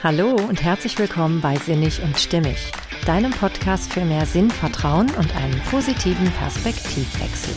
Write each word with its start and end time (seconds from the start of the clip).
Hallo 0.00 0.36
und 0.48 0.62
herzlich 0.62 0.96
willkommen 1.00 1.40
bei 1.40 1.56
Sinnig 1.56 2.00
und 2.04 2.16
Stimmig, 2.20 2.70
deinem 3.04 3.32
Podcast 3.32 3.92
für 3.92 4.04
mehr 4.04 4.26
Sinn, 4.26 4.48
Vertrauen 4.48 5.10
und 5.16 5.34
einen 5.34 5.60
positiven 5.72 6.30
Perspektivwechsel. 6.30 7.52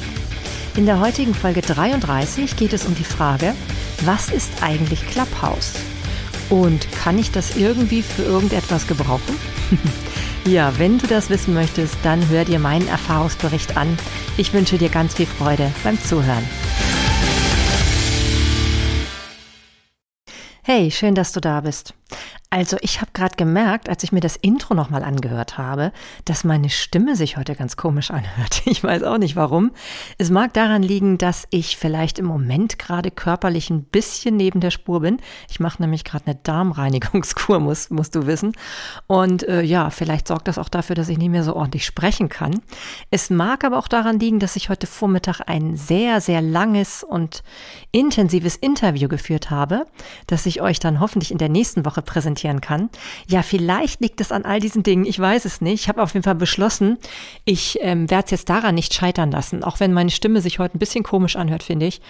In 0.75 0.87
der 0.87 0.99
heutigen 0.99 1.35
Folge 1.35 1.61
33 1.61 2.55
geht 2.55 2.73
es 2.73 2.87
um 2.87 2.95
die 2.95 3.03
Frage, 3.03 3.53
was 4.05 4.31
ist 4.31 4.63
eigentlich 4.63 5.05
Clubhouse? 5.05 5.73
Und 6.49 6.91
kann 6.93 7.19
ich 7.19 7.29
das 7.29 7.57
irgendwie 7.57 8.01
für 8.01 8.23
irgendetwas 8.23 8.87
gebrauchen? 8.87 9.37
ja, 10.45 10.73
wenn 10.79 10.97
du 10.97 11.05
das 11.05 11.29
wissen 11.29 11.53
möchtest, 11.53 11.95
dann 12.01 12.27
hör 12.29 12.43
dir 12.43 12.57
meinen 12.57 12.87
Erfahrungsbericht 12.87 13.77
an. 13.77 13.99
Ich 14.37 14.51
wünsche 14.51 14.79
dir 14.79 14.89
ganz 14.89 15.13
viel 15.13 15.27
Freude 15.27 15.71
beim 15.83 16.03
Zuhören. 16.03 16.47
Hey, 20.73 20.89
schön, 20.89 21.15
dass 21.15 21.33
du 21.33 21.41
da 21.41 21.59
bist. 21.59 21.93
Also 22.53 22.75
ich 22.81 22.99
habe 22.99 23.11
gerade 23.13 23.37
gemerkt, 23.37 23.87
als 23.87 24.03
ich 24.03 24.11
mir 24.11 24.19
das 24.19 24.35
Intro 24.35 24.73
nochmal 24.73 25.03
angehört 25.03 25.57
habe, 25.57 25.93
dass 26.25 26.43
meine 26.43 26.69
Stimme 26.69 27.15
sich 27.15 27.37
heute 27.37 27.55
ganz 27.55 27.77
komisch 27.77 28.11
anhört. 28.11 28.63
Ich 28.71 28.83
weiß 28.83 29.03
auch 29.03 29.17
nicht 29.17 29.35
warum. 29.35 29.71
Es 30.17 30.29
mag 30.29 30.53
daran 30.53 30.81
liegen, 30.81 31.17
dass 31.17 31.45
ich 31.49 31.77
vielleicht 31.77 32.19
im 32.19 32.25
Moment 32.25 32.79
gerade 32.79 33.11
körperlich 33.11 33.69
ein 33.69 33.83
bisschen 33.83 34.37
neben 34.37 34.59
der 34.59 34.71
Spur 34.71 35.01
bin. 35.01 35.17
Ich 35.49 35.59
mache 35.59 35.81
nämlich 35.81 36.03
gerade 36.03 36.25
eine 36.27 36.35
Darmreinigungskur, 36.35 37.59
muss, 37.61 37.89
musst 37.89 38.15
du 38.15 38.27
wissen. 38.27 38.53
Und 39.07 39.47
äh, 39.47 39.61
ja, 39.61 39.89
vielleicht 39.89 40.27
sorgt 40.27 40.47
das 40.47 40.57
auch 40.57 40.69
dafür, 40.69 40.95
dass 40.95 41.09
ich 41.09 41.17
nicht 41.17 41.29
mehr 41.29 41.43
so 41.43 41.55
ordentlich 41.55 41.85
sprechen 41.85 42.27
kann. 42.27 42.61
Es 43.11 43.29
mag 43.29 43.63
aber 43.63 43.77
auch 43.77 43.87
daran 43.87 44.19
liegen, 44.19 44.39
dass 44.39 44.55
ich 44.55 44.69
heute 44.69 44.87
Vormittag 44.87 45.41
ein 45.47 45.75
sehr, 45.77 46.21
sehr 46.21 46.41
langes 46.41 47.03
und 47.03 47.43
intensives 47.91 48.55
Interview 48.55 49.07
geführt 49.07 49.49
habe, 49.49 49.85
das 50.27 50.45
ich 50.45 50.61
euch 50.61 50.79
dann 50.79 50.99
hoffentlich 50.99 51.31
in 51.31 51.37
der 51.37 51.49
nächsten 51.49 51.85
Woche 51.85 52.01
präsentiere 52.01 52.40
präsentieren 52.41 52.61
kann. 52.61 52.89
Ja, 53.27 53.43
vielleicht 53.43 54.01
liegt 54.01 54.21
es 54.21 54.31
an 54.31 54.45
all 54.45 54.59
diesen 54.59 54.83
Dingen. 54.83 55.05
Ich 55.05 55.19
weiß 55.19 55.45
es 55.45 55.61
nicht. 55.61 55.81
Ich 55.81 55.89
habe 55.89 56.01
auf 56.01 56.13
jeden 56.13 56.23
Fall 56.23 56.35
beschlossen, 56.35 56.97
ich 57.45 57.77
ähm, 57.81 58.09
werde 58.09 58.25
es 58.25 58.31
jetzt 58.31 58.49
daran 58.49 58.75
nicht 58.75 58.93
scheitern 58.93 59.31
lassen. 59.31 59.63
Auch 59.63 59.79
wenn 59.79 59.93
meine 59.93 60.11
Stimme 60.11 60.41
sich 60.41 60.59
heute 60.59 60.77
ein 60.77 60.79
bisschen 60.79 61.03
komisch 61.03 61.35
anhört, 61.35 61.63
finde 61.63 61.85
ich. 61.85 62.01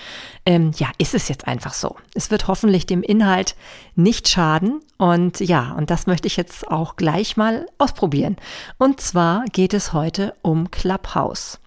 Ähm, 0.46 0.72
ja, 0.78 0.88
ist 0.98 1.14
es 1.14 1.28
jetzt 1.28 1.48
einfach 1.48 1.74
so. 1.74 1.96
Es 2.14 2.32
wird 2.32 2.48
hoffentlich 2.48 2.86
dem 2.86 3.04
Inhalt 3.04 3.56
nicht 3.96 4.30
schaden. 4.30 4.82
Und 4.98 5.40
ja, 5.40 5.74
und 5.78 5.90
das 5.90 6.08
möchte 6.08 6.28
ich 6.28 6.38
jetzt 6.38 6.68
auch 6.68 6.96
gleich 6.96 7.38
mal 7.38 7.66
ausprobieren. 7.78 8.38
Und 8.78 9.02
zwar 9.02 9.46
geht 9.52 9.74
es 9.74 9.94
heute 9.94 10.34
um 10.42 10.72
Clubhouse. 10.72 11.60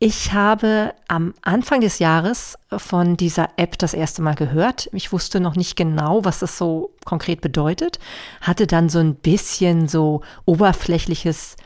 Ich 0.00 0.32
habe 0.32 0.94
am 1.08 1.34
Anfang 1.42 1.80
des 1.80 1.98
Jahres 1.98 2.56
von 2.70 3.16
dieser 3.16 3.48
App 3.56 3.76
das 3.78 3.94
erste 3.94 4.22
Mal 4.22 4.36
gehört. 4.36 4.88
Ich 4.92 5.12
wusste 5.12 5.40
noch 5.40 5.56
nicht 5.56 5.74
genau, 5.74 6.24
was 6.24 6.38
das 6.38 6.56
so 6.56 6.92
konkret 7.04 7.40
bedeutet, 7.40 7.98
hatte 8.40 8.68
dann 8.68 8.88
so 8.88 9.00
ein 9.00 9.16
bisschen 9.16 9.88
so 9.88 10.20
oberflächliches, 10.44 11.56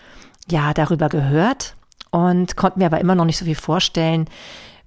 ja, 0.51 0.73
darüber 0.73 1.11
gehört 1.11 1.75
und 2.11 2.57
konnte 2.57 2.79
mir 2.79 2.87
aber 2.87 3.01
immer 3.01 3.15
noch 3.15 3.27
nicht 3.27 3.37
so 3.37 3.45
viel 3.45 3.55
vorstellen, 3.55 4.27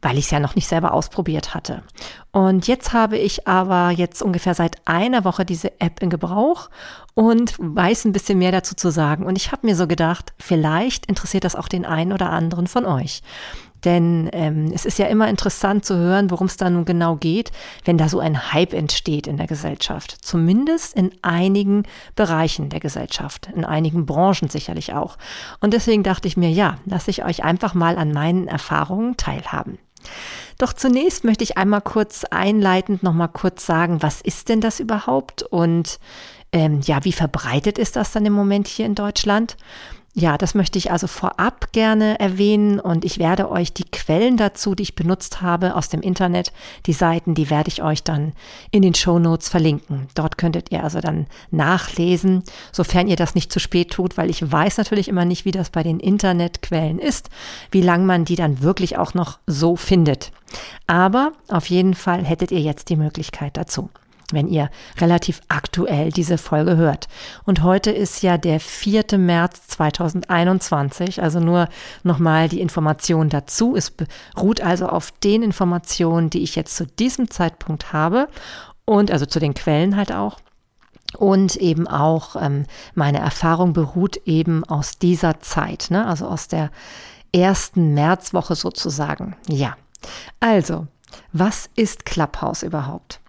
weil 0.01 0.17
ich 0.17 0.25
es 0.25 0.31
ja 0.31 0.39
noch 0.39 0.55
nicht 0.55 0.67
selber 0.67 0.93
ausprobiert 0.93 1.53
hatte. 1.53 1.83
Und 2.31 2.67
jetzt 2.67 2.93
habe 2.93 3.17
ich 3.17 3.47
aber 3.47 3.91
jetzt 3.91 4.23
ungefähr 4.23 4.55
seit 4.55 4.77
einer 4.88 5.23
Woche 5.23 5.45
diese 5.45 5.79
App 5.79 6.01
in 6.01 6.09
Gebrauch 6.09 6.69
und 7.16 7.55
weiß 7.58 8.05
ein 8.05 8.11
bisschen 8.11 8.38
mehr 8.38 8.52
dazu 8.52 8.75
zu 8.75 8.91
sagen. 8.91 9.25
Und 9.25 9.38
ich 9.38 9.52
habe 9.52 9.66
mir 9.66 9.75
so 9.75 9.88
gedacht, 9.88 10.33
vielleicht 10.38 11.08
interessiert 11.08 11.45
das 11.45 11.55
auch 11.55 11.67
den 11.67 11.85
einen 11.85 12.11
oder 12.11 12.30
anderen 12.30 12.67
von 12.67 12.85
euch. 12.85 13.23
Denn 13.85 14.30
ähm, 14.33 14.72
es 14.73 14.83
ist 14.83 14.97
ja 14.97 15.05
immer 15.05 15.30
interessant 15.30 15.85
zu 15.85 15.95
hören, 15.95 16.31
worum 16.31 16.47
es 16.47 16.57
da 16.57 16.69
nun 16.69 16.85
genau 16.85 17.16
geht, 17.16 17.52
wenn 17.85 17.97
da 17.97 18.09
so 18.09 18.19
ein 18.19 18.52
Hype 18.52 18.73
entsteht 18.73 19.27
in 19.27 19.38
der 19.38 19.47
Gesellschaft. 19.47 20.17
Zumindest 20.22 20.95
in 20.95 21.11
einigen 21.22 21.83
Bereichen 22.16 22.69
der 22.69 22.80
Gesellschaft, 22.80 23.47
in 23.55 23.63
einigen 23.63 24.05
Branchen 24.05 24.50
sicherlich 24.50 24.94
auch. 24.94 25.17
Und 25.61 25.73
deswegen 25.73 26.03
dachte 26.03 26.27
ich 26.27 26.35
mir, 26.35 26.50
ja, 26.50 26.79
lasse 26.85 27.11
ich 27.11 27.23
euch 27.23 27.44
einfach 27.44 27.75
mal 27.75 27.97
an 27.97 28.11
meinen 28.11 28.47
Erfahrungen 28.47 29.17
teilhaben. 29.17 29.78
Doch 30.57 30.73
zunächst 30.73 31.23
möchte 31.23 31.44
ich 31.44 31.57
einmal 31.57 31.81
kurz 31.81 32.23
einleitend 32.25 33.03
noch 33.03 33.13
mal 33.13 33.28
kurz 33.28 33.66
sagen, 33.66 34.01
was 34.01 34.22
ist 34.22 34.50
denn 34.50 34.61
das 34.61 34.79
überhaupt 34.79 35.44
und 35.44 36.00
ähm, 36.55 36.79
ja, 36.85 37.03
wie 37.03 37.11
verbreitet 37.11 37.77
ist 37.77 37.97
das 37.97 38.13
dann 38.13 38.25
im 38.25 38.31
Moment 38.31 38.67
hier 38.67 38.85
in 38.85 38.95
Deutschland? 38.95 39.57
Ja, 40.13 40.38
das 40.38 40.55
möchte 40.55 40.77
ich 40.77 40.89
also 40.89 41.07
vorab 41.07 41.73
gerne 41.73 42.17
erwähnen 42.21 42.79
und 42.79 43.03
ich 43.03 43.17
werde 43.17 43.51
euch 43.51 43.73
die 43.73 43.83
Quellen 43.83 44.38
dazu, 44.38 44.73
die 44.73 44.83
ich 44.83 44.95
benutzt 44.95 45.41
habe 45.41 45.75
aus 45.75 45.89
dem 45.89 45.99
Internet, 45.99 46.53
die 46.85 46.93
Seiten, 46.93 47.35
die 47.35 47.49
werde 47.49 47.67
ich 47.67 47.83
euch 47.83 48.03
dann 48.03 48.31
in 48.71 48.81
den 48.81 48.95
Show 48.95 49.19
Notes 49.19 49.49
verlinken. 49.49 50.07
Dort 50.16 50.38
könntet 50.38 50.71
ihr 50.71 50.85
also 50.85 51.01
dann 51.01 51.27
nachlesen, 51.51 52.43
sofern 52.72 53.09
ihr 53.09 53.17
das 53.17 53.35
nicht 53.35 53.51
zu 53.51 53.59
spät 53.59 53.91
tut, 53.91 54.16
weil 54.16 54.29
ich 54.29 54.49
weiß 54.49 54.77
natürlich 54.77 55.09
immer 55.09 55.25
nicht, 55.25 55.43
wie 55.43 55.51
das 55.51 55.69
bei 55.69 55.83
den 55.83 55.99
Internetquellen 55.99 56.99
ist, 56.99 57.29
wie 57.72 57.81
lang 57.81 58.05
man 58.05 58.23
die 58.23 58.37
dann 58.37 58.61
wirklich 58.61 58.97
auch 58.97 59.13
noch 59.13 59.39
so 59.45 59.75
findet. 59.75 60.31
Aber 60.87 61.33
auf 61.49 61.66
jeden 61.69 61.95
Fall 61.95 62.23
hättet 62.23 62.53
ihr 62.53 62.61
jetzt 62.61 62.87
die 62.87 62.95
Möglichkeit 62.95 63.57
dazu 63.57 63.89
wenn 64.35 64.47
ihr 64.47 64.69
relativ 65.00 65.41
aktuell 65.47 66.12
diese 66.12 66.38
Folge 66.38 66.78
hört. 66.78 67.07
Und 67.46 67.63
heute 67.63 67.90
ist 67.90 68.22
ja 68.22 68.38
der 68.38 68.59
4. 68.59 69.18
März 69.18 69.68
2021, 69.69 71.23
also 71.23 71.40
nur 71.40 71.68
nochmal 72.03 72.50
die 72.50 72.62
Information 72.62 73.29
dazu. 73.29 73.75
Es 73.75 73.90
beruht 73.90 74.62
also 74.62 74.88
auf 74.88 75.12
den 75.12 75.41
Informationen, 75.41 76.29
die 76.29 76.44
ich 76.44 76.56
jetzt 76.56 76.75
zu 76.75 76.85
diesem 76.85 77.31
Zeitpunkt 77.31 77.94
habe 77.94 78.28
und 78.85 79.09
also 79.09 79.25
zu 79.25 79.40
den 79.40 79.56
Quellen 79.56 79.96
halt 79.96 80.12
auch. 80.12 80.40
Und 81.17 81.56
eben 81.56 81.88
auch 81.88 82.35
ähm, 82.40 82.66
meine 82.94 83.19
Erfahrung 83.19 83.73
beruht 83.73 84.17
eben 84.25 84.63
aus 84.66 84.97
dieser 84.97 85.40
Zeit, 85.40 85.88
ne? 85.90 86.06
also 86.06 86.28
aus 86.28 86.47
der 86.47 86.72
ersten 87.34 87.94
Märzwoche 87.94 88.56
sozusagen. 88.56 89.35
Ja, 89.47 89.75
also, 90.40 90.88
was 91.31 91.69
ist 91.75 92.06
Clubhouse 92.06 92.63
überhaupt? 92.63 93.22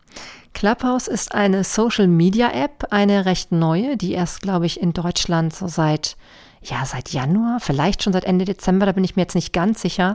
Clubhouse 0.56 1.06
ist 1.06 1.34
eine 1.34 1.64
Social 1.64 2.06
Media 2.06 2.50
App, 2.50 2.86
eine 2.90 3.26
recht 3.26 3.52
neue, 3.52 3.98
die 3.98 4.12
erst, 4.12 4.40
glaube 4.40 4.64
ich, 4.64 4.80
in 4.80 4.94
Deutschland 4.94 5.54
so 5.54 5.68
seit, 5.68 6.16
ja, 6.62 6.86
seit 6.86 7.10
Januar, 7.10 7.60
vielleicht 7.60 8.02
schon 8.02 8.14
seit 8.14 8.24
Ende 8.24 8.46
Dezember, 8.46 8.86
da 8.86 8.92
bin 8.92 9.04
ich 9.04 9.16
mir 9.16 9.22
jetzt 9.22 9.34
nicht 9.34 9.52
ganz 9.52 9.82
sicher, 9.82 10.14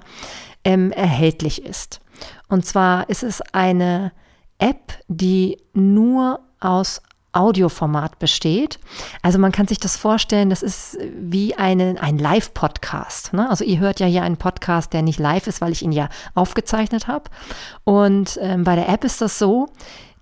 ähm, 0.64 0.92
erhältlich 0.94 1.64
ist. 1.64 2.00
Und 2.48 2.66
zwar 2.66 3.08
ist 3.08 3.22
es 3.22 3.42
eine 3.54 4.14
App, 4.58 4.94
die 5.08 5.60
nur 5.74 6.40
aus 6.60 7.04
Audioformat 7.34 8.18
besteht. 8.18 8.80
Also 9.22 9.38
man 9.38 9.52
kann 9.52 9.68
sich 9.68 9.78
das 9.78 9.96
vorstellen, 9.96 10.50
das 10.50 10.64
ist 10.64 10.98
wie 11.16 11.54
eine, 11.56 11.98
ein 12.02 12.18
Live-Podcast. 12.18 13.34
Ne? 13.34 13.48
Also 13.48 13.64
ihr 13.64 13.78
hört 13.78 14.00
ja 14.00 14.08
hier 14.08 14.24
einen 14.24 14.38
Podcast, 14.38 14.92
der 14.92 15.04
nicht 15.04 15.20
live 15.20 15.46
ist, 15.46 15.62
weil 15.62 15.72
ich 15.72 15.84
ihn 15.84 15.92
ja 15.92 16.10
aufgezeichnet 16.34 17.08
habe. 17.08 17.26
Und 17.84 18.40
ähm, 18.42 18.64
bei 18.64 18.76
der 18.76 18.90
App 18.90 19.04
ist 19.04 19.22
das 19.22 19.38
so, 19.38 19.70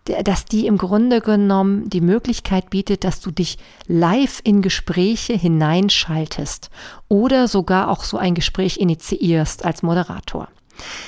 dass 0.05 0.45
die 0.45 0.65
im 0.65 0.77
Grunde 0.77 1.21
genommen 1.21 1.89
die 1.89 2.01
Möglichkeit 2.01 2.69
bietet, 2.69 3.03
dass 3.03 3.21
du 3.21 3.31
dich 3.31 3.57
live 3.87 4.41
in 4.43 4.61
Gespräche 4.61 5.33
hineinschaltest 5.33 6.69
oder 7.07 7.47
sogar 7.47 7.89
auch 7.89 8.03
so 8.03 8.17
ein 8.17 8.33
Gespräch 8.33 8.77
initiierst 8.77 9.65
als 9.65 9.83
Moderator. 9.83 10.47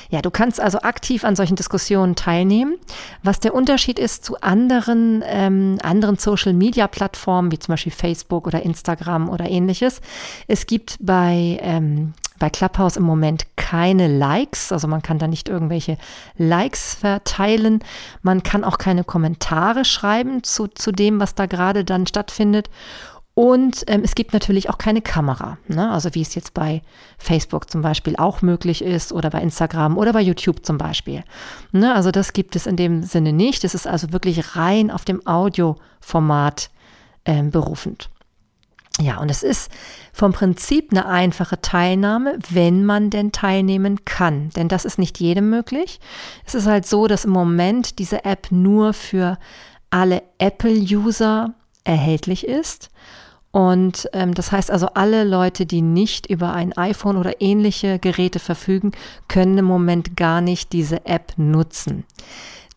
Ja, 0.10 0.22
du 0.22 0.30
kannst 0.30 0.60
also 0.60 0.82
aktiv 0.82 1.24
an 1.24 1.36
solchen 1.36 1.56
Diskussionen 1.56 2.16
teilnehmen. 2.16 2.76
Was 3.24 3.40
der 3.40 3.54
Unterschied 3.54 4.00
ist 4.00 4.26
zu 4.26 4.40
anderen, 4.42 5.24
ähm, 5.26 5.78
anderen 5.82 6.18
Social-Media-Plattformen, 6.18 7.52
wie 7.52 7.60
zum 7.60 7.74
Beispiel 7.74 7.92
Facebook 7.92 8.48
oder 8.48 8.64
Instagram 8.64 9.30
oder 9.30 9.50
ähnliches. 9.50 10.02
Es 10.48 10.66
gibt 10.66 10.98
bei 11.00 11.58
ähm, 11.62 12.14
bei 12.42 12.50
Clubhouse 12.50 12.98
im 12.98 13.04
Moment 13.04 13.46
keine 13.56 14.08
Likes, 14.08 14.72
also 14.72 14.88
man 14.88 15.04
kann 15.04 15.20
da 15.20 15.28
nicht 15.28 15.48
irgendwelche 15.48 15.98
Likes 16.38 16.96
verteilen. 16.96 17.80
Man 18.24 18.42
kann 18.42 18.64
auch 18.64 18.80
keine 18.80 19.04
Kommentare 19.04 19.86
schreiben 19.86 20.44
zu, 20.44 20.68
zu 20.68 20.92
dem, 20.92 21.20
was 21.20 21.36
da 21.36 21.46
gerade 21.46 21.86
dann 21.86 22.08
stattfindet. 22.08 22.70
Und 23.36 23.84
ähm, 23.88 24.02
es 24.04 24.16
gibt 24.16 24.34
natürlich 24.34 24.70
auch 24.70 24.78
keine 24.78 25.02
Kamera, 25.02 25.58
ne? 25.68 25.90
also 25.92 26.14
wie 26.16 26.22
es 26.22 26.36
jetzt 26.36 26.54
bei 26.54 26.82
Facebook 27.18 27.70
zum 27.70 27.82
Beispiel 27.82 28.16
auch 28.18 28.42
möglich 28.42 28.84
ist 28.84 29.14
oder 29.14 29.30
bei 29.30 29.42
Instagram 29.42 29.98
oder 29.98 30.12
bei 30.12 30.22
YouTube 30.22 30.66
zum 30.66 30.78
Beispiel. 30.78 31.24
Ne? 31.72 31.94
Also 31.96 32.12
das 32.12 32.34
gibt 32.34 32.56
es 32.56 32.66
in 32.66 32.76
dem 32.76 33.04
Sinne 33.04 33.32
nicht. 33.34 33.64
Es 33.64 33.74
ist 33.74 33.88
also 33.88 34.12
wirklich 34.12 34.56
rein 34.58 34.92
auf 34.92 35.06
dem 35.06 35.26
Audioformat 35.26 36.72
ähm, 37.24 37.52
berufend. 37.52 38.10
Ja, 39.00 39.20
und 39.20 39.32
es 39.32 39.42
ist 39.42 39.72
vom 40.12 40.34
Prinzip 40.34 40.92
eine 40.92 41.06
einfache 41.06 41.62
Teilnahme, 41.62 42.38
wenn 42.50 42.86
man 42.86 43.10
denn 43.10 43.32
teilnehmen 43.32 44.04
kann. 44.06 44.50
Denn 44.52 44.68
das 44.68 44.86
ist 44.86 45.00
nicht 45.00 45.20
jedem 45.20 45.50
möglich. 45.50 46.00
Es 46.46 46.56
ist 46.56 46.68
halt 46.68 46.86
so, 46.86 47.08
dass 47.08 47.26
im 47.26 47.32
Moment 47.32 48.00
diese 48.00 48.26
App 48.26 48.48
nur 48.52 48.94
für 48.94 49.38
alle 49.90 50.24
Apple-User 50.40 51.54
erhältlich 51.84 52.46
ist. 52.46 52.90
Und 53.52 54.10
ähm, 54.14 54.34
das 54.34 54.52
heißt 54.52 54.72
also, 54.72 54.88
alle 54.94 55.24
Leute, 55.24 55.66
die 55.66 55.82
nicht 55.82 56.26
über 56.28 56.54
ein 56.54 56.74
iPhone 56.78 57.18
oder 57.18 57.42
ähnliche 57.42 58.00
Geräte 58.00 58.40
verfügen, 58.40 58.92
können 59.28 59.58
im 59.58 59.66
Moment 59.66 60.16
gar 60.16 60.42
nicht 60.42 60.72
diese 60.72 61.06
App 61.06 61.34
nutzen. 61.38 62.06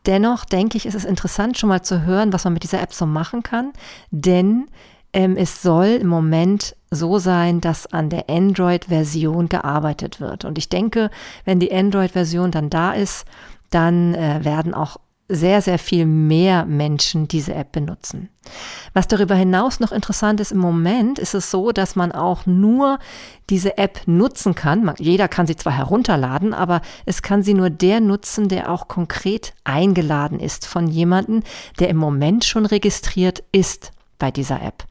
Dennoch 0.06 0.44
denke 0.44 0.76
ich, 0.76 0.87
ist 0.87 0.94
es 0.94 1.05
interessant, 1.05 1.58
schon 1.58 1.69
mal 1.69 1.82
zu 1.82 2.02
hören, 2.02 2.32
was 2.32 2.44
man 2.44 2.52
mit 2.52 2.64
dieser 2.64 2.82
App 2.82 2.93
so 2.93 3.06
machen 3.06 3.43
kann, 3.43 3.72
denn 4.10 4.67
ähm, 5.14 5.37
es 5.37 5.62
soll 5.62 5.87
im 5.87 6.08
Moment 6.08 6.76
so 6.90 7.19
sein, 7.19 7.61
dass 7.61 7.87
an 7.87 8.11
der 8.11 8.28
Android-Version 8.28 9.49
gearbeitet 9.49 10.20
wird. 10.20 10.44
Und 10.44 10.58
ich 10.58 10.69
denke, 10.69 11.11
wenn 11.44 11.61
die 11.61 11.72
Android-Version 11.72 12.50
dann 12.50 12.69
da 12.69 12.93
ist, 12.93 13.25
dann 13.70 14.14
äh, 14.14 14.44
werden 14.44 14.75
auch 14.75 14.99
sehr, 15.26 15.62
sehr 15.62 15.78
viel 15.78 16.05
mehr 16.05 16.66
Menschen 16.66 17.28
diese 17.28 17.55
App 17.55 17.72
benutzen. 17.72 18.28
Was 18.93 19.08
darüber 19.08 19.34
hinaus 19.34 19.81
noch 19.81 19.90
interessant 19.90 20.38
ist, 20.38 20.52
im 20.52 20.58
Moment 20.58 21.19
ist 21.19 21.32
es 21.34 21.50
so, 21.50 21.72
dass 21.72 21.96
man 21.96 22.12
auch 22.12 22.44
nur 22.44 22.99
diese 23.49 23.78
App 23.78 24.02
nutzen 24.06 24.55
kann. 24.55 24.93
Jeder 24.99 25.28
kann 25.28 25.46
sie 25.46 25.56
zwar 25.56 25.72
herunterladen, 25.72 26.52
aber 26.52 26.82
es 27.06 27.22
kann 27.22 27.43
sie 27.43 27.55
nur 27.55 27.70
der 27.70 28.00
nutzen, 28.00 28.49
der 28.50 28.70
auch 28.70 28.87
konkret 28.87 29.55
eingeladen 29.64 30.40
ist 30.40 30.67
von 30.67 30.88
jemandem, 30.88 31.43
der 31.78 31.88
im 31.88 31.96
Moment 31.96 32.44
schon 32.44 32.67
registriert 32.67 33.43
ist 33.50 33.94
bei 34.19 34.31
dieser 34.31 34.62
App. 34.62 34.84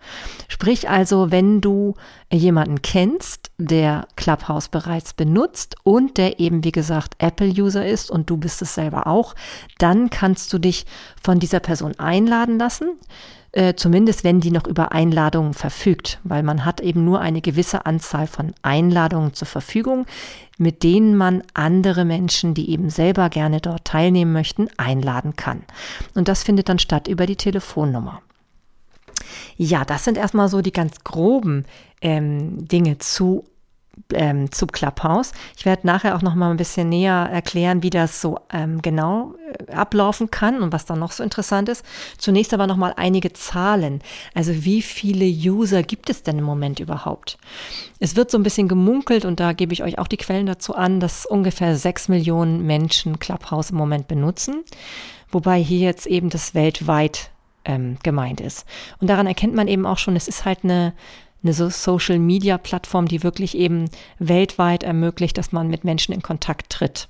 Sprich 0.47 0.89
also, 0.89 1.31
wenn 1.31 1.61
du 1.61 1.95
jemanden 2.31 2.81
kennst, 2.81 3.51
der 3.57 4.07
Clubhouse 4.15 4.69
bereits 4.69 5.13
benutzt 5.13 5.75
und 5.83 6.17
der 6.17 6.39
eben, 6.39 6.63
wie 6.63 6.71
gesagt, 6.71 7.15
Apple-User 7.19 7.85
ist 7.85 8.11
und 8.11 8.29
du 8.29 8.37
bist 8.37 8.61
es 8.61 8.75
selber 8.75 9.07
auch, 9.07 9.35
dann 9.77 10.09
kannst 10.09 10.51
du 10.53 10.59
dich 10.59 10.85
von 11.21 11.39
dieser 11.39 11.59
Person 11.59 11.97
einladen 11.99 12.57
lassen. 12.57 12.97
Äh, 13.55 13.75
zumindest 13.75 14.23
wenn 14.23 14.39
die 14.39 14.49
noch 14.49 14.65
über 14.65 14.93
Einladungen 14.93 15.53
verfügt, 15.53 16.19
weil 16.23 16.41
man 16.41 16.65
hat 16.65 16.81
eben 16.81 17.05
nur 17.05 17.21
eine 17.21 17.39
gewisse 17.39 17.85
Anzahl 17.85 18.25
von 18.25 18.51
Einladungen 18.63 19.35
zur 19.35 19.47
Verfügung, 19.47 20.07
mit 20.57 20.81
denen 20.81 21.15
man 21.15 21.43
andere 21.53 22.03
Menschen, 22.03 22.55
die 22.55 22.71
eben 22.71 22.89
selber 22.89 23.29
gerne 23.29 23.61
dort 23.61 23.85
teilnehmen 23.85 24.33
möchten, 24.33 24.69
einladen 24.77 25.35
kann. 25.35 25.61
Und 26.15 26.29
das 26.29 26.41
findet 26.41 26.67
dann 26.67 26.79
statt 26.79 27.07
über 27.07 27.27
die 27.27 27.35
Telefonnummer. 27.35 28.23
Ja, 29.57 29.85
das 29.85 30.03
sind 30.03 30.17
erstmal 30.17 30.49
so 30.49 30.61
die 30.61 30.71
ganz 30.71 31.03
groben 31.03 31.65
ähm, 32.01 32.67
Dinge 32.67 32.97
zu 32.97 33.45
ähm, 34.13 34.51
zu 34.51 34.67
Clubhouse. 34.67 35.31
Ich 35.55 35.65
werde 35.65 35.85
nachher 35.85 36.15
auch 36.15 36.21
noch 36.21 36.35
mal 36.35 36.51
ein 36.51 36.57
bisschen 36.57 36.89
näher 36.89 37.29
erklären, 37.31 37.83
wie 37.83 37.89
das 37.89 38.21
so 38.21 38.39
ähm, 38.51 38.81
genau 38.81 39.35
äh, 39.67 39.71
ablaufen 39.71 40.31
kann 40.31 40.61
und 40.61 40.73
was 40.73 40.85
da 40.85 40.95
noch 40.95 41.11
so 41.11 41.23
interessant 41.23 41.69
ist. 41.69 41.85
Zunächst 42.17 42.53
aber 42.53 42.67
noch 42.67 42.77
mal 42.77 42.93
einige 42.97 43.33
Zahlen. 43.33 44.01
Also 44.33 44.65
wie 44.65 44.81
viele 44.81 45.25
User 45.25 45.83
gibt 45.83 46.09
es 46.09 46.23
denn 46.23 46.39
im 46.39 46.45
Moment 46.45 46.79
überhaupt? 46.79 47.37
Es 47.99 48.15
wird 48.15 48.31
so 48.31 48.37
ein 48.37 48.43
bisschen 48.43 48.67
gemunkelt 48.67 49.25
und 49.25 49.39
da 49.39 49.53
gebe 49.53 49.73
ich 49.73 49.83
euch 49.83 49.99
auch 49.99 50.07
die 50.07 50.17
Quellen 50.17 50.47
dazu 50.47 50.75
an, 50.75 50.99
dass 50.99 51.25
ungefähr 51.25 51.75
sechs 51.77 52.07
Millionen 52.07 52.65
Menschen 52.65 53.19
Clubhouse 53.19 53.71
im 53.71 53.77
Moment 53.77 54.07
benutzen. 54.07 54.63
Wobei 55.29 55.59
hier 55.59 55.79
jetzt 55.79 56.05
eben 56.05 56.29
das 56.29 56.53
weltweit 56.53 57.31
ähm, 57.65 57.97
gemeint 58.03 58.41
ist. 58.41 58.65
Und 58.99 59.09
daran 59.09 59.27
erkennt 59.27 59.55
man 59.55 59.67
eben 59.67 59.85
auch 59.85 59.97
schon, 59.97 60.15
es 60.15 60.27
ist 60.27 60.45
halt 60.45 60.59
eine, 60.63 60.93
eine 61.43 61.53
so 61.53 61.69
Social 61.69 62.19
Media 62.19 62.57
Plattform, 62.57 63.07
die 63.07 63.23
wirklich 63.23 63.57
eben 63.57 63.89
weltweit 64.19 64.83
ermöglicht, 64.83 65.37
dass 65.37 65.51
man 65.51 65.67
mit 65.67 65.83
Menschen 65.83 66.13
in 66.13 66.21
Kontakt 66.21 66.69
tritt. 66.69 67.07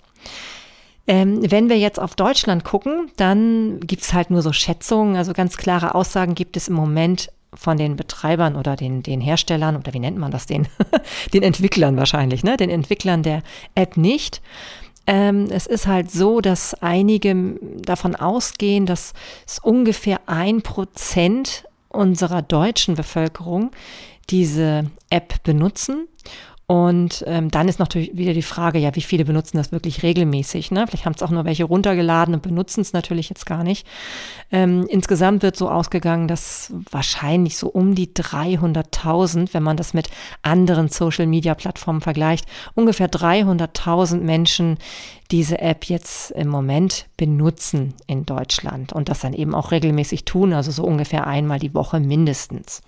Ähm, 1.06 1.40
wenn 1.52 1.70
wir 1.70 1.78
jetzt 1.78 2.00
auf 2.00 2.16
Deutschland 2.16 2.64
gucken, 2.64 3.12
dann 3.18 3.82
gibt 3.82 4.04
es 4.04 4.14
halt 4.14 4.32
nur 4.32 4.42
so 4.42 4.54
Schätzungen, 4.54 5.18
also 5.18 5.34
ganz 5.34 5.58
klare 5.58 5.96
Aussagen 5.96 6.34
gibt 6.34 6.56
es 6.56 6.70
im 6.70 6.76
Moment 6.76 7.30
von 7.56 7.78
den 7.78 7.96
Betreibern 7.96 8.56
oder 8.56 8.76
den, 8.76 9.04
den 9.04 9.22
Herstellern 9.22 9.76
oder 9.76 9.94
wie 9.94 10.00
nennt 10.00 10.18
man 10.18 10.32
das, 10.32 10.46
den, 10.46 10.68
den 11.34 11.44
Entwicklern 11.44 11.98
wahrscheinlich, 11.98 12.44
ne? 12.44 12.58
den 12.58 12.70
Entwicklern 12.70 13.22
der 13.22 13.44
App 13.76 13.98
nicht. 13.98 14.42
Ähm, 15.06 15.48
es 15.50 15.68
ist 15.68 15.88
halt 15.88 16.12
so, 16.12 16.40
dass 16.40 16.74
einige 16.76 17.58
davon 17.82 18.16
ausgehen, 18.16 18.86
dass 18.86 19.14
es 19.46 19.60
ungefähr 19.60 20.22
ein 20.28 20.62
Prozent 20.62 21.66
unserer 21.90 22.42
deutschen 22.42 22.96
Bevölkerung 22.96 23.72
diese 24.30 24.90
App 25.10 25.44
benutzen 25.44 26.08
und 26.66 27.26
ähm, 27.28 27.52
dann 27.52 27.68
ist 27.68 27.80
natürlich 27.80 28.16
wieder 28.16 28.34
die 28.34 28.42
Frage, 28.42 28.80
ja, 28.80 28.96
wie 28.96 29.02
viele 29.02 29.26
benutzen 29.26 29.58
das 29.58 29.74
wirklich 29.74 30.02
regelmäßig? 30.02 30.72
Ne? 30.72 30.86
Vielleicht 30.88 31.06
haben 31.06 31.14
es 31.14 31.22
auch 31.22 31.30
nur 31.30 31.44
welche 31.44 31.66
runtergeladen 31.66 32.34
und 32.34 32.42
benutzen 32.42 32.82
es 32.82 32.94
natürlich 32.94 33.28
jetzt 33.28 33.46
gar 33.46 33.64
nicht. 33.64 33.86
Ähm, 34.50 34.86
insgesamt 34.90 35.44
wird 35.44 35.58
so 35.58 35.70
ausgegangen, 35.70 36.30
dass 36.30 36.74
wahrscheinlich 36.90 37.58
so 37.58 37.68
um 37.68 37.96
die 37.96 38.08
300.000, 38.08 39.54
wenn 39.54 39.64
man 39.64 39.76
das 39.76 39.94
mit 39.94 40.10
anderen 40.42 40.88
Social-Media-Plattformen 40.88 42.02
vergleicht, 42.02 42.46
ungefähr 42.76 43.10
300.000 43.10 44.22
Menschen 44.22 44.78
diese 45.32 45.60
App 45.60 45.86
jetzt 45.86 46.32
im 46.32 46.48
Moment 46.48 47.08
benutzen 47.18 47.94
in 48.08 48.26
Deutschland 48.26 48.94
und 48.94 49.10
das 49.10 49.20
dann 49.20 49.34
eben 49.34 49.54
auch 49.54 49.72
regelmäßig 49.72 50.24
tun, 50.24 50.54
also 50.54 50.72
so 50.72 50.84
ungefähr 50.84 51.28
einmal 51.28 51.60
die 51.60 51.74
Woche 51.74 52.00
mindestens. 52.00 52.84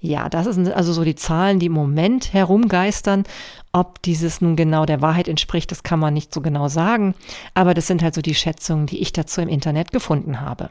Ja, 0.00 0.28
das 0.28 0.46
sind 0.46 0.72
also 0.72 0.92
so 0.92 1.02
die 1.02 1.16
Zahlen, 1.16 1.58
die 1.58 1.66
im 1.66 1.72
Moment 1.72 2.32
herumgeistern. 2.32 3.24
Ob 3.72 4.00
dieses 4.02 4.40
nun 4.40 4.54
genau 4.54 4.86
der 4.86 5.02
Wahrheit 5.02 5.28
entspricht, 5.28 5.70
das 5.70 5.82
kann 5.82 5.98
man 5.98 6.14
nicht 6.14 6.32
so 6.32 6.40
genau 6.40 6.68
sagen. 6.68 7.14
Aber 7.54 7.74
das 7.74 7.86
sind 7.86 8.02
halt 8.02 8.14
so 8.14 8.22
die 8.22 8.34
Schätzungen, 8.34 8.86
die 8.86 9.00
ich 9.00 9.12
dazu 9.12 9.40
im 9.40 9.48
Internet 9.48 9.90
gefunden 9.92 10.40
habe. 10.40 10.70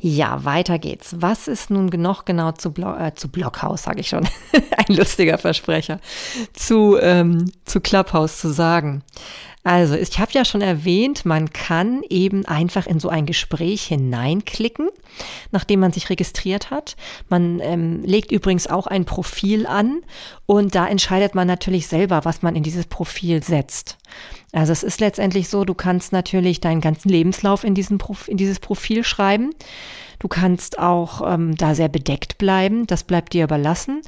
Ja, 0.00 0.44
weiter 0.44 0.78
geht's. 0.78 1.16
Was 1.20 1.46
ist 1.46 1.70
nun 1.70 1.86
noch 1.86 2.24
genau 2.24 2.52
zu, 2.52 2.72
Blo 2.72 2.96
äh, 2.96 3.14
zu 3.14 3.28
Blockhaus, 3.28 3.84
sage 3.84 4.00
ich 4.00 4.08
schon. 4.08 4.28
Ein 4.76 4.96
lustiger 4.96 5.38
Versprecher. 5.38 6.00
Zu, 6.52 6.98
ähm, 7.00 7.52
zu 7.64 7.80
Clubhouse 7.80 8.38
zu 8.38 8.52
sagen. 8.52 9.04
Also, 9.64 9.94
ich 9.94 10.18
habe 10.18 10.32
ja 10.32 10.44
schon 10.44 10.60
erwähnt, 10.60 11.24
man 11.24 11.50
kann 11.52 12.02
eben 12.08 12.44
einfach 12.46 12.86
in 12.86 12.98
so 12.98 13.08
ein 13.08 13.26
Gespräch 13.26 13.84
hineinklicken, 13.84 14.88
nachdem 15.52 15.80
man 15.80 15.92
sich 15.92 16.10
registriert 16.10 16.70
hat. 16.70 16.96
Man 17.28 17.60
ähm, 17.60 18.02
legt 18.02 18.32
übrigens 18.32 18.66
auch 18.66 18.88
ein 18.88 19.04
Profil 19.04 19.66
an 19.66 20.02
und 20.46 20.74
da 20.74 20.88
entscheidet 20.88 21.36
man 21.36 21.46
natürlich 21.46 21.86
selber, 21.86 22.24
was 22.24 22.42
man 22.42 22.56
in 22.56 22.64
dieses 22.64 22.86
Profil 22.86 23.42
setzt. 23.42 23.98
Also 24.52 24.72
es 24.72 24.82
ist 24.82 25.00
letztendlich 25.00 25.48
so, 25.48 25.64
du 25.64 25.74
kannst 25.74 26.12
natürlich 26.12 26.60
deinen 26.60 26.80
ganzen 26.80 27.08
Lebenslauf 27.08 27.62
in, 27.62 27.74
diesen 27.74 27.98
Prof 27.98 28.28
in 28.28 28.36
dieses 28.36 28.58
Profil 28.58 29.04
schreiben. 29.04 29.54
Du 30.22 30.28
kannst 30.28 30.78
auch 30.78 31.20
ähm, 31.34 31.56
da 31.56 31.74
sehr 31.74 31.88
bedeckt 31.88 32.38
bleiben, 32.38 32.86
das 32.86 33.02
bleibt 33.02 33.32
dir 33.32 33.42
überlassen. 33.42 34.02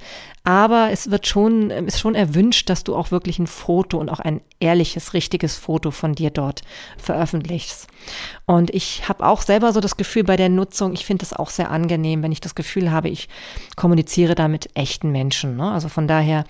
Aber 0.45 0.91
es 0.93 1.11
wird 1.11 1.27
schon, 1.27 1.71
ähm, 1.71 1.89
ist 1.89 1.99
schon 1.99 2.15
erwünscht, 2.15 2.71
dass 2.71 2.85
du 2.85 2.95
auch 2.95 3.11
wirklich 3.11 3.41
ein 3.41 3.49
Foto 3.49 3.99
und 3.99 4.09
auch 4.09 4.21
ein 4.21 4.41
ehrliches, 4.61 5.13
richtiges 5.13 5.57
Foto 5.57 5.91
von 5.91 6.15
dir 6.15 6.31
dort 6.31 6.63
veröffentlichst. 6.99 7.89
Und 8.47 8.73
ich 8.73 9.09
habe 9.09 9.27
auch 9.27 9.43
selber 9.43 9.73
so 9.73 9.81
das 9.81 9.97
Gefühl 9.97 10.23
bei 10.23 10.37
der 10.37 10.51
Nutzung, 10.51 10.93
ich 10.93 11.05
finde 11.05 11.25
es 11.25 11.33
auch 11.33 11.51
sehr 11.51 11.73
angenehm, 11.73 12.23
wenn 12.23 12.31
ich 12.31 12.41
das 12.41 12.55
Gefühl 12.55 12.93
habe, 12.93 13.09
ich 13.09 13.29
kommuniziere 13.75 14.37
da 14.37 14.47
mit 14.47 14.69
echten 14.77 15.11
Menschen. 15.11 15.57
Ne? 15.57 15.69
Also 15.69 15.89
von 15.89 16.07
daher 16.07 16.45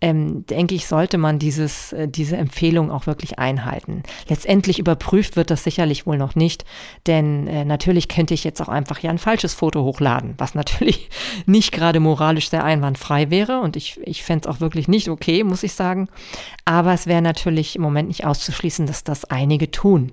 ähm, 0.00 0.44
denke 0.46 0.74
ich, 0.74 0.86
sollte 0.86 1.16
man 1.16 1.38
dieses, 1.38 1.92
äh, 1.92 2.06
diese 2.06 2.36
Empfehlung 2.36 2.90
auch 2.90 3.06
wirklich 3.06 3.38
einhalten. 3.38 4.02
Letztendlich 4.28 4.78
überprüft 4.78 5.36
wird 5.36 5.50
das 5.50 5.64
sicherlich 5.64 6.06
wohl 6.06 6.18
noch 6.18 6.34
nicht, 6.34 6.64
denn 7.06 7.46
äh, 7.46 7.64
natürlich 7.64 8.08
könnte 8.08 8.34
ich 8.34 8.44
jetzt 8.44 8.60
auch 8.60 8.68
einfach 8.68 8.98
ja 8.98 9.10
ein 9.10 9.18
falsches 9.18 9.54
Foto 9.54 9.82
hochladen, 9.84 10.34
was 10.36 10.54
natürlich 10.54 11.08
nicht 11.46 11.72
gerade 11.72 12.00
moralisch 12.00 12.50
sehr 12.50 12.64
einwandfrei 12.64 13.30
wäre 13.30 13.60
und 13.60 13.76
ich, 13.76 13.98
ich 14.04 14.22
fände 14.22 14.48
es 14.48 14.54
auch 14.54 14.60
wirklich 14.60 14.86
nicht 14.86 15.08
okay, 15.08 15.44
muss 15.44 15.62
ich 15.62 15.72
sagen. 15.72 16.08
Aber 16.66 16.92
es 16.92 17.06
wäre 17.06 17.22
natürlich 17.22 17.76
im 17.76 17.82
Moment 17.82 18.08
nicht 18.08 18.26
auszuschließen, 18.26 18.86
dass 18.86 19.02
das 19.02 19.24
einige 19.24 19.70
tun. 19.70 20.12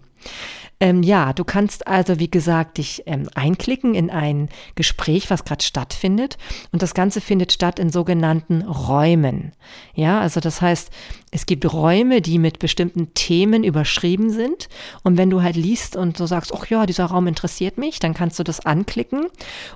Ähm, 0.83 1.01
ja, 1.01 1.31
du 1.31 1.45
kannst 1.45 1.87
also, 1.87 2.19
wie 2.19 2.29
gesagt, 2.29 2.77
dich 2.77 3.03
ähm, 3.05 3.29
einklicken 3.35 3.95
in 3.95 4.09
ein 4.09 4.49
Gespräch, 4.75 5.29
was 5.29 5.45
gerade 5.45 5.63
stattfindet. 5.63 6.37
Und 6.73 6.81
das 6.81 6.93
Ganze 6.93 7.21
findet 7.21 7.53
statt 7.53 7.79
in 7.79 7.89
sogenannten 7.89 8.63
Räumen. 8.63 9.53
Ja, 9.95 10.19
also 10.19 10.41
das 10.41 10.59
heißt, 10.59 10.91
es 11.31 11.45
gibt 11.45 11.71
Räume, 11.71 12.19
die 12.19 12.37
mit 12.37 12.59
bestimmten 12.59 13.13
Themen 13.13 13.63
überschrieben 13.63 14.29
sind. 14.29 14.67
Und 15.03 15.17
wenn 15.17 15.29
du 15.29 15.41
halt 15.41 15.55
liest 15.55 15.95
und 15.95 16.17
so 16.17 16.25
sagst, 16.25 16.53
ach 16.53 16.65
ja, 16.65 16.85
dieser 16.85 17.05
Raum 17.05 17.27
interessiert 17.27 17.77
mich, 17.77 17.99
dann 17.99 18.13
kannst 18.13 18.37
du 18.39 18.43
das 18.43 18.65
anklicken 18.65 19.27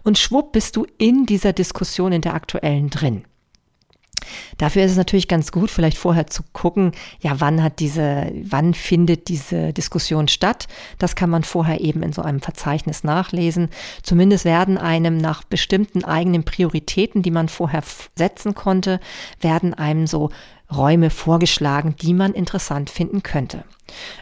und 0.04 0.18
schwupp 0.18 0.52
bist 0.52 0.76
du 0.76 0.86
in 0.98 1.26
dieser 1.26 1.54
Diskussion, 1.54 2.12
in 2.12 2.22
der 2.22 2.34
aktuellen 2.34 2.90
drin. 2.90 3.24
Dafür 4.58 4.84
ist 4.84 4.92
es 4.92 4.98
natürlich 4.98 5.28
ganz 5.28 5.52
gut, 5.52 5.70
vielleicht 5.72 5.98
vorher 5.98 6.28
zu 6.28 6.44
gucken, 6.54 6.92
ja, 7.20 7.40
wann 7.40 7.64
hat 7.64 7.80
diese, 7.80 8.32
wann 8.44 8.74
findet 8.74 9.28
diese 9.30 9.74
Diskussion 9.74 10.28
statt? 10.28 10.68
Das 11.00 11.16
kann 11.16 11.30
man 11.30 11.44
vorher 11.44 11.82
eben 11.82 12.04
in 12.04 12.14
so 12.14 12.22
einem 12.22 12.42
Verzeichnis 12.42 13.04
nachlesen. 13.04 13.70
Zumindest 14.04 14.46
werden 14.46 14.78
einem 14.78 15.18
nach 15.18 15.44
bestimmten 15.44 16.04
eigenen 16.04 16.44
Prioritäten, 16.44 17.22
die 17.22 17.32
man 17.32 17.50
vorher 17.50 17.84
setzen 18.16 18.56
konnte, 18.56 19.00
werden 19.42 19.74
einem 19.74 20.08
so 20.08 20.30
Räume 20.74 21.10
vorgeschlagen, 21.10 21.96
die 22.02 22.14
man 22.14 22.34
interessant 22.34 22.90
finden 22.90 23.24
könnte. 23.24 23.64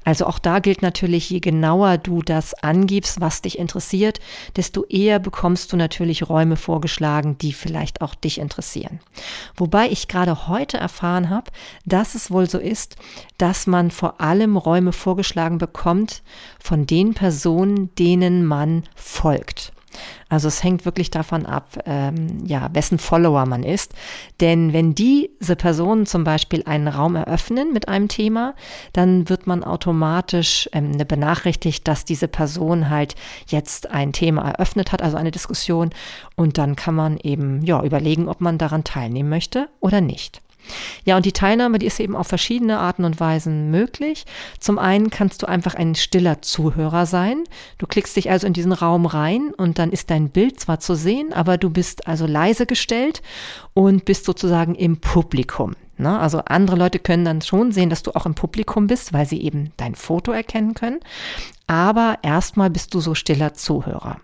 Also 0.03 0.27
auch 0.27 0.37
da 0.37 0.59
gilt 0.59 0.81
natürlich, 0.81 1.29
je 1.29 1.39
genauer 1.39 1.97
du 1.97 2.21
das 2.21 2.53
angibst, 2.53 3.19
was 3.19 3.41
dich 3.41 3.57
interessiert, 3.57 4.19
desto 4.55 4.85
eher 4.85 5.19
bekommst 5.19 5.73
du 5.73 5.77
natürlich 5.77 6.29
Räume 6.29 6.55
vorgeschlagen, 6.55 7.37
die 7.39 7.53
vielleicht 7.53 8.01
auch 8.01 8.13
dich 8.13 8.37
interessieren. 8.37 8.99
Wobei 9.55 9.89
ich 9.89 10.07
gerade 10.07 10.47
heute 10.47 10.77
erfahren 10.77 11.29
habe, 11.29 11.51
dass 11.85 12.13
es 12.13 12.29
wohl 12.29 12.49
so 12.49 12.59
ist, 12.59 12.95
dass 13.37 13.65
man 13.65 13.89
vor 13.89 14.21
allem 14.21 14.55
Räume 14.55 14.93
vorgeschlagen 14.93 15.57
bekommt 15.57 16.21
von 16.59 16.85
den 16.85 17.13
Personen, 17.15 17.93
denen 17.95 18.45
man 18.45 18.83
folgt. 18.95 19.73
Also 20.29 20.47
es 20.47 20.63
hängt 20.63 20.85
wirklich 20.85 21.11
davon 21.11 21.45
ab, 21.45 21.77
ähm, 21.85 22.45
ja, 22.45 22.69
wessen 22.73 22.97
Follower 22.97 23.45
man 23.45 23.63
ist. 23.63 23.93
Denn 24.41 24.73
wenn 24.73 24.95
diese 24.95 25.55
Personen 25.55 26.05
zum 26.05 26.23
Beispiel 26.23 26.63
einen 26.65 26.87
Raum 26.87 27.15
eröffnen 27.15 27.73
mit 27.73 27.87
einem 27.87 28.07
Thema, 28.07 28.55
dann 28.93 29.29
wird 29.29 29.47
man 29.47 29.63
automatisch 29.63 30.69
ähm, 30.73 30.97
benachrichtigt, 31.07 31.87
dass 31.87 32.05
diese 32.05 32.27
Person 32.27 32.89
halt 32.89 33.15
jetzt 33.47 33.91
ein 33.91 34.13
Thema 34.13 34.49
eröffnet 34.49 34.91
hat, 34.91 35.01
also 35.01 35.17
eine 35.17 35.31
Diskussion. 35.31 35.89
Und 36.35 36.57
dann 36.57 36.75
kann 36.75 36.95
man 36.95 37.17
eben 37.17 37.63
ja 37.63 37.83
überlegen, 37.83 38.27
ob 38.27 38.41
man 38.41 38.57
daran 38.57 38.83
teilnehmen 38.83 39.29
möchte 39.29 39.69
oder 39.79 40.01
nicht. 40.01 40.41
Ja, 41.03 41.17
und 41.17 41.25
die 41.25 41.31
Teilnahme, 41.31 41.79
die 41.79 41.85
ist 41.85 41.99
eben 41.99 42.15
auf 42.15 42.27
verschiedene 42.27 42.79
Arten 42.79 43.05
und 43.05 43.19
Weisen 43.19 43.71
möglich. 43.71 44.25
Zum 44.59 44.79
einen 44.79 45.09
kannst 45.09 45.43
du 45.43 45.47
einfach 45.47 45.75
ein 45.75 45.95
stiller 45.95 46.41
Zuhörer 46.41 47.05
sein. 47.05 47.43
Du 47.77 47.87
klickst 47.87 48.15
dich 48.15 48.29
also 48.29 48.47
in 48.47 48.53
diesen 48.53 48.71
Raum 48.71 49.05
rein 49.05 49.53
und 49.55 49.79
dann 49.79 49.91
ist 49.91 50.09
dein 50.09 50.29
Bild 50.29 50.59
zwar 50.59 50.79
zu 50.79 50.95
sehen, 50.95 51.33
aber 51.33 51.57
du 51.57 51.69
bist 51.69 52.07
also 52.07 52.25
leise 52.25 52.65
gestellt 52.65 53.21
und 53.73 54.05
bist 54.05 54.25
sozusagen 54.25 54.75
im 54.75 54.97
Publikum. 54.97 55.75
Ne? 55.97 56.19
Also 56.19 56.39
andere 56.45 56.75
Leute 56.75 56.99
können 56.99 57.25
dann 57.25 57.41
schon 57.41 57.71
sehen, 57.71 57.89
dass 57.89 58.03
du 58.03 58.15
auch 58.15 58.25
im 58.25 58.35
Publikum 58.35 58.87
bist, 58.87 59.13
weil 59.13 59.25
sie 59.25 59.41
eben 59.41 59.71
dein 59.77 59.95
Foto 59.95 60.31
erkennen 60.31 60.73
können. 60.73 60.99
Aber 61.67 62.19
erstmal 62.21 62.69
bist 62.69 62.93
du 62.93 62.99
so 62.99 63.15
stiller 63.15 63.53
Zuhörer. 63.53 64.19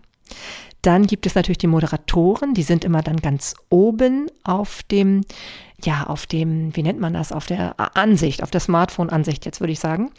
Dann 0.82 1.06
gibt 1.06 1.26
es 1.26 1.36
natürlich 1.36 1.60
die 1.60 1.68
Moderatoren, 1.68 2.54
die 2.54 2.64
sind 2.64 2.84
immer 2.84 3.02
dann 3.02 3.18
ganz 3.18 3.54
oben 3.70 4.28
auf 4.44 4.82
dem, 4.84 5.22
ja, 5.84 6.06
auf 6.08 6.26
dem, 6.26 6.76
wie 6.76 6.84
nennt 6.84 7.00
man 7.00 7.14
das, 7.14 7.32
auf 7.32 7.46
der 7.46 7.76
Ansicht, 7.96 8.42
auf 8.42 8.52
der 8.52 8.62
Smartphone-Ansicht 8.62 9.46
jetzt 9.46 9.60
würde 9.60 9.74
ich 9.74 9.80
sagen. 9.80 10.12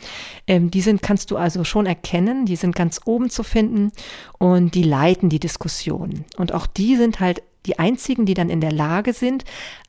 Ähm, 0.46 0.70
die 0.70 0.80
sind, 0.80 1.02
kannst 1.02 1.30
du 1.30 1.36
also 1.36 1.64
schon 1.64 1.86
erkennen, 1.86 2.46
die 2.46 2.56
sind 2.56 2.76
ganz 2.76 3.00
oben 3.04 3.28
zu 3.28 3.42
finden 3.42 3.90
und 4.38 4.74
die 4.74 4.84
leiten 4.84 5.28
die 5.28 5.40
Diskussion. 5.40 6.24
Und 6.36 6.52
auch 6.52 6.66
die 6.66 6.96
sind 6.96 7.18
halt 7.18 7.42
die 7.66 7.78
einzigen, 7.78 8.26
die 8.26 8.34
dann 8.34 8.50
in 8.50 8.60
der 8.60 8.72
Lage 8.72 9.12
sind, 9.12 9.44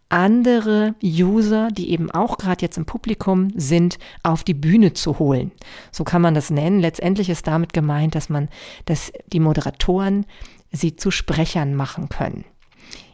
andere 0.09 0.93
User, 1.03 1.69
die 1.71 1.89
eben 1.89 2.11
auch 2.11 2.37
gerade 2.37 2.61
jetzt 2.61 2.77
im 2.77 2.85
Publikum 2.85 3.51
sind, 3.55 3.97
auf 4.21 4.43
die 4.43 4.53
Bühne 4.53 4.93
zu 4.93 5.17
holen. 5.17 5.51
So 5.91 6.03
kann 6.03 6.21
man 6.21 6.35
das 6.35 6.51
nennen. 6.51 6.79
Letztendlich 6.79 7.29
ist 7.29 7.47
damit 7.47 7.73
gemeint, 7.73 8.13
dass 8.13 8.29
man, 8.29 8.49
dass 8.85 9.11
die 9.31 9.39
Moderatoren 9.39 10.27
sie 10.73 10.97
zu 10.97 11.11
Sprechern 11.11 11.75
machen 11.75 12.09
können. 12.09 12.43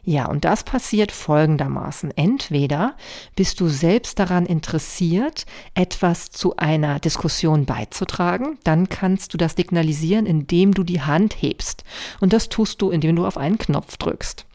Ja, 0.04 0.26
und 0.28 0.44
das 0.44 0.64
passiert 0.64 1.12
folgendermaßen. 1.12 2.12
Entweder 2.16 2.96
bist 3.36 3.60
du 3.60 3.68
selbst 3.68 4.18
daran 4.18 4.48
interessiert, 4.48 5.46
etwas 5.76 6.32
zu 6.32 6.56
einer 6.56 7.00
Diskussion 7.00 7.66
beizutragen, 7.66 8.58
dann 8.64 8.90
kannst 8.90 9.34
du 9.34 9.38
das 9.38 9.54
signalisieren, 9.56 10.26
indem 10.26 10.74
du 10.74 10.84
die 10.84 11.02
Hand 11.02 11.36
hebst. 11.40 11.84
Und 12.22 12.34
das 12.34 12.50
tust 12.50 12.82
du, 12.82 12.90
indem 12.90 13.18
du 13.18 13.28
auf 13.28 13.38
einen 13.38 13.60
Knopf 13.60 13.98
drückst. 13.98 14.48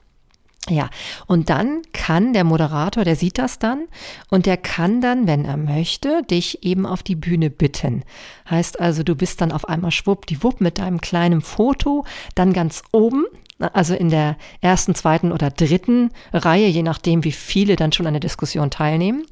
Ja, 0.70 0.88
und 1.26 1.50
dann 1.50 1.82
kann 1.92 2.32
der 2.32 2.44
Moderator, 2.44 3.04
der 3.04 3.16
sieht 3.16 3.38
das 3.38 3.58
dann 3.58 3.84
und 4.30 4.46
der 4.46 4.56
kann 4.56 5.02
dann, 5.02 5.26
wenn 5.26 5.44
er 5.44 5.58
möchte, 5.58 6.22
dich 6.22 6.64
eben 6.64 6.86
auf 6.86 7.02
die 7.02 7.16
Bühne 7.16 7.50
bitten. 7.50 8.02
Heißt 8.48 8.80
also, 8.80 9.02
du 9.02 9.14
bist 9.14 9.42
dann 9.42 9.52
auf 9.52 9.68
einmal 9.68 9.90
schwuppdiwupp 9.90 10.62
mit 10.62 10.78
deinem 10.78 11.02
kleinen 11.02 11.42
Foto 11.42 12.06
dann 12.34 12.54
ganz 12.54 12.82
oben, 12.92 13.26
also 13.58 13.94
in 13.94 14.08
der 14.08 14.36
ersten, 14.62 14.94
zweiten 14.94 15.32
oder 15.32 15.50
dritten 15.50 16.10
Reihe, 16.32 16.68
je 16.68 16.82
nachdem, 16.82 17.24
wie 17.24 17.32
viele 17.32 17.76
dann 17.76 17.92
schon 17.92 18.06
an 18.06 18.14
der 18.14 18.20
Diskussion 18.20 18.70
teilnehmen 18.70 19.26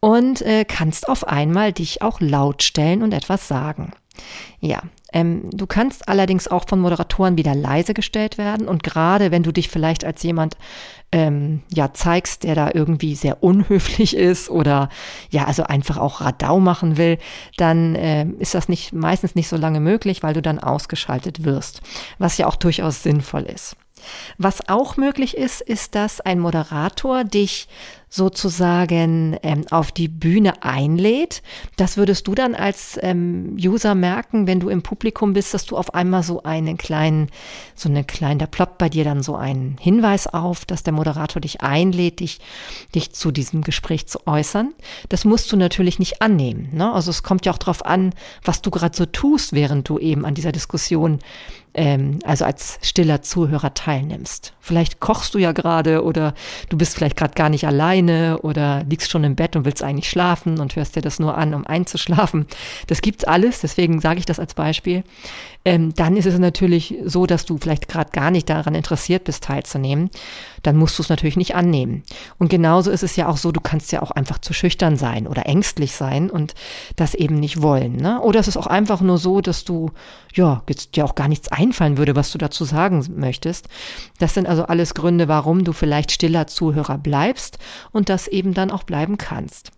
und 0.00 0.42
äh, 0.42 0.64
kannst 0.64 1.08
auf 1.08 1.28
einmal 1.28 1.72
dich 1.72 2.02
auch 2.02 2.20
laut 2.20 2.62
stellen 2.62 3.02
und 3.02 3.12
etwas 3.12 3.46
sagen. 3.46 3.92
Ja, 4.60 4.82
ähm, 5.12 5.50
du 5.52 5.66
kannst 5.66 6.08
allerdings 6.08 6.48
auch 6.48 6.68
von 6.68 6.80
Moderatoren 6.80 7.36
wieder 7.36 7.54
leise 7.54 7.94
gestellt 7.94 8.38
werden 8.38 8.68
und 8.68 8.82
gerade 8.82 9.30
wenn 9.30 9.42
du 9.42 9.52
dich 9.52 9.68
vielleicht 9.68 10.04
als 10.04 10.22
jemand 10.22 10.56
ähm, 11.10 11.62
ja 11.72 11.92
zeigst, 11.92 12.44
der 12.44 12.54
da 12.54 12.70
irgendwie 12.72 13.14
sehr 13.14 13.42
unhöflich 13.42 14.16
ist 14.16 14.50
oder 14.50 14.88
ja 15.30 15.44
also 15.44 15.64
einfach 15.64 15.98
auch 15.98 16.20
Radau 16.20 16.60
machen 16.60 16.96
will, 16.96 17.18
dann 17.56 17.94
äh, 17.94 18.24
ist 18.38 18.54
das 18.54 18.68
nicht 18.68 18.92
meistens 18.92 19.34
nicht 19.34 19.48
so 19.48 19.56
lange 19.56 19.80
möglich, 19.80 20.22
weil 20.22 20.34
du 20.34 20.42
dann 20.42 20.58
ausgeschaltet 20.58 21.44
wirst, 21.44 21.82
was 22.18 22.38
ja 22.38 22.46
auch 22.46 22.56
durchaus 22.56 23.02
sinnvoll 23.02 23.42
ist. 23.42 23.76
Was 24.38 24.68
auch 24.68 24.96
möglich 24.96 25.36
ist, 25.36 25.60
ist, 25.60 25.94
dass 25.94 26.20
ein 26.20 26.38
Moderator 26.38 27.24
dich 27.24 27.68
sozusagen 28.12 29.38
ähm, 29.42 29.64
auf 29.70 29.90
die 29.90 30.08
Bühne 30.08 30.62
einlädt. 30.62 31.42
Das 31.78 31.96
würdest 31.96 32.26
du 32.26 32.34
dann 32.34 32.54
als 32.54 32.98
ähm, 33.00 33.56
User 33.58 33.94
merken, 33.94 34.46
wenn 34.46 34.60
du 34.60 34.68
im 34.68 34.82
Publikum 34.82 35.32
bist, 35.32 35.54
dass 35.54 35.64
du 35.64 35.78
auf 35.78 35.94
einmal 35.94 36.22
so 36.22 36.42
einen 36.42 36.76
kleinen, 36.76 37.30
so 37.74 37.88
eine 37.88 38.04
kleine, 38.04 38.40
da 38.40 38.46
ploppt 38.46 38.76
bei 38.76 38.90
dir 38.90 39.04
dann 39.04 39.22
so 39.22 39.34
ein 39.34 39.78
Hinweis 39.80 40.26
auf, 40.26 40.66
dass 40.66 40.82
der 40.82 40.92
Moderator 40.92 41.40
dich 41.40 41.62
einlädt, 41.62 42.20
dich, 42.20 42.40
dich 42.94 43.14
zu 43.14 43.30
diesem 43.30 43.62
Gespräch 43.62 44.06
zu 44.08 44.26
äußern. 44.26 44.74
Das 45.08 45.24
musst 45.24 45.50
du 45.50 45.56
natürlich 45.56 45.98
nicht 45.98 46.20
annehmen. 46.20 46.68
Ne? 46.72 46.92
Also 46.92 47.08
es 47.10 47.22
kommt 47.22 47.46
ja 47.46 47.52
auch 47.52 47.58
darauf 47.58 47.86
an, 47.86 48.12
was 48.44 48.60
du 48.60 48.70
gerade 48.70 48.94
so 48.94 49.06
tust, 49.06 49.54
während 49.54 49.88
du 49.88 49.98
eben 49.98 50.26
an 50.26 50.34
dieser 50.34 50.52
Diskussion 50.52 51.20
ähm, 51.74 52.18
also 52.24 52.44
als 52.44 52.78
stiller 52.82 53.22
Zuhörer 53.22 53.74
teilnimmst. 53.74 54.54
Vielleicht 54.60 55.00
kochst 55.00 55.34
du 55.34 55.38
ja 55.38 55.52
gerade 55.52 56.04
oder 56.04 56.34
du 56.68 56.76
bist 56.76 56.94
vielleicht 56.94 57.16
gerade 57.16 57.34
gar 57.34 57.48
nicht 57.48 57.66
alleine 57.66 58.38
oder 58.42 58.84
liegst 58.84 59.10
schon 59.10 59.24
im 59.24 59.36
Bett 59.36 59.56
und 59.56 59.64
willst 59.64 59.82
eigentlich 59.82 60.10
schlafen 60.10 60.60
und 60.60 60.76
hörst 60.76 60.96
dir 60.96 61.02
das 61.02 61.18
nur 61.18 61.36
an, 61.36 61.54
um 61.54 61.66
einzuschlafen. 61.66 62.46
Das 62.86 63.00
gibt's 63.00 63.24
alles, 63.24 63.60
deswegen 63.60 64.00
sage 64.00 64.18
ich 64.18 64.26
das 64.26 64.38
als 64.38 64.54
Beispiel 64.54 65.04
ähm, 65.64 65.94
dann 65.94 66.16
ist 66.16 66.26
es 66.26 66.38
natürlich 66.38 66.96
so, 67.04 67.26
dass 67.26 67.44
du 67.44 67.58
vielleicht 67.58 67.88
gerade 67.88 68.10
gar 68.10 68.30
nicht 68.30 68.48
daran 68.50 68.74
interessiert 68.74 69.24
bist, 69.24 69.44
teilzunehmen. 69.44 70.10
Dann 70.62 70.76
musst 70.76 70.98
du 70.98 71.02
es 71.02 71.08
natürlich 71.08 71.36
nicht 71.36 71.54
annehmen. 71.54 72.02
Und 72.38 72.48
genauso 72.48 72.90
ist 72.90 73.02
es 73.02 73.16
ja 73.16 73.28
auch 73.28 73.36
so, 73.36 73.52
du 73.52 73.60
kannst 73.60 73.92
ja 73.92 74.02
auch 74.02 74.10
einfach 74.10 74.38
zu 74.38 74.52
schüchtern 74.52 74.96
sein 74.96 75.26
oder 75.26 75.46
ängstlich 75.46 75.94
sein 75.94 76.30
und 76.30 76.54
das 76.96 77.14
eben 77.14 77.36
nicht 77.36 77.62
wollen. 77.62 77.96
Ne? 77.96 78.20
Oder 78.20 78.40
es 78.40 78.48
ist 78.48 78.56
auch 78.56 78.66
einfach 78.66 79.00
nur 79.00 79.18
so, 79.18 79.40
dass 79.40 79.64
du, 79.64 79.90
ja, 80.34 80.62
jetzt 80.68 80.98
auch 81.00 81.14
gar 81.14 81.28
nichts 81.28 81.50
einfallen 81.62 81.96
würde, 81.96 82.16
was 82.16 82.32
du 82.32 82.38
dazu 82.38 82.64
sagen 82.64 83.04
möchtest. 83.16 83.68
Das 84.18 84.34
sind 84.34 84.48
also 84.48 84.64
alles 84.64 84.94
Gründe, 84.94 85.28
warum 85.28 85.64
du 85.64 85.72
vielleicht 85.72 86.12
stiller 86.12 86.46
Zuhörer 86.46 86.98
bleibst 86.98 87.58
und 87.92 88.08
das 88.08 88.28
eben 88.28 88.54
dann 88.54 88.70
auch 88.70 88.82
bleiben 88.82 89.16
kannst. 89.16 89.72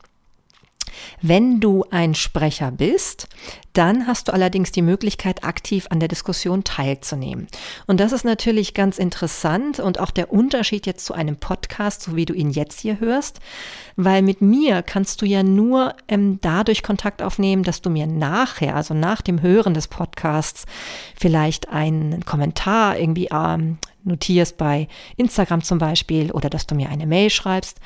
Wenn 1.21 1.61
du 1.61 1.85
ein 1.91 2.15
Sprecher 2.15 2.71
bist, 2.71 3.29
dann 3.75 4.07
hast 4.07 4.29
du 4.29 4.33
allerdings 4.33 4.71
die 4.71 4.83
Möglichkeit, 4.83 5.43
aktiv 5.43 5.87
an 5.91 5.99
der 5.99 6.09
Diskussion 6.09 6.63
teilzunehmen. 6.63 7.49
Und 7.87 7.99
das 7.99 8.13
ist 8.13 8.25
natürlich 8.25 8.73
ganz 8.73 8.99
interessant 8.99 9.81
und 9.81 9.99
auch 9.99 10.11
der 10.11 10.33
Unterschied 10.33 10.87
jetzt 10.87 11.05
zu 11.05 11.13
einem 11.13 11.37
Podcast, 11.37 12.03
so 12.03 12.15
wie 12.15 12.25
du 12.25 12.35
ihn 12.35 12.51
jetzt 12.51 12.81
hier 12.81 13.01
hörst, 13.01 13.41
weil 13.97 14.23
mit 14.23 14.41
mir 14.41 14.83
kannst 14.83 15.23
du 15.23 15.27
ja 15.27 15.43
nur 15.43 15.95
ähm, 16.07 16.39
dadurch 16.41 16.83
Kontakt 16.83 17.21
aufnehmen, 17.21 17.65
dass 17.65 17.83
du 17.83 17.91
mir 17.91 18.07
nachher, 18.07 18.77
also 18.77 18.95
nach 18.95 19.23
dem 19.23 19.43
Hören 19.43 19.75
des 19.75 19.89
Podcasts, 19.89 20.67
vielleicht 21.19 21.69
einen 21.69 22.25
Kommentar 22.25 22.99
irgendwie 22.99 23.29
ähm, 23.33 23.79
notierst 24.05 24.57
bei 24.57 24.89
Instagram 25.17 25.63
zum 25.63 25.79
Beispiel 25.79 26.31
oder 26.31 26.51
dass 26.51 26.67
du 26.67 26.75
mir 26.75 26.91
eine 26.91 27.07
Mail 27.07 27.31
schreibst. 27.31 27.81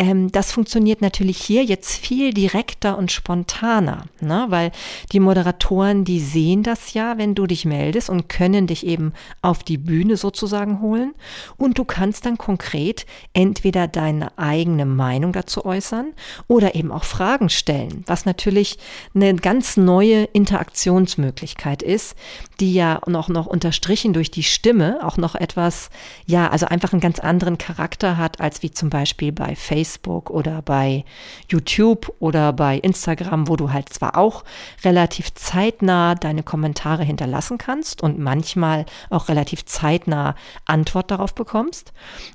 Ähm, 0.00 0.32
das 0.32 0.50
funktioniert 0.50 1.02
natürlich 1.02 1.36
hier 1.36 1.62
jetzt 1.62 1.94
viel 1.94 2.32
direkter 2.32 2.96
und 2.96 3.12
spontaner, 3.12 4.06
ne? 4.22 4.46
weil 4.48 4.72
die 5.12 5.20
Moderatoren, 5.20 6.06
die 6.06 6.20
sehen 6.20 6.62
das 6.62 6.94
ja, 6.94 7.18
wenn 7.18 7.34
du 7.34 7.46
dich 7.46 7.66
meldest 7.66 8.08
und 8.08 8.30
können 8.30 8.66
dich 8.66 8.86
eben 8.86 9.12
auf 9.42 9.62
die 9.62 9.76
Bühne 9.76 10.16
sozusagen 10.16 10.80
holen 10.80 11.12
und 11.58 11.76
du 11.76 11.84
kannst 11.84 12.24
dann 12.24 12.38
konkret 12.38 13.04
entweder 13.34 13.88
deine 13.88 14.38
eigene 14.38 14.86
Meinung 14.86 15.34
dazu 15.34 15.66
äußern 15.66 16.14
oder 16.48 16.74
eben 16.74 16.92
auch 16.92 17.04
Fragen 17.04 17.50
stellen, 17.50 18.02
was 18.06 18.24
natürlich 18.24 18.78
eine 19.14 19.34
ganz 19.34 19.76
neue 19.76 20.24
Interaktionsmöglichkeit 20.24 21.82
ist, 21.82 22.16
die 22.58 22.72
ja 22.72 23.02
noch, 23.06 23.28
noch 23.28 23.46
unterstrichen 23.46 24.14
durch 24.14 24.30
die 24.30 24.44
Stimme 24.44 25.00
auch 25.02 25.18
noch 25.18 25.34
etwas, 25.34 25.90
ja, 26.24 26.48
also 26.48 26.64
einfach 26.64 26.94
einen 26.94 27.02
ganz 27.02 27.18
anderen 27.18 27.58
Charakter 27.58 28.16
hat, 28.16 28.40
als 28.40 28.62
wie 28.62 28.70
zum 28.70 28.88
Beispiel 28.88 29.32
bei 29.32 29.54
Facebook 29.54 29.89
Facebook 29.90 30.30
oder 30.30 30.62
bei 30.62 31.04
YouTube 31.48 32.14
oder 32.20 32.52
bei 32.52 32.78
Instagram, 32.78 33.48
wo 33.48 33.56
du 33.56 33.72
halt 33.72 33.88
zwar 33.88 34.16
auch 34.16 34.44
relativ 34.84 35.34
zeitnah 35.34 36.14
deine 36.14 36.42
Kommentare 36.42 37.02
hinterlassen 37.02 37.58
kannst 37.58 38.02
und 38.02 38.18
manchmal 38.18 38.86
auch 39.10 39.28
relativ 39.28 39.64
zeitnah 39.64 40.36
Antwort 40.64 41.10
darauf 41.10 41.34
bekommst. 41.34 41.92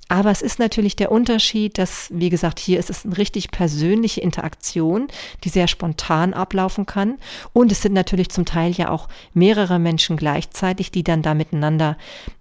Aber 0.09 0.31
es 0.31 0.41
ist 0.41 0.59
natürlich 0.59 0.95
der 0.95 1.11
Unterschied, 1.11 1.77
dass, 1.77 2.09
wie 2.11 2.29
gesagt, 2.29 2.59
hier 2.59 2.77
ist 2.77 2.89
es 2.89 3.05
eine 3.05 3.17
richtig 3.17 3.51
persönliche 3.51 4.21
Interaktion, 4.21 5.07
die 5.43 5.49
sehr 5.49 5.67
spontan 5.67 6.33
ablaufen 6.33 6.85
kann. 6.85 7.17
Und 7.53 7.71
es 7.71 7.81
sind 7.81 7.93
natürlich 7.93 8.29
zum 8.29 8.45
Teil 8.45 8.71
ja 8.73 8.89
auch 8.89 9.07
mehrere 9.33 9.79
Menschen 9.79 10.17
gleichzeitig, 10.17 10.91
die 10.91 11.03
dann 11.03 11.21
da 11.21 11.33
miteinander 11.33 11.97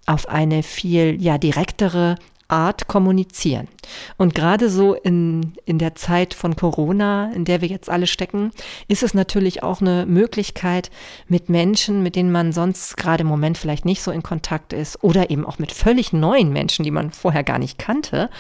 auf 0.07 0.29
eine 0.29 0.63
viel 0.63 1.23
ja 1.23 1.39
direktere 1.39 2.17
Art 2.49 2.87
kommunizieren. 2.89 3.69
Und 4.17 4.35
gerade 4.35 4.71
so 4.71 4.95
in, 4.95 5.55
in 5.65 5.79
der 5.79 5.95
Zeit 5.95 6.35
von 6.35 6.57
Corona, 6.57 7.33
in 7.33 7.45
der 7.45 7.61
wir 7.61 7.69
jetzt 7.69 7.91
alle 7.91 8.07
stecken, 8.07 8.53
ist 8.89 9.03
es 9.03 9.15
natürlich 9.15 9.63
auch 9.63 9.81
eine 9.81 10.07
Möglichkeit, 10.07 10.91
mit 11.29 11.49
Menschen, 11.49 12.03
mit 12.03 12.17
denen 12.17 12.33
man 12.33 12.53
sonst 12.53 12.97
gerade 12.97 13.23
im 13.23 13.29
Moment 13.29 13.59
vielleicht 13.59 13.85
nicht 13.85 14.03
so 14.03 14.11
in 14.11 14.23
Kontakt 14.23 14.73
ist 14.73 15.03
oder 15.03 15.31
eben 15.31 15.47
auch 15.47 15.59
mit 15.59 15.73
völlig 15.73 16.13
neuen 16.13 16.53
Menschen, 16.53 16.85
die 16.85 16.91
man 16.91 17.11
vorher 17.11 17.45
gar 17.45 17.59
nicht 17.59 17.79
kannte, 17.79 18.31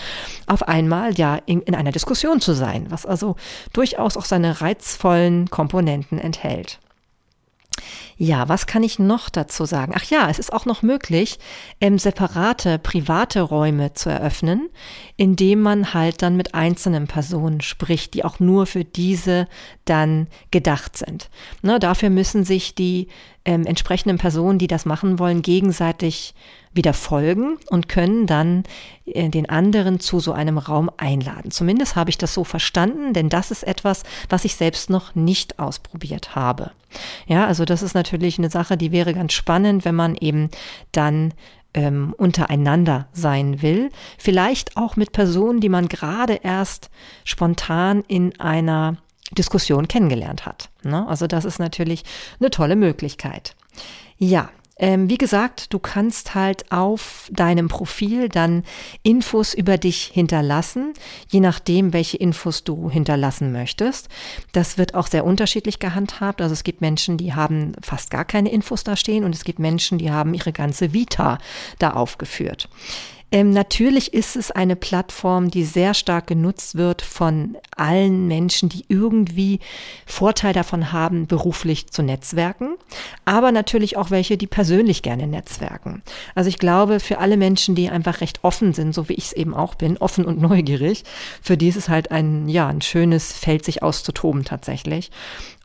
auf 0.47 0.67
einmal 0.69 1.15
ja 1.15 1.39
in, 1.47 1.63
in 1.63 1.75
einer 1.75 1.93
Diskussion 1.93 2.41
zu 2.41 2.55
sein, 2.55 2.87
was 2.91 3.07
also 3.07 3.37
durchaus 3.73 4.17
auch 4.17 4.25
seine 4.25 4.61
reizvollen 4.61 5.51
Komponenten 5.51 6.19
enthält. 6.19 6.79
Ja, 8.17 8.49
was 8.49 8.67
kann 8.67 8.83
ich 8.83 8.99
noch 8.99 9.29
dazu 9.29 9.65
sagen? 9.65 9.93
Ach 9.97 10.05
ja, 10.05 10.29
es 10.31 10.39
ist 10.39 10.53
auch 10.53 10.67
noch 10.67 10.83
möglich, 10.83 11.39
ähm, 11.81 11.99
separate 11.99 12.79
private 12.79 13.41
Räume 13.41 13.93
zu 13.95 14.11
eröffnen, 14.11 14.69
indem 15.17 15.61
man 15.61 15.95
halt 15.95 16.23
dann 16.23 16.37
mit 16.37 16.55
einzelnen 16.55 17.07
Personen 17.07 17.61
spricht, 17.61 18.15
die 18.15 18.25
auch 18.25 18.39
nur 18.39 18.67
für 18.67 18.85
diese 18.85 19.49
dann 19.85 20.29
gedacht 20.51 20.97
sind. 20.97 21.29
Ne, 21.63 21.79
dafür 21.79 22.11
müssen 22.11 22.45
sich 22.45 22.75
die 22.75 23.09
ähm, 23.45 23.67
entsprechenden 23.67 24.19
Personen, 24.19 24.59
die 24.59 24.69
das 24.69 24.87
machen 24.87 25.19
wollen, 25.19 25.43
gegenseitig 25.43 26.35
wieder 26.75 26.93
folgen 26.93 27.57
und 27.71 27.89
können 27.89 28.27
dann 28.27 28.65
äh, 29.07 29.29
den 29.29 29.49
anderen 29.49 30.01
zu 30.01 30.21
so 30.21 30.33
einem 30.33 30.59
Raum 30.59 30.91
einladen. 30.97 31.51
Zumindest 31.51 31.97
habe 31.97 32.11
ich 32.11 32.19
das 32.19 32.35
so 32.35 32.45
verstanden, 32.45 33.13
denn 33.13 33.29
das 33.29 33.51
ist 33.51 33.63
etwas, 33.63 34.03
was 34.29 34.45
ich 34.45 34.57
selbst 34.57 34.91
noch 34.91 35.15
nicht 35.15 35.59
ausprobiert 35.59 36.35
habe. 36.35 36.73
Ja, 37.27 37.47
also 37.47 37.65
das 37.65 37.83
ist 37.83 37.95
natürlich 37.95 38.39
eine 38.39 38.51
Sache, 38.51 38.77
die 38.77 38.93
wäre 38.93 39.15
ganz 39.15 39.33
spannend, 39.33 39.85
wenn 39.85 39.95
man 39.95 40.17
eben 40.17 40.51
dann 40.93 41.33
ähm, 41.75 42.15
untereinander 42.17 43.09
sein 43.13 43.63
will. 43.63 43.91
Vielleicht 44.19 44.77
auch 44.77 44.97
mit 44.97 45.13
Personen, 45.13 45.61
die 45.61 45.69
man 45.69 45.89
gerade 45.89 46.35
erst 46.35 46.91
spontan 47.25 48.05
in 48.07 48.39
einer 48.41 48.97
Diskussion 49.33 49.89
kennengelernt 49.89 50.47
hat. 50.47 50.71
Ne? 50.83 51.07
Also 51.09 51.27
das 51.27 51.45
ist 51.45 51.59
natürlich 51.59 52.05
eine 52.39 52.51
tolle 52.51 52.77
Möglichkeit. 52.77 53.57
Ja, 54.17 54.51
ähm, 54.77 55.09
wie 55.09 55.19
gesagt, 55.19 55.73
du 55.73 55.79
kannst 55.79 56.35
halt 56.35 56.71
auf 56.73 57.29
deinem 57.31 57.69
Profil 57.69 58.29
dann 58.29 58.65
Infos 59.03 59.55
über 59.55 59.79
dich 59.79 60.11
hinterlassen, 60.13 60.95
je 61.29 61.41
nachdem, 61.41 61.93
welche 61.93 62.17
Infos 62.17 62.65
du 62.65 62.91
hinterlassen 62.91 63.53
möchtest. 63.53 64.09
Das 64.53 64.77
wird 64.77 64.95
auch 64.95 65.07
sehr 65.07 65.25
unterschiedlich 65.25 65.79
gehandhabt. 65.79 66.41
Also 66.41 66.53
es 66.53 66.65
gibt 66.65 66.81
Menschen, 66.81 67.17
die 67.17 67.35
haben 67.35 67.73
fast 67.83 68.11
gar 68.11 68.25
keine 68.25 68.51
Infos 68.51 68.85
da 68.85 68.97
stehen 68.97 69.25
und 69.25 69.35
es 69.35 69.45
gibt 69.45 69.59
Menschen, 69.59 69.99
die 69.99 70.11
haben 70.11 70.35
ihre 70.35 70.53
ganze 70.53 70.93
Vita 70.93 71.39
da 71.79 71.91
aufgeführt. 71.91 72.69
Ähm, 73.35 73.51
natürlich 73.51 74.15
ist 74.15 74.37
es 74.37 74.53
eine 74.53 74.77
Plattform, 74.77 75.51
die 75.51 75.65
sehr 75.65 75.93
stark 75.95 76.29
genutzt 76.29 76.77
wird 76.77 77.03
von 77.03 77.57
allen 77.77 78.29
Menschen, 78.29 78.69
die 78.69 78.85
irgendwie 78.87 79.59
Vorteil 80.07 80.53
davon 80.53 80.93
haben, 80.93 81.27
beruflich 81.27 81.89
zu 81.89 82.05
netzwerken, 82.05 82.77
aber 83.25 83.51
natürlich 83.51 83.97
auch 83.97 84.13
welche, 84.13 84.37
die 84.37 84.47
persönlich 84.47 85.03
gerne 85.03 85.27
netzwerken. 85.27 86.05
Also 86.37 86.49
ich 86.49 86.61
glaube, 86.61 87.01
für 87.01 87.19
alle 87.19 87.37
Menschen, 87.37 87.75
die 87.75 87.91
einfach 87.91 88.21
recht 88.21 88.39
offen 88.43 88.73
sind, 88.73 88.95
so 88.95 89.09
wie 89.09 89.15
ich 89.15 89.25
es 89.25 89.33
eben 89.33 89.53
auch 89.53 89.75
bin, 89.75 89.99
offen 89.99 90.27
und 90.27 90.41
neugierig, 90.45 91.03
für 91.43 91.57
die 91.57 91.67
ist 91.67 91.77
es 91.77 91.89
halt 91.89 92.13
ein, 92.13 92.49
ja, 92.49 92.69
ein 92.69 92.83
schönes 92.83 93.33
Feld, 93.33 93.65
sich 93.65 93.83
auszutoben 93.83 94.45
tatsächlich. 94.45 95.11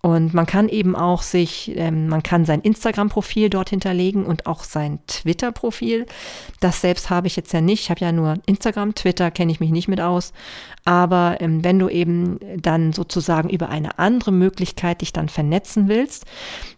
Und 0.02 0.34
man 0.34 0.46
kann 0.46 0.70
eben 0.70 0.96
auch 0.96 1.22
sich, 1.22 1.74
ähm, 1.76 2.08
man 2.08 2.24
kann 2.24 2.46
sein 2.46 2.62
Instagram-Profil 2.62 3.50
dort 3.50 3.70
hinterlegen 3.70 4.26
und 4.26 4.46
auch 4.46 4.64
sein 4.64 5.00
Twitter-Profil. 5.08 6.06
Das 6.62 6.80
selbst 6.80 7.10
habe 7.10 7.28
ich 7.28 7.36
jetzt 7.36 7.52
ja 7.52 7.60
nicht. 7.60 7.82
Ich 7.82 7.90
habe 7.90 8.00
ja 8.00 8.14
nur 8.14 8.36
Instagram, 8.46 8.96
Twitter 8.96 9.30
kenne 9.30 9.52
ich 9.52 9.60
mich 9.60 9.72
nicht 9.72 9.90
mit 9.90 10.00
aus. 10.00 10.32
Aber 10.86 11.38
ähm, 11.42 11.66
wenn 11.66 11.80
du 11.80 11.90
eben 11.90 12.40
dann 12.62 12.94
sozusagen 12.94 13.50
über 13.50 13.70
eine 13.70 14.00
andere 14.00 14.32
Möglichkeit 14.32 15.02
dich 15.02 15.12
dann 15.12 15.28
vernetzen 15.28 15.90
willst, 15.90 16.26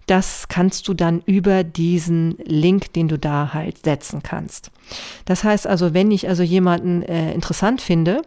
das 0.08 0.48
kannst 0.48 0.88
du 0.88 0.96
dann 0.96 1.22
über 1.26 1.64
diesen 1.64 2.38
Link, 2.44 2.92
den 2.94 3.08
du 3.08 3.20
da 3.20 3.54
halt 3.54 3.86
setzen 3.86 4.24
kannst. 4.24 4.72
Das 5.26 5.44
heißt 5.44 5.68
also, 5.68 5.94
wenn 5.94 6.10
ich 6.10 6.28
also 6.28 6.42
jemanden 6.42 7.04
äh, 7.04 7.34
interessant 7.34 7.82
finde, 7.82 8.24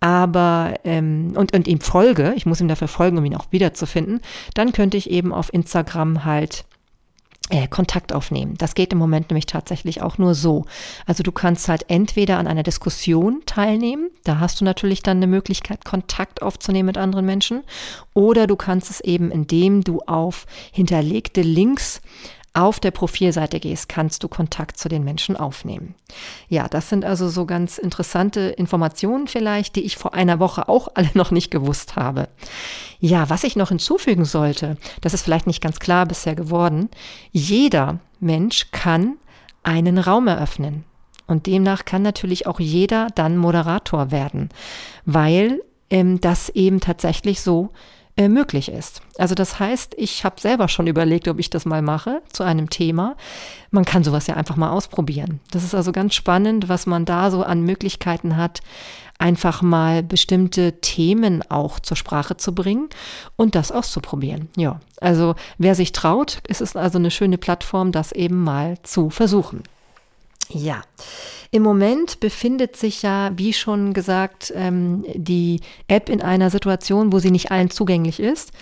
aber 0.00 0.74
ähm, 0.84 1.32
und, 1.36 1.54
und 1.54 1.68
ihm 1.68 1.80
folge, 1.80 2.32
ich 2.34 2.46
muss 2.46 2.60
ihm 2.60 2.68
dafür 2.68 2.88
folgen, 2.88 3.18
um 3.18 3.24
ihn 3.24 3.36
auch 3.36 3.46
wiederzufinden, 3.50 4.20
dann 4.54 4.72
könnte 4.72 4.96
ich 4.96 5.10
eben 5.10 5.32
auf 5.32 5.52
Instagram 5.52 6.24
halt 6.24 6.64
äh, 7.50 7.68
Kontakt 7.68 8.12
aufnehmen. 8.12 8.54
Das 8.56 8.74
geht 8.74 8.92
im 8.92 8.98
Moment 8.98 9.30
nämlich 9.30 9.46
tatsächlich 9.46 10.02
auch 10.02 10.18
nur 10.18 10.34
so. 10.34 10.64
Also 11.04 11.22
du 11.22 11.32
kannst 11.32 11.68
halt 11.68 11.86
entweder 11.88 12.38
an 12.38 12.46
einer 12.46 12.62
Diskussion 12.62 13.42
teilnehmen, 13.44 14.10
da 14.24 14.38
hast 14.38 14.60
du 14.60 14.64
natürlich 14.64 15.02
dann 15.02 15.18
eine 15.18 15.26
Möglichkeit, 15.26 15.84
Kontakt 15.84 16.42
aufzunehmen 16.42 16.86
mit 16.86 16.98
anderen 16.98 17.26
Menschen, 17.26 17.62
oder 18.14 18.46
du 18.46 18.56
kannst 18.56 18.88
es 18.90 19.00
eben, 19.00 19.30
indem 19.30 19.82
du 19.82 20.00
auf 20.06 20.46
hinterlegte 20.72 21.42
Links 21.42 22.00
auf 22.52 22.80
der 22.80 22.90
Profilseite 22.90 23.60
gehst, 23.60 23.88
kannst 23.88 24.22
du 24.22 24.28
Kontakt 24.28 24.76
zu 24.76 24.88
den 24.88 25.04
Menschen 25.04 25.36
aufnehmen. 25.36 25.94
Ja, 26.48 26.68
das 26.68 26.88
sind 26.88 27.04
also 27.04 27.28
so 27.28 27.46
ganz 27.46 27.78
interessante 27.78 28.40
Informationen 28.40 29.28
vielleicht, 29.28 29.76
die 29.76 29.82
ich 29.82 29.96
vor 29.96 30.14
einer 30.14 30.40
Woche 30.40 30.68
auch 30.68 30.88
alle 30.94 31.10
noch 31.14 31.30
nicht 31.30 31.50
gewusst 31.50 31.96
habe. 31.96 32.28
Ja, 32.98 33.30
was 33.30 33.44
ich 33.44 33.56
noch 33.56 33.68
hinzufügen 33.68 34.24
sollte, 34.24 34.76
das 35.00 35.14
ist 35.14 35.22
vielleicht 35.22 35.46
nicht 35.46 35.62
ganz 35.62 35.78
klar 35.78 36.06
bisher 36.06 36.34
geworden, 36.34 36.88
jeder 37.30 38.00
Mensch 38.18 38.70
kann 38.72 39.16
einen 39.62 39.98
Raum 39.98 40.26
eröffnen. 40.26 40.84
Und 41.26 41.46
demnach 41.46 41.84
kann 41.84 42.02
natürlich 42.02 42.48
auch 42.48 42.58
jeder 42.58 43.06
dann 43.14 43.36
Moderator 43.36 44.10
werden, 44.10 44.48
weil 45.04 45.62
ähm, 45.88 46.20
das 46.20 46.48
eben 46.48 46.80
tatsächlich 46.80 47.40
so 47.40 47.70
äh, 48.20 48.28
möglich 48.28 48.70
ist. 48.70 49.00
Also 49.16 49.34
das 49.34 49.58
heißt, 49.58 49.94
ich 49.96 50.26
habe 50.26 50.38
selber 50.38 50.68
schon 50.68 50.86
überlegt, 50.86 51.26
ob 51.26 51.38
ich 51.38 51.48
das 51.48 51.64
mal 51.64 51.80
mache 51.80 52.20
zu 52.30 52.42
einem 52.42 52.68
Thema. 52.68 53.16
Man 53.70 53.86
kann 53.86 54.04
sowas 54.04 54.26
ja 54.26 54.34
einfach 54.34 54.56
mal 54.56 54.68
ausprobieren. 54.68 55.40
Das 55.52 55.64
ist 55.64 55.74
also 55.74 55.90
ganz 55.90 56.14
spannend, 56.14 56.68
was 56.68 56.84
man 56.84 57.06
da 57.06 57.30
so 57.30 57.42
an 57.42 57.62
Möglichkeiten 57.62 58.36
hat, 58.36 58.60
einfach 59.18 59.62
mal 59.62 60.02
bestimmte 60.02 60.82
Themen 60.82 61.42
auch 61.50 61.80
zur 61.80 61.96
Sprache 61.96 62.36
zu 62.36 62.54
bringen 62.54 62.90
und 63.36 63.54
das 63.54 63.72
auszuprobieren. 63.72 64.50
Ja, 64.54 64.80
also 65.00 65.34
wer 65.56 65.74
sich 65.74 65.92
traut, 65.92 66.42
ist 66.46 66.60
es 66.60 66.76
also 66.76 66.98
eine 66.98 67.10
schöne 67.10 67.38
Plattform, 67.38 67.90
das 67.90 68.12
eben 68.12 68.44
mal 68.44 68.76
zu 68.82 69.08
versuchen. 69.08 69.62
Ja, 70.50 70.82
im 71.50 71.62
Moment 71.62 72.20
befindet 72.20 72.76
sich 72.76 73.02
ja, 73.02 73.32
wie 73.36 73.52
schon 73.52 73.92
gesagt, 73.92 74.52
ähm, 74.54 75.04
die 75.14 75.60
App 75.88 76.08
in 76.08 76.22
einer 76.22 76.50
Situation, 76.50 77.12
wo 77.12 77.18
sie 77.18 77.30
nicht 77.30 77.50
allen 77.50 77.70
zugänglich 77.70 78.20
ist. 78.20 78.52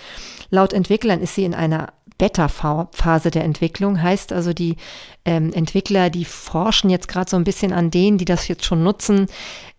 Laut 0.51 0.73
Entwicklern 0.73 1.21
ist 1.21 1.35
sie 1.35 1.45
in 1.45 1.55
einer 1.55 1.93
Beta-Phase 2.19 3.31
der 3.31 3.45
Entwicklung. 3.45 4.03
Heißt 4.03 4.33
also, 4.33 4.53
die 4.53 4.77
ähm, 5.25 5.53
Entwickler, 5.53 6.11
die 6.11 6.25
forschen 6.25 6.91
jetzt 6.91 7.09
gerade 7.09 7.31
so 7.31 7.37
ein 7.37 7.45
bisschen 7.45 7.73
an 7.73 7.91
denen, 7.91 8.19
die 8.19 8.25
das 8.25 8.49
jetzt 8.49 8.65
schon 8.65 8.83
nutzen, 8.83 9.27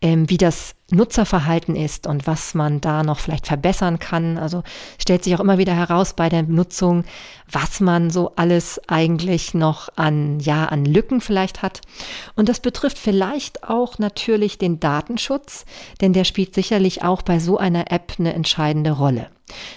ähm, 0.01 0.29
wie 0.29 0.37
das 0.37 0.75
Nutzerverhalten 0.91 1.75
ist 1.75 2.07
und 2.07 2.25
was 2.25 2.55
man 2.55 2.81
da 2.81 3.03
noch 3.03 3.19
vielleicht 3.19 3.47
verbessern 3.47 3.99
kann. 3.99 4.37
Also 4.37 4.63
stellt 4.97 5.23
sich 5.23 5.35
auch 5.35 5.39
immer 5.41 5.57
wieder 5.57 5.75
heraus 5.75 6.13
bei 6.13 6.29
der 6.29 6.43
Nutzung, 6.43 7.03
was 7.51 7.79
man 7.79 8.09
so 8.09 8.31
alles 8.37 8.79
eigentlich 8.87 9.53
noch 9.53 9.89
an, 9.97 10.39
ja, 10.39 10.65
an 10.65 10.85
Lücken 10.85 11.21
vielleicht 11.21 11.61
hat. 11.61 11.81
Und 12.35 12.47
das 12.49 12.59
betrifft 12.59 12.97
vielleicht 12.99 13.63
auch 13.63 13.97
natürlich 13.97 14.57
den 14.57 14.79
Datenschutz, 14.79 15.65
denn 16.01 16.13
der 16.13 16.23
spielt 16.23 16.53
sicherlich 16.53 17.03
auch 17.03 17.21
bei 17.21 17.39
so 17.39 17.57
einer 17.57 17.91
App 17.91 18.13
eine 18.19 18.33
entscheidende 18.33 18.91
Rolle. 18.91 19.29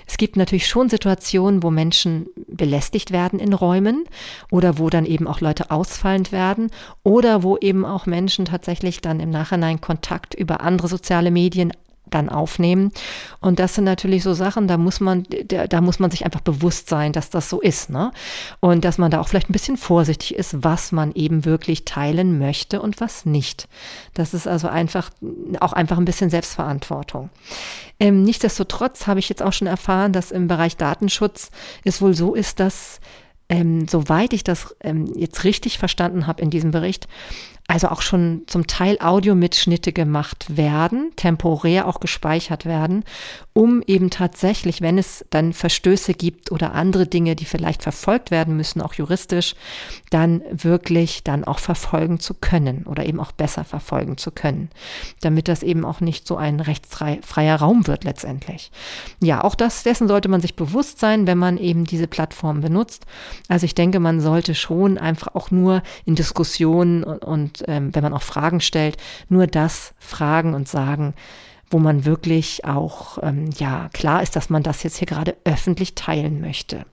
Es 0.07 0.17
gibt 0.17 0.37
natürlich 0.37 0.67
schon 0.67 0.89
Situationen, 0.89 1.63
wo 1.63 1.71
Menschen 1.71 2.27
belästigt 2.47 3.11
werden 3.11 3.39
in 3.39 3.55
Räumen 3.55 4.05
oder 4.51 4.79
wo 4.79 4.91
dann 4.91 5.07
eben 5.07 5.27
auch 5.27 5.41
Leute 5.41 5.71
ausfallend 5.71 6.33
werden 6.33 6.71
oder 7.03 7.43
wo 7.43 7.57
eben 7.57 7.85
auch 7.85 8.07
Menschen 8.07 8.45
tatsächlich 8.45 9.01
dann 9.01 9.21
im 9.21 9.31
Nachhinein 9.31 9.81
Kontakt 9.81 10.35
über 10.35 10.61
andere 10.61 10.89
soziale 10.89 11.31
Medien 11.31 11.73
dann 12.15 12.29
aufnehmen. 12.29 12.93
Und 13.41 13.59
das 13.59 13.75
sind 13.75 13.85
natürlich 13.85 14.23
so 14.23 14.35
Sachen, 14.35 14.69
da 14.69 14.77
muss 14.77 15.01
man, 15.01 15.25
da, 15.47 15.81
muss 15.81 15.99
man 15.99 16.11
sich 16.11 16.25
einfach 16.25 16.41
bewusst 16.41 16.89
sein, 16.89 17.13
dass 17.13 17.31
das 17.31 17.49
so 17.49 17.61
ist, 17.61 17.91
ne? 17.91 18.13
Und 18.61 18.85
dass 18.85 18.99
man 18.99 19.11
da 19.11 19.21
auch 19.21 19.29
vielleicht 19.29 19.51
ein 19.51 19.55
bisschen 19.55 19.77
vorsichtig 19.77 20.35
ist, 20.35 20.63
was 20.63 20.93
man 20.93 21.13
eben 21.13 21.45
wirklich 21.45 21.85
teilen 21.85 22.39
möchte 22.39 22.81
und 22.81 23.01
was 23.01 23.27
nicht. 23.27 23.69
Das 24.15 24.35
ist 24.35 24.47
also 24.47 24.69
einfach 24.69 25.11
auch 25.61 25.73
einfach 25.73 25.99
ein 25.99 26.05
bisschen 26.05 26.31
Selbstverantwortung. 26.31 27.31
Ähm, 27.99 28.23
nichtsdestotrotz 28.23 29.07
habe 29.07 29.21
ich 29.21 29.29
jetzt 29.29 29.43
auch 29.43 29.53
schon 29.53 29.69
erfahren, 29.69 30.13
dass 30.13 30.31
im 30.31 30.49
Bereich 30.49 30.77
Datenschutz 30.77 31.51
es 31.85 32.03
wohl 32.03 32.15
so 32.15 32.35
ist, 32.35 32.61
dass 32.61 33.01
ähm, 33.49 33.87
soweit 33.87 34.33
ich 34.33 34.45
das 34.45 34.75
ähm, 34.81 35.13
jetzt 35.15 35.45
richtig 35.45 35.79
verstanden 35.79 36.27
habe 36.27 36.41
in 36.41 36.49
diesem 36.49 36.71
Bericht, 36.71 37.07
also 37.73 37.89
auch 37.89 38.03
schon 38.03 38.43
zum 38.49 38.67
Teil 38.67 38.99
Audiomitschnitte 39.01 39.95
gemacht 39.95 40.59
werden, 40.59 41.11
temporär 41.17 41.89
auch 41.89 42.01
gespeichert 42.01 42.67
werden, 42.67 43.03
um 43.55 43.83
eben 43.87 44.11
tatsächlich, 44.11 44.83
wenn 44.83 44.99
es 44.99 45.25
dann 45.31 45.55
Verstöße 45.55 46.13
gibt 46.13 46.53
oder 46.53 46.75
andere 46.75 47.07
Dinge, 47.07 47.35
die 47.35 47.47
vielleicht 47.47 47.83
verfolgt 47.83 48.31
werden 48.31 48.59
müssen, 48.59 48.83
auch 48.83 48.93
juristisch, 48.93 49.55
dann 50.11 50.43
wirklich 50.51 51.25
dann 51.25 51.45
auch 51.45 51.61
verfolgen 51.61 52.21
zu 52.21 52.35
können 52.35 52.85
oder 52.85 53.07
eben 53.07 53.19
auch 53.19 53.33
besser 53.33 53.65
verfolgen 53.65 54.19
zu 54.19 54.33
können, 54.33 54.69
damit 55.23 55.49
das 55.49 55.63
eben 55.63 55.87
auch 55.87 56.03
nicht 56.03 56.27
so 56.27 56.37
ein 56.37 56.61
rechtsfreier 56.61 57.57
Raum 57.57 57.87
wird 57.87 58.05
letztendlich. 58.05 58.71
Ja, 59.23 59.45
auch 59.45 59.55
das, 59.55 59.83
dessen 59.83 60.09
sollte 60.09 60.29
man 60.29 60.43
sich 60.43 60.57
bewusst 60.57 61.01
sein, 61.01 61.27
wenn 61.27 61.39
man 61.39 61.57
eben 61.57 61.85
diese 61.85 62.07
Plattform 62.07 62.61
benutzt. 62.61 63.07
Also 63.49 63.65
ich 63.65 63.75
denke, 63.75 63.99
man 63.99 64.21
sollte 64.21 64.55
schon 64.55 64.99
einfach 64.99 65.35
auch 65.35 65.51
nur 65.51 65.83
in 66.05 66.17
Diskussionen 66.17 67.03
und, 67.03 67.25
und 67.25 67.62
ähm, 67.67 67.95
wenn 67.95 68.03
man 68.03 68.15
auch 68.15 68.23
Fragen 68.23 68.61
stellt, 68.61 68.97
nur 69.29 69.47
das 69.47 69.95
fragen 69.99 70.55
und 70.55 70.69
sagen, 70.69 71.15
wo 71.71 71.79
man 71.79 72.05
wirklich 72.05 72.65
auch, 72.65 73.19
ähm, 73.23 73.51
ja, 73.59 73.89
klar 73.93 74.23
ist, 74.23 74.37
dass 74.37 74.51
man 74.51 74.63
das 74.63 74.83
jetzt 74.83 74.99
hier 74.99 75.07
gerade 75.07 75.37
öffentlich 75.45 75.95
teilen 75.95 76.41
möchte. 76.41 76.85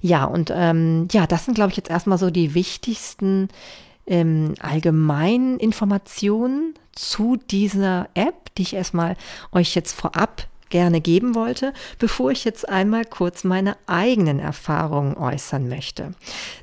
Ja, 0.00 0.24
und 0.24 0.52
ähm, 0.54 1.08
ja, 1.12 1.26
das 1.26 1.44
sind, 1.44 1.54
glaube 1.54 1.70
ich, 1.70 1.76
jetzt 1.76 1.90
erstmal 1.90 2.18
so 2.18 2.30
die 2.30 2.54
wichtigsten 2.54 3.48
ähm, 4.06 4.54
allgemeinen 4.60 5.58
Informationen 5.58 6.74
zu 6.92 7.36
dieser 7.36 8.08
App, 8.14 8.54
die 8.56 8.62
ich 8.62 8.74
erstmal 8.74 9.16
euch 9.52 9.74
jetzt 9.74 9.92
vorab 9.92 10.48
gerne 10.70 11.00
geben 11.00 11.34
wollte, 11.34 11.72
bevor 11.98 12.30
ich 12.30 12.44
jetzt 12.44 12.68
einmal 12.68 13.04
kurz 13.04 13.44
meine 13.44 13.76
eigenen 13.86 14.38
Erfahrungen 14.38 15.16
äußern 15.16 15.68
möchte. 15.68 16.12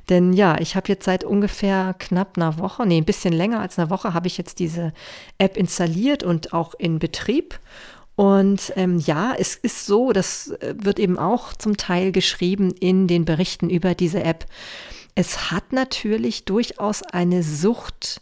Denn 0.08 0.32
ja, 0.32 0.58
ich 0.58 0.74
habe 0.76 0.88
jetzt 0.88 1.04
seit 1.04 1.24
ungefähr 1.24 1.94
knapp 1.98 2.36
einer 2.36 2.58
Woche, 2.58 2.86
nee, 2.86 2.98
ein 2.98 3.04
bisschen 3.04 3.32
länger 3.32 3.60
als 3.60 3.78
einer 3.78 3.90
Woche, 3.90 4.14
habe 4.14 4.26
ich 4.26 4.36
jetzt 4.38 4.58
diese 4.58 4.92
App 5.38 5.56
installiert 5.56 6.22
und 6.22 6.52
auch 6.52 6.74
in 6.74 6.98
Betrieb. 6.98 7.60
Und 8.16 8.72
ähm, 8.74 8.98
ja, 8.98 9.32
es 9.38 9.54
ist 9.54 9.86
so, 9.86 10.12
das 10.12 10.48
äh, 10.48 10.74
wird 10.76 10.98
eben 10.98 11.18
auch 11.18 11.54
zum 11.54 11.76
Teil 11.76 12.10
geschrieben 12.10 12.72
in 12.72 13.06
den 13.06 13.24
Berichten 13.24 13.70
über 13.70 13.94
diese 13.94 14.24
App. 14.24 14.46
Es 15.14 15.52
hat 15.52 15.72
natürlich 15.72 16.44
durchaus 16.44 17.02
eine 17.02 17.44
Sucht 17.44 18.20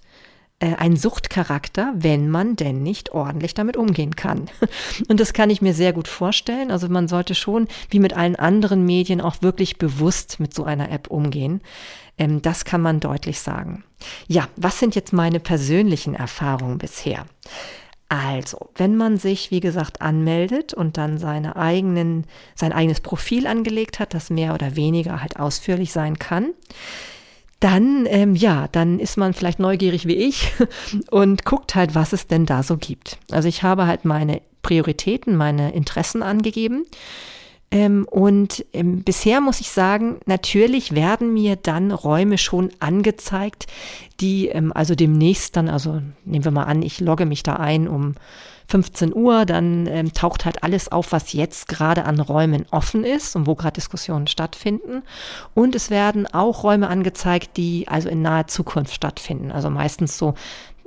ein 0.59 0.97
Suchtcharakter, 0.97 1.93
wenn 1.97 2.31
man 2.31 2.57
denn 2.57 2.83
nicht 2.83 3.13
ordentlich 3.13 3.53
damit 3.53 3.77
umgehen 3.77 4.17
kann. 4.17 4.47
Und 5.09 5.21
das 5.21 5.35
kann 5.35 5.51
ich 5.51 5.61
mir 5.61 5.75
sehr 5.75 5.93
gut 5.93 6.09
vorstellen. 6.09 6.71
Also 6.71 6.89
man 6.89 7.09
sollte 7.09 7.35
schon, 7.35 7.69
wie 7.91 7.99
mit 7.99 8.15
allen 8.15 8.37
anderen 8.37 8.87
Medien, 8.87 9.21
auch 9.21 9.43
wirklich 9.43 9.77
bewusst 9.77 10.41
mit 10.41 10.55
so 10.55 10.65
einer 10.65 10.91
App 10.91 11.09
umgehen. 11.09 11.61
Ähm, 12.17 12.41
das 12.41 12.65
kann 12.65 12.81
man 12.81 13.01
deutlich 13.01 13.41
sagen. 13.41 13.85
Ja, 14.29 14.49
was 14.57 14.79
sind 14.79 14.95
jetzt 14.95 15.13
meine 15.13 15.41
persönlichen 15.41 16.15
Erfahrungen 16.15 16.79
bisher? 16.79 17.27
Also, 18.09 18.71
wenn 18.77 18.97
man 18.97 19.19
sich, 19.19 19.51
wie 19.51 19.61
gesagt, 19.61 20.01
anmeldet 20.01 20.73
und 20.73 20.97
dann 20.97 21.19
seine 21.19 21.57
eigenen, 21.57 22.25
sein 22.55 22.73
eigenes 22.73 23.01
Profil 23.01 23.49
angelegt 23.49 23.99
hat, 23.99 24.15
das 24.15 24.31
mehr 24.31 24.55
oder 24.55 24.77
weniger 24.77 25.21
halt 25.21 25.41
ausführlich 25.41 25.93
sein 25.93 26.17
kann, 26.19 26.55
dann, 27.61 28.07
ähm, 28.09 28.35
ja, 28.35 28.69
dann 28.69 28.99
ist 28.99 29.17
man 29.17 29.33
vielleicht 29.33 29.59
neugierig 29.59 30.07
wie 30.07 30.17
ich 30.17 30.53
und 31.11 31.45
guckt 31.45 31.75
halt, 31.75 31.95
was 31.95 32.13
es 32.13 32.27
denn 32.27 32.47
da 32.47 32.63
so 32.63 32.77
gibt. 32.77 33.19
Also 33.31 33.49
ich 33.49 33.63
habe 33.63 33.87
halt 33.87 34.05
meine 34.05 34.43
Prioritäten, 34.63 35.37
meine 35.37 35.73
Interessen 35.73 36.23
angegeben. 36.23 36.85
Ähm, 37.71 38.07
und 38.09 38.65
ähm, 38.73 39.03
bisher 39.03 39.41
muss 39.41 39.61
ich 39.61 39.71
sagen, 39.71 40.21
natürlich 40.27 40.95
werden 40.95 41.33
mir 41.33 41.57
dann 41.57 41.91
Räume 41.91 42.39
schon 42.39 42.71
angezeigt, 42.79 43.67
die 44.21 44.49
ähm, 44.49 44.73
also 44.73 44.95
demnächst 44.95 45.57
dann, 45.57 45.69
also 45.69 46.01
nehmen 46.25 46.45
wir 46.45 46.53
mal 46.53 46.65
an, 46.65 46.83
ich 46.83 47.01
logge 47.01 47.27
mich 47.27 47.43
da 47.43 47.55
ein 47.55 47.89
um 47.89 48.15
15 48.69 49.15
Uhr, 49.15 49.45
dann 49.45 49.87
ähm, 49.87 50.13
taucht 50.13 50.45
halt 50.45 50.63
alles 50.63 50.91
auf, 50.91 51.13
was 51.13 51.33
jetzt 51.33 51.69
gerade 51.69 52.05
an 52.05 52.21
Räumen 52.21 52.67
offen 52.71 53.05
ist 53.05 53.37
und 53.37 53.47
wo 53.47 53.55
gerade 53.55 53.75
Diskussionen 53.75 54.27
stattfinden. 54.27 55.03
Und 55.55 55.75
es 55.75 55.91
werden 55.91 56.27
auch 56.27 56.65
Räume 56.65 56.89
angezeigt, 56.89 57.57
die 57.57 57.87
also 57.89 58.09
in 58.09 58.23
naher 58.23 58.49
Zukunft 58.49 58.95
stattfinden. 58.95 59.53
Also 59.53 59.71
meistens 59.71 60.19
so 60.19 60.35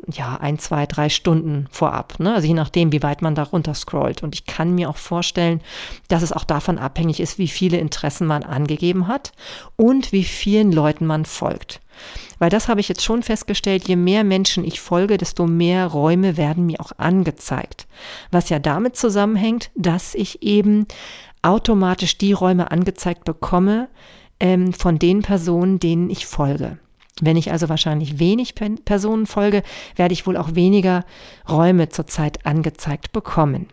ja, 0.07 0.37
ein, 0.37 0.59
zwei, 0.59 0.85
drei 0.85 1.09
Stunden 1.09 1.67
vorab. 1.71 2.19
Ne? 2.19 2.33
Also 2.33 2.47
je 2.47 2.53
nachdem, 2.53 2.91
wie 2.91 3.03
weit 3.03 3.21
man 3.21 3.35
da 3.35 3.43
runter 3.43 3.73
scrollt. 3.73 4.23
Und 4.23 4.35
ich 4.35 4.45
kann 4.45 4.75
mir 4.75 4.89
auch 4.89 4.97
vorstellen, 4.97 5.61
dass 6.07 6.23
es 6.23 6.31
auch 6.31 6.43
davon 6.43 6.77
abhängig 6.77 7.19
ist, 7.19 7.37
wie 7.37 7.47
viele 7.47 7.77
Interessen 7.77 8.27
man 8.27 8.43
angegeben 8.43 9.07
hat 9.07 9.31
und 9.75 10.11
wie 10.11 10.23
vielen 10.23 10.71
Leuten 10.71 11.05
man 11.05 11.25
folgt. 11.25 11.81
Weil 12.37 12.49
das 12.49 12.67
habe 12.67 12.79
ich 12.79 12.89
jetzt 12.89 13.03
schon 13.03 13.23
festgestellt, 13.23 13.87
je 13.87 13.95
mehr 13.95 14.23
Menschen 14.23 14.63
ich 14.63 14.79
folge, 14.79 15.17
desto 15.17 15.45
mehr 15.45 15.87
Räume 15.87 16.37
werden 16.37 16.65
mir 16.65 16.79
auch 16.79 16.91
angezeigt. 16.97 17.87
Was 18.31 18.49
ja 18.49 18.59
damit 18.59 18.95
zusammenhängt, 18.95 19.71
dass 19.75 20.15
ich 20.15 20.43
eben 20.43 20.85
automatisch 21.41 22.17
die 22.17 22.33
Räume 22.33 22.71
angezeigt 22.71 23.23
bekomme 23.23 23.89
ähm, 24.39 24.73
von 24.73 24.99
den 24.99 25.21
Personen, 25.21 25.79
denen 25.79 26.09
ich 26.09 26.25
folge. 26.25 26.77
Wenn 27.21 27.37
ich 27.37 27.51
also 27.51 27.67
wahrscheinlich 27.69 28.19
wenig 28.19 28.55
Personen 28.55 29.25
folge, 29.25 29.63
werde 29.95 30.13
ich 30.13 30.25
wohl 30.25 30.37
auch 30.37 30.55
weniger 30.55 31.05
Räume 31.49 31.89
zurzeit 31.89 32.45
angezeigt 32.45 33.11
bekommen. 33.11 33.67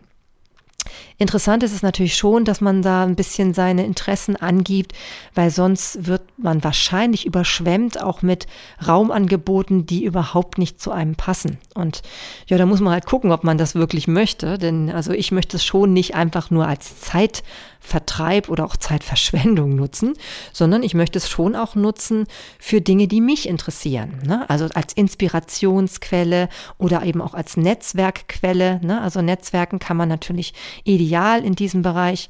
Interessant 1.19 1.63
ist 1.63 1.73
es 1.73 1.81
natürlich 1.81 2.15
schon, 2.15 2.45
dass 2.45 2.61
man 2.61 2.83
da 2.83 3.03
ein 3.03 3.15
bisschen 3.15 3.55
seine 3.55 3.85
Interessen 3.85 4.35
angibt, 4.35 4.93
weil 5.33 5.49
sonst 5.49 6.05
wird 6.05 6.21
man 6.37 6.63
wahrscheinlich 6.63 7.25
überschwemmt 7.25 8.03
auch 8.03 8.21
mit 8.21 8.45
Raumangeboten, 8.87 9.87
die 9.87 10.03
überhaupt 10.03 10.59
nicht 10.59 10.79
zu 10.79 10.91
einem 10.91 11.15
passen. 11.15 11.57
Und 11.73 12.03
ja, 12.45 12.59
da 12.59 12.67
muss 12.67 12.81
man 12.81 12.93
halt 12.93 13.07
gucken, 13.07 13.31
ob 13.31 13.43
man 13.43 13.57
das 13.57 13.73
wirklich 13.73 14.07
möchte, 14.07 14.59
denn 14.59 14.91
also 14.91 15.11
ich 15.11 15.31
möchte 15.31 15.57
es 15.57 15.65
schon 15.65 15.91
nicht 15.91 16.13
einfach 16.13 16.51
nur 16.51 16.67
als 16.67 16.99
Zeitvertreib 17.01 18.49
oder 18.49 18.65
auch 18.65 18.77
Zeitverschwendung 18.77 19.73
nutzen, 19.73 20.13
sondern 20.53 20.83
ich 20.83 20.93
möchte 20.93 21.17
es 21.17 21.27
schon 21.27 21.55
auch 21.55 21.73
nutzen 21.73 22.27
für 22.59 22.79
Dinge, 22.79 23.07
die 23.07 23.21
mich 23.21 23.49
interessieren. 23.49 24.19
Ne? 24.23 24.47
Also 24.51 24.67
als 24.75 24.93
Inspirationsquelle 24.93 26.47
oder 26.77 27.03
eben 27.03 27.23
auch 27.23 27.33
als 27.33 27.57
Netzwerkquelle. 27.57 28.81
Ne? 28.83 29.01
Also 29.01 29.23
Netzwerken 29.23 29.79
kann 29.79 29.97
man 29.97 30.09
natürlich 30.09 30.53
ideal 30.83 31.06
ideal 31.07 31.43
in 31.43 31.55
diesem 31.55 31.81
Bereich. 31.81 32.29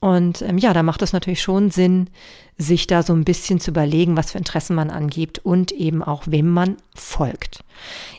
Und 0.00 0.42
ähm, 0.42 0.58
ja, 0.58 0.72
da 0.72 0.82
macht 0.82 1.02
es 1.02 1.12
natürlich 1.12 1.42
schon 1.42 1.70
Sinn, 1.70 2.08
sich 2.56 2.86
da 2.86 3.02
so 3.02 3.12
ein 3.12 3.24
bisschen 3.24 3.60
zu 3.60 3.70
überlegen, 3.70 4.16
was 4.16 4.32
für 4.32 4.38
Interessen 4.38 4.74
man 4.74 4.90
angibt 4.90 5.40
und 5.40 5.72
eben 5.72 6.02
auch, 6.02 6.22
wem 6.26 6.48
man 6.50 6.76
folgt. 6.94 7.62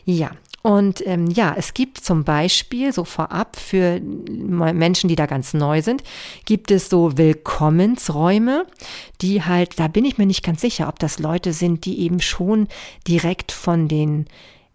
Ja, 0.04 0.30
und 0.62 1.04
ähm, 1.06 1.26
ja, 1.28 1.54
es 1.58 1.74
gibt 1.74 1.98
zum 1.98 2.22
Beispiel 2.22 2.92
so 2.92 3.04
vorab 3.04 3.56
für 3.56 4.00
Menschen, 4.00 5.08
die 5.08 5.16
da 5.16 5.26
ganz 5.26 5.54
neu 5.54 5.82
sind, 5.82 6.04
gibt 6.44 6.70
es 6.70 6.88
so 6.88 7.18
Willkommensräume, 7.18 8.66
die 9.20 9.42
halt, 9.42 9.80
da 9.80 9.88
bin 9.88 10.04
ich 10.04 10.18
mir 10.18 10.26
nicht 10.26 10.44
ganz 10.44 10.60
sicher, 10.60 10.86
ob 10.86 11.00
das 11.00 11.18
Leute 11.18 11.52
sind, 11.52 11.84
die 11.84 12.00
eben 12.00 12.20
schon 12.20 12.68
direkt 13.08 13.50
von 13.50 13.88
den 13.88 14.26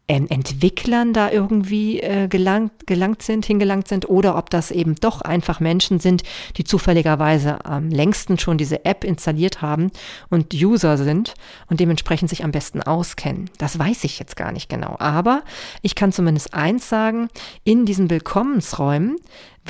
Entwicklern 0.08 1.12
da 1.12 1.30
irgendwie 1.32 2.00
äh, 2.00 2.30
gelangt, 2.30 2.88
gelangt 2.88 3.22
sind, 3.22 3.46
hingelangt 3.46 3.90
sind, 3.90 4.10
oder 4.10 4.38
ob 4.38 4.50
das 4.50 4.72
eben 4.72 4.96
doch 4.96 5.22
einfach 5.22 5.60
Menschen 5.60 6.00
sind, 6.00 6.24
die 6.56 6.64
zufälligerweise 6.64 7.66
am 7.66 7.90
längsten 7.90 8.40
schon 8.40 8.58
diese 8.58 8.86
App 8.86 9.04
installiert 9.04 9.62
haben 9.62 9.92
und 10.30 10.54
User 10.54 10.98
sind 10.98 11.34
und 11.70 11.82
dementsprechend 11.82 12.30
sich 12.30 12.46
am 12.46 12.52
besten 12.52 12.82
auskennen. 12.82 13.50
Das 13.58 13.78
weiß 13.78 14.06
ich 14.06 14.18
jetzt 14.20 14.38
gar 14.38 14.54
nicht 14.54 14.70
genau. 14.70 14.96
Aber 15.00 15.44
ich 15.82 15.96
kann 15.96 16.14
zumindest 16.14 16.54
eins 16.54 16.88
sagen, 16.88 17.28
in 17.66 17.86
diesen 17.86 18.10
Willkommensräumen 18.10 19.18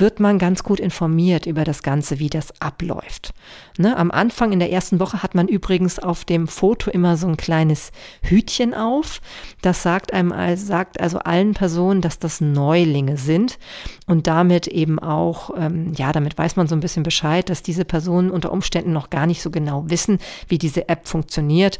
wird 0.00 0.20
man 0.20 0.38
ganz 0.38 0.62
gut 0.62 0.80
informiert 0.80 1.46
über 1.46 1.64
das 1.64 1.82
Ganze, 1.82 2.18
wie 2.18 2.30
das 2.30 2.60
abläuft. 2.60 3.32
Ne, 3.78 3.96
am 3.96 4.10
Anfang 4.10 4.52
in 4.52 4.58
der 4.58 4.72
ersten 4.72 5.00
Woche 5.00 5.22
hat 5.22 5.34
man 5.34 5.48
übrigens 5.48 5.98
auf 5.98 6.24
dem 6.24 6.48
Foto 6.48 6.90
immer 6.90 7.16
so 7.16 7.28
ein 7.28 7.36
kleines 7.36 7.92
Hütchen 8.22 8.74
auf. 8.74 9.20
Das 9.62 9.82
sagt 9.82 10.12
einem, 10.12 10.34
sagt 10.56 11.00
also 11.00 11.18
allen 11.18 11.54
Personen, 11.54 12.00
dass 12.00 12.18
das 12.18 12.40
Neulinge 12.40 13.16
sind 13.16 13.58
und 14.06 14.26
damit 14.26 14.66
eben 14.66 14.98
auch, 14.98 15.50
ähm, 15.56 15.92
ja, 15.94 16.12
damit 16.12 16.36
weiß 16.36 16.56
man 16.56 16.66
so 16.66 16.74
ein 16.74 16.80
bisschen 16.80 17.02
Bescheid, 17.02 17.48
dass 17.48 17.62
diese 17.62 17.84
Personen 17.84 18.30
unter 18.30 18.52
Umständen 18.52 18.92
noch 18.92 19.10
gar 19.10 19.26
nicht 19.26 19.42
so 19.42 19.50
genau 19.50 19.84
wissen, 19.88 20.18
wie 20.48 20.58
diese 20.58 20.88
App 20.88 21.06
funktioniert 21.06 21.78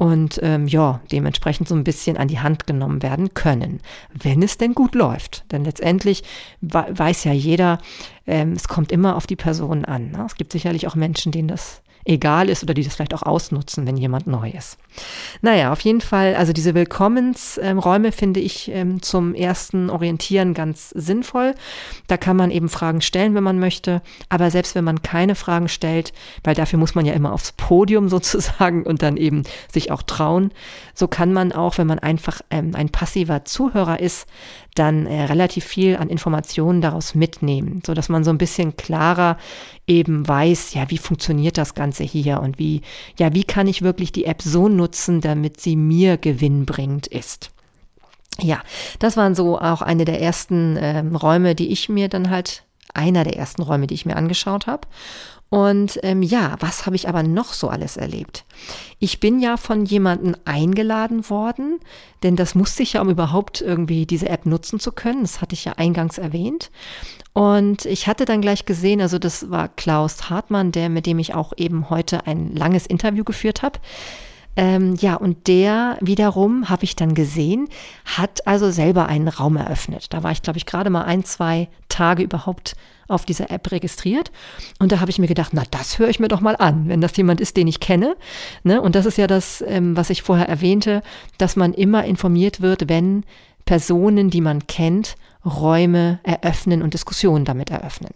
und 0.00 0.40
ähm, 0.42 0.66
ja, 0.66 1.02
dementsprechend 1.12 1.68
so 1.68 1.74
ein 1.74 1.84
bisschen 1.84 2.16
an 2.16 2.26
die 2.26 2.38
Hand 2.38 2.66
genommen 2.66 3.02
werden 3.02 3.34
können, 3.34 3.80
wenn 4.14 4.42
es 4.42 4.56
denn 4.56 4.72
gut 4.72 4.94
läuft. 4.94 5.44
Denn 5.52 5.62
letztendlich 5.62 6.22
weiß 6.62 7.24
ja 7.24 7.32
jeder, 7.32 7.76
ähm, 8.26 8.52
es 8.52 8.66
kommt 8.66 8.92
immer 8.92 9.14
auf 9.14 9.26
die 9.26 9.36
Person 9.36 9.84
an. 9.84 10.12
Ne? 10.12 10.24
Es 10.24 10.36
gibt 10.36 10.52
sicherlich 10.52 10.86
auch 10.86 10.94
Menschen, 10.94 11.32
denen 11.32 11.48
das 11.48 11.82
egal 12.10 12.48
ist 12.48 12.64
oder 12.64 12.74
die 12.74 12.82
das 12.82 12.96
vielleicht 12.96 13.14
auch 13.14 13.22
ausnutzen, 13.22 13.86
wenn 13.86 13.96
jemand 13.96 14.26
neu 14.26 14.50
ist. 14.50 14.78
Naja, 15.42 15.72
auf 15.72 15.80
jeden 15.82 16.00
Fall, 16.00 16.34
also 16.34 16.52
diese 16.52 16.74
Willkommensräume 16.74 18.10
finde 18.10 18.40
ich 18.40 18.68
ähm, 18.72 19.00
zum 19.00 19.34
ersten 19.34 19.88
Orientieren 19.88 20.52
ganz 20.52 20.90
sinnvoll. 20.90 21.54
Da 22.08 22.16
kann 22.16 22.36
man 22.36 22.50
eben 22.50 22.68
Fragen 22.68 23.00
stellen, 23.00 23.36
wenn 23.36 23.44
man 23.44 23.60
möchte, 23.60 24.02
aber 24.28 24.50
selbst 24.50 24.74
wenn 24.74 24.84
man 24.84 25.02
keine 25.02 25.36
Fragen 25.36 25.68
stellt, 25.68 26.12
weil 26.42 26.56
dafür 26.56 26.80
muss 26.80 26.96
man 26.96 27.06
ja 27.06 27.12
immer 27.12 27.32
aufs 27.32 27.52
Podium 27.52 28.08
sozusagen 28.10 28.82
und 28.82 29.02
dann 29.02 29.16
eben 29.16 29.44
sich 29.72 29.92
auch 29.92 30.02
trauen, 30.02 30.50
so 30.94 31.06
kann 31.06 31.32
man 31.32 31.52
auch, 31.52 31.78
wenn 31.78 31.86
man 31.86 32.00
einfach 32.00 32.40
ähm, 32.50 32.72
ein 32.74 32.88
passiver 32.88 33.44
Zuhörer 33.44 34.00
ist, 34.00 34.26
dann 34.74 35.06
äh, 35.06 35.24
relativ 35.24 35.64
viel 35.64 35.96
an 35.96 36.08
Informationen 36.08 36.80
daraus 36.80 37.14
mitnehmen, 37.14 37.82
so 37.84 37.94
dass 37.94 38.08
man 38.08 38.24
so 38.24 38.30
ein 38.30 38.38
bisschen 38.38 38.76
klarer 38.76 39.36
eben 39.90 40.26
weiß, 40.26 40.72
ja, 40.74 40.88
wie 40.88 40.98
funktioniert 40.98 41.58
das 41.58 41.74
Ganze 41.74 42.04
hier 42.04 42.40
und 42.40 42.58
wie, 42.60 42.82
ja, 43.18 43.34
wie 43.34 43.42
kann 43.42 43.66
ich 43.66 43.82
wirklich 43.82 44.12
die 44.12 44.24
App 44.24 44.40
so 44.40 44.68
nutzen, 44.68 45.20
damit 45.20 45.60
sie 45.60 45.74
mir 45.74 46.16
gewinnbringend 46.16 47.08
ist. 47.08 47.50
Ja, 48.40 48.62
das 49.00 49.16
waren 49.16 49.34
so 49.34 49.58
auch 49.58 49.82
eine 49.82 50.04
der 50.04 50.22
ersten 50.22 50.76
äh, 50.76 51.00
Räume, 51.00 51.56
die 51.56 51.72
ich 51.72 51.88
mir 51.88 52.08
dann 52.08 52.30
halt, 52.30 52.62
einer 52.94 53.24
der 53.24 53.36
ersten 53.36 53.62
Räume, 53.62 53.86
die 53.86 53.94
ich 53.94 54.06
mir 54.06 54.16
angeschaut 54.16 54.66
habe. 54.66 54.86
Und 55.50 55.98
ähm, 56.04 56.22
ja, 56.22 56.54
was 56.60 56.86
habe 56.86 56.94
ich 56.94 57.08
aber 57.08 57.24
noch 57.24 57.52
so 57.52 57.68
alles 57.68 57.96
erlebt? 57.96 58.44
Ich 59.00 59.18
bin 59.18 59.40
ja 59.40 59.56
von 59.56 59.84
jemandem 59.84 60.36
eingeladen 60.44 61.28
worden, 61.28 61.80
denn 62.22 62.36
das 62.36 62.54
musste 62.54 62.84
ich 62.84 62.92
ja, 62.92 63.00
um 63.00 63.10
überhaupt 63.10 63.60
irgendwie 63.60 64.06
diese 64.06 64.28
App 64.28 64.46
nutzen 64.46 64.78
zu 64.78 64.92
können. 64.92 65.22
Das 65.22 65.40
hatte 65.40 65.54
ich 65.54 65.64
ja 65.64 65.72
eingangs 65.72 66.18
erwähnt. 66.18 66.70
Und 67.32 67.84
ich 67.84 68.06
hatte 68.06 68.26
dann 68.26 68.40
gleich 68.40 68.64
gesehen, 68.64 69.00
also 69.00 69.18
das 69.18 69.50
war 69.50 69.68
Klaus 69.68 70.30
Hartmann, 70.30 70.70
der, 70.70 70.88
mit 70.88 71.06
dem 71.06 71.18
ich 71.18 71.34
auch 71.34 71.52
eben 71.56 71.90
heute 71.90 72.28
ein 72.28 72.54
langes 72.54 72.86
Interview 72.86 73.24
geführt 73.24 73.62
habe. 73.62 73.80
Ähm, 74.60 74.94
ja, 75.00 75.14
und 75.14 75.46
der 75.48 75.96
wiederum, 76.02 76.68
habe 76.68 76.84
ich 76.84 76.94
dann 76.94 77.14
gesehen, 77.14 77.66
hat 78.04 78.46
also 78.46 78.70
selber 78.70 79.06
einen 79.06 79.28
Raum 79.28 79.56
eröffnet. 79.56 80.12
Da 80.12 80.22
war 80.22 80.32
ich, 80.32 80.42
glaube 80.42 80.58
ich, 80.58 80.66
gerade 80.66 80.90
mal 80.90 81.04
ein, 81.04 81.24
zwei 81.24 81.70
Tage 81.88 82.22
überhaupt 82.22 82.76
auf 83.08 83.24
dieser 83.24 83.50
App 83.50 83.72
registriert. 83.72 84.30
Und 84.78 84.92
da 84.92 85.00
habe 85.00 85.10
ich 85.10 85.18
mir 85.18 85.28
gedacht, 85.28 85.52
na, 85.54 85.62
das 85.70 85.98
höre 85.98 86.10
ich 86.10 86.20
mir 86.20 86.28
doch 86.28 86.42
mal 86.42 86.56
an, 86.56 86.90
wenn 86.90 87.00
das 87.00 87.16
jemand 87.16 87.40
ist, 87.40 87.56
den 87.56 87.68
ich 87.68 87.80
kenne. 87.80 88.16
Ne? 88.62 88.82
Und 88.82 88.96
das 88.96 89.06
ist 89.06 89.16
ja 89.16 89.26
das, 89.26 89.64
ähm, 89.66 89.96
was 89.96 90.10
ich 90.10 90.20
vorher 90.20 90.50
erwähnte, 90.50 91.00
dass 91.38 91.56
man 91.56 91.72
immer 91.72 92.04
informiert 92.04 92.60
wird, 92.60 92.90
wenn 92.90 93.24
Personen, 93.64 94.28
die 94.28 94.42
man 94.42 94.66
kennt, 94.66 95.14
Räume 95.42 96.20
eröffnen 96.22 96.82
und 96.82 96.92
Diskussionen 96.92 97.46
damit 97.46 97.70
eröffnen. 97.70 98.12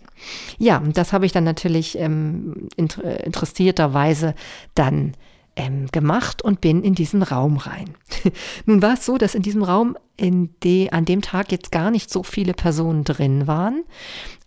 Ja, 0.59 0.77
und 0.77 0.99
das 0.99 1.15
habe 1.15 1.25
ich 1.25 1.33
dann 1.33 1.45
natürlich 1.45 1.99
ähm, 1.99 2.69
inter 2.77 3.25
interessierterweise 3.25 4.35
dann 4.75 5.15
ähm, 5.57 5.87
gemacht 5.93 6.43
und 6.43 6.61
bin 6.61 6.83
in 6.83 6.95
diesen 6.95 7.23
Raum 7.23 7.57
rein. 7.57 7.95
Nun 8.67 8.83
war 8.83 8.95
es 8.95 9.07
so, 9.07 9.19
dass 9.19 9.35
in 9.35 9.43
diesem 9.43 9.63
Raum 9.63 9.97
in 10.17 10.55
de, 10.63 10.91
an 10.91 11.05
dem 11.05 11.23
Tag 11.23 11.53
jetzt 11.53 11.73
gar 11.73 11.91
nicht 11.91 12.11
so 12.11 12.23
viele 12.23 12.55
Personen 12.55 13.05
drin 13.05 13.47
waren. 13.47 13.85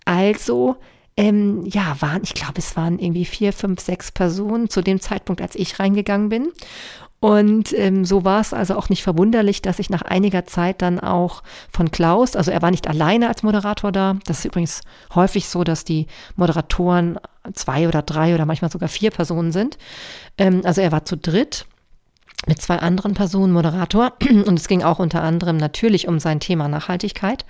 Also 0.05 0.77
ähm, 1.17 1.63
ja, 1.65 1.99
waren, 1.99 2.21
ich 2.23 2.35
glaube, 2.35 2.59
es 2.59 2.77
waren 2.77 2.99
irgendwie 2.99 3.25
vier, 3.25 3.51
fünf, 3.51 3.81
sechs 3.81 4.11
Personen 4.11 4.69
zu 4.69 4.81
dem 4.81 5.01
Zeitpunkt, 5.01 5.41
als 5.41 5.55
ich 5.55 5.79
reingegangen 5.79 6.29
bin. 6.29 6.49
Und 7.19 7.73
ähm, 7.73 8.05
so 8.05 8.25
war 8.25 8.41
es 8.41 8.53
also 8.53 8.75
auch 8.75 8.89
nicht 8.89 9.01
verwunderlich, 9.01 9.63
dass 9.63 9.79
ich 9.79 9.89
nach 9.89 10.03
einiger 10.03 10.45
Zeit 10.45 10.83
dann 10.83 10.99
auch 10.99 11.41
von 11.71 11.89
Klaus, 11.89 12.35
also 12.35 12.51
er 12.51 12.61
war 12.61 12.69
nicht 12.69 12.87
alleine 12.87 13.27
als 13.27 13.41
Moderator 13.41 13.91
da. 13.91 14.17
Das 14.25 14.39
ist 14.39 14.45
übrigens 14.45 14.81
häufig 15.15 15.49
so, 15.49 15.63
dass 15.63 15.83
die 15.83 16.05
Moderatoren 16.35 17.17
zwei 17.53 17.87
oder 17.87 18.03
drei 18.03 18.35
oder 18.35 18.45
manchmal 18.45 18.71
sogar 18.71 18.89
vier 18.89 19.09
Personen 19.09 19.51
sind. 19.51 19.79
Ähm, 20.37 20.61
also 20.63 20.81
er 20.81 20.91
war 20.91 21.05
zu 21.05 21.17
dritt 21.17 21.65
mit 22.45 22.61
zwei 22.61 22.77
anderen 22.77 23.15
Personen 23.15 23.51
Moderator 23.51 24.13
und 24.45 24.59
es 24.59 24.67
ging 24.67 24.83
auch 24.83 24.99
unter 24.99 25.23
anderem 25.23 25.57
natürlich 25.57 26.07
um 26.07 26.19
sein 26.19 26.39
Thema 26.39 26.67
Nachhaltigkeit. 26.67 27.45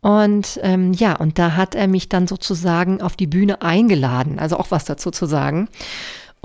Und 0.00 0.60
ähm, 0.62 0.92
ja, 0.92 1.16
und 1.16 1.38
da 1.38 1.56
hat 1.56 1.74
er 1.74 1.88
mich 1.88 2.08
dann 2.08 2.26
sozusagen 2.26 3.00
auf 3.00 3.16
die 3.16 3.26
Bühne 3.26 3.62
eingeladen, 3.62 4.38
also 4.38 4.56
auch 4.56 4.70
was 4.70 4.84
dazu 4.84 5.10
zu 5.10 5.26
sagen. 5.26 5.68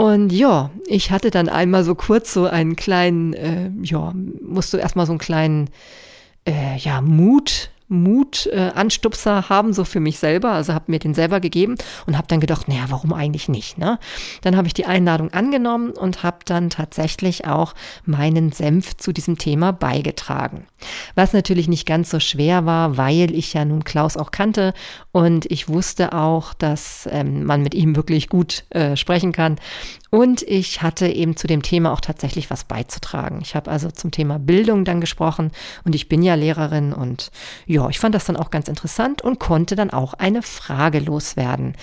Und 0.01 0.31
ja, 0.31 0.71
ich 0.87 1.11
hatte 1.11 1.29
dann 1.29 1.47
einmal 1.47 1.83
so 1.83 1.93
kurz 1.93 2.33
so 2.33 2.47
einen 2.47 2.75
kleinen, 2.75 3.33
äh, 3.33 3.69
ja, 3.83 4.11
musste 4.41 4.79
erstmal 4.79 5.05
so 5.05 5.11
einen 5.11 5.19
kleinen, 5.19 5.69
äh, 6.43 6.75
ja, 6.77 7.01
Mut 7.01 7.69
Mut-Anstupser 7.87 9.39
äh, 9.39 9.49
haben, 9.49 9.73
so 9.73 9.83
für 9.83 9.99
mich 9.99 10.17
selber. 10.17 10.53
Also 10.53 10.73
habe 10.73 10.85
mir 10.87 10.97
den 10.97 11.13
selber 11.13 11.39
gegeben 11.39 11.75
und 12.07 12.17
habe 12.17 12.27
dann 12.27 12.39
gedacht, 12.39 12.67
naja, 12.67 12.85
warum 12.87 13.13
eigentlich 13.13 13.47
nicht? 13.47 13.77
Ne? 13.77 13.99
Dann 14.41 14.55
habe 14.55 14.65
ich 14.65 14.73
die 14.73 14.85
Einladung 14.85 15.33
angenommen 15.33 15.91
und 15.91 16.23
habe 16.23 16.37
dann 16.45 16.71
tatsächlich 16.71 17.45
auch 17.45 17.75
meinen 18.05 18.53
Senf 18.53 18.95
zu 18.97 19.11
diesem 19.11 19.37
Thema 19.37 19.71
beigetragen. 19.71 20.65
Was 21.15 21.33
natürlich 21.33 21.67
nicht 21.67 21.85
ganz 21.85 22.09
so 22.09 22.19
schwer 22.19 22.65
war, 22.65 22.97
weil 22.97 23.33
ich 23.33 23.53
ja 23.53 23.65
nun 23.65 23.83
Klaus 23.83 24.17
auch 24.17 24.31
kannte 24.31 24.73
und 25.11 25.45
ich 25.51 25.69
wusste 25.69 26.13
auch, 26.13 26.53
dass 26.53 27.07
ähm, 27.11 27.43
man 27.45 27.61
mit 27.63 27.73
ihm 27.75 27.95
wirklich 27.95 28.29
gut 28.29 28.63
äh, 28.69 28.95
sprechen 28.95 29.31
kann. 29.31 29.57
Und 30.13 30.41
ich 30.41 30.81
hatte 30.81 31.07
eben 31.07 31.37
zu 31.37 31.47
dem 31.47 31.61
Thema 31.61 31.93
auch 31.93 32.01
tatsächlich 32.01 32.51
was 32.51 32.65
beizutragen. 32.65 33.39
Ich 33.41 33.55
habe 33.55 33.71
also 33.71 33.89
zum 33.89 34.11
Thema 34.11 34.39
Bildung 34.39 34.83
dann 34.83 34.99
gesprochen 34.99 35.51
und 35.85 35.95
ich 35.95 36.09
bin 36.09 36.21
ja 36.21 36.35
Lehrerin 36.35 36.91
und 36.91 37.31
ja, 37.65 37.87
ich 37.87 37.97
fand 37.97 38.13
das 38.13 38.25
dann 38.25 38.35
auch 38.35 38.51
ganz 38.51 38.67
interessant 38.67 39.21
und 39.21 39.39
konnte 39.39 39.77
dann 39.77 39.89
auch 39.89 40.13
eine 40.13 40.41
Frage 40.41 40.99
loswerden. 40.99 41.75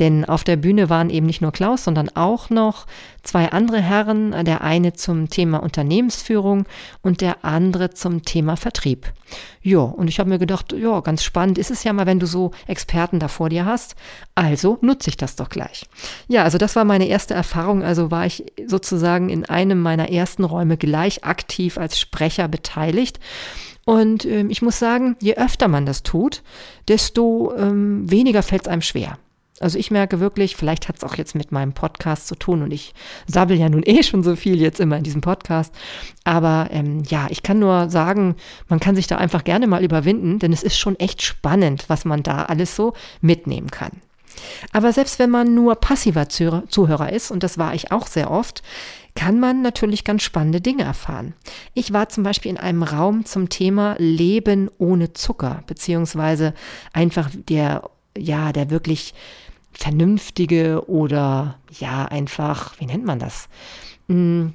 Denn 0.00 0.24
auf 0.24 0.42
der 0.42 0.56
Bühne 0.56 0.90
waren 0.90 1.10
eben 1.10 1.26
nicht 1.26 1.42
nur 1.42 1.52
Klaus, 1.52 1.84
sondern 1.84 2.10
auch 2.16 2.50
noch 2.50 2.86
zwei 3.22 3.52
andere 3.52 3.80
Herren, 3.80 4.44
der 4.44 4.62
eine 4.62 4.94
zum 4.94 5.30
Thema 5.30 5.62
Unternehmensführung 5.62 6.66
und 7.02 7.20
der 7.20 7.44
andere 7.44 7.90
zum 7.90 8.24
Thema 8.24 8.45
Vertrieb. 8.54 9.12
Ja, 9.62 9.80
und 9.80 10.06
ich 10.06 10.20
habe 10.20 10.28
mir 10.28 10.38
gedacht, 10.38 10.72
ja, 10.72 11.00
ganz 11.00 11.24
spannend 11.24 11.58
ist 11.58 11.72
es 11.72 11.82
ja 11.82 11.92
mal, 11.92 12.06
wenn 12.06 12.20
du 12.20 12.26
so 12.26 12.52
Experten 12.68 13.18
da 13.18 13.26
vor 13.26 13.48
dir 13.48 13.66
hast. 13.66 13.96
Also 14.36 14.78
nutze 14.82 15.10
ich 15.10 15.16
das 15.16 15.34
doch 15.34 15.48
gleich. 15.48 15.86
Ja, 16.28 16.44
also 16.44 16.58
das 16.58 16.76
war 16.76 16.84
meine 16.84 17.08
erste 17.08 17.34
Erfahrung. 17.34 17.82
Also 17.82 18.12
war 18.12 18.26
ich 18.26 18.44
sozusagen 18.66 19.28
in 19.28 19.44
einem 19.44 19.80
meiner 19.80 20.10
ersten 20.10 20.44
Räume 20.44 20.76
gleich 20.76 21.24
aktiv 21.24 21.78
als 21.78 21.98
Sprecher 21.98 22.46
beteiligt. 22.46 23.18
Und 23.84 24.24
ähm, 24.24 24.50
ich 24.50 24.62
muss 24.62 24.78
sagen, 24.78 25.16
je 25.20 25.36
öfter 25.36 25.68
man 25.68 25.86
das 25.86 26.02
tut, 26.02 26.42
desto 26.88 27.54
ähm, 27.56 28.10
weniger 28.10 28.42
fällt 28.42 28.62
es 28.62 28.68
einem 28.68 28.82
schwer. 28.82 29.18
Also 29.60 29.78
ich 29.78 29.90
merke 29.90 30.20
wirklich, 30.20 30.54
vielleicht 30.54 30.88
hat 30.88 30.96
es 30.96 31.04
auch 31.04 31.16
jetzt 31.16 31.34
mit 31.34 31.50
meinem 31.50 31.72
Podcast 31.72 32.26
zu 32.26 32.34
tun 32.34 32.62
und 32.62 32.70
ich 32.72 32.92
sabbel 33.26 33.56
ja 33.56 33.68
nun 33.68 33.82
eh 33.84 34.02
schon 34.02 34.22
so 34.22 34.36
viel 34.36 34.60
jetzt 34.60 34.80
immer 34.80 34.98
in 34.98 35.02
diesem 35.02 35.22
Podcast. 35.22 35.74
Aber 36.24 36.68
ähm, 36.70 37.02
ja, 37.08 37.26
ich 37.30 37.42
kann 37.42 37.58
nur 37.58 37.88
sagen, 37.88 38.36
man 38.68 38.80
kann 38.80 38.96
sich 38.96 39.06
da 39.06 39.16
einfach 39.16 39.44
gerne 39.44 39.66
mal 39.66 39.82
überwinden, 39.82 40.38
denn 40.38 40.52
es 40.52 40.62
ist 40.62 40.78
schon 40.78 40.98
echt 40.98 41.22
spannend, 41.22 41.84
was 41.88 42.04
man 42.04 42.22
da 42.22 42.44
alles 42.44 42.76
so 42.76 42.92
mitnehmen 43.20 43.70
kann. 43.70 43.92
Aber 44.72 44.92
selbst 44.92 45.18
wenn 45.18 45.30
man 45.30 45.54
nur 45.54 45.76
passiver 45.76 46.28
Zuhörer 46.28 47.12
ist, 47.12 47.30
und 47.30 47.42
das 47.42 47.56
war 47.56 47.74
ich 47.74 47.92
auch 47.92 48.06
sehr 48.06 48.30
oft, 48.30 48.62
kann 49.14 49.40
man 49.40 49.62
natürlich 49.62 50.04
ganz 50.04 50.22
spannende 50.22 50.60
Dinge 50.60 50.84
erfahren. 50.84 51.34
Ich 51.72 51.92
war 51.92 52.10
zum 52.10 52.22
Beispiel 52.22 52.50
in 52.50 52.58
einem 52.58 52.82
Raum 52.82 53.24
zum 53.24 53.48
Thema 53.48 53.96
Leben 53.98 54.70
ohne 54.76 55.14
Zucker, 55.14 55.62
beziehungsweise 55.66 56.52
einfach 56.92 57.30
der, 57.32 57.88
ja, 58.16 58.52
der 58.52 58.70
wirklich 58.70 59.14
vernünftige 59.76 60.88
oder 60.88 61.58
ja, 61.78 62.06
einfach, 62.06 62.74
wie 62.78 62.86
nennt 62.86 63.04
man 63.04 63.18
das? 63.18 63.48
Hm, 64.08 64.54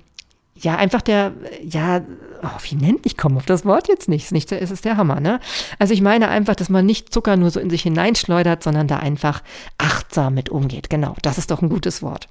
ja, 0.56 0.76
einfach 0.76 1.02
der, 1.02 1.34
ja, 1.64 2.02
oh, 2.44 2.60
wie 2.70 2.76
nennt, 2.76 3.06
ich 3.06 3.18
komme 3.18 3.38
auf 3.38 3.46
das 3.46 3.66
Wort 3.66 3.88
jetzt 3.88 4.10
nicht, 4.10 4.32
es 4.32 4.72
ist 4.72 4.86
der 4.86 4.98
Hammer, 4.98 5.20
ne? 5.20 5.40
Also 5.80 5.94
ich 5.94 6.02
meine 6.02 6.28
einfach, 6.28 6.56
dass 6.56 6.70
man 6.70 6.86
nicht 6.86 7.14
Zucker 7.14 7.36
nur 7.36 7.50
so 7.50 7.60
in 7.60 7.70
sich 7.70 7.82
hineinschleudert, 7.84 8.62
sondern 8.62 8.88
da 8.88 8.98
einfach 8.98 9.42
achtsam 9.78 10.36
mit 10.36 10.50
umgeht. 10.50 10.90
Genau, 10.90 11.16
das 11.22 11.38
ist 11.38 11.52
doch 11.52 11.62
ein 11.62 11.70
gutes 11.70 12.02
Wort 12.02 12.28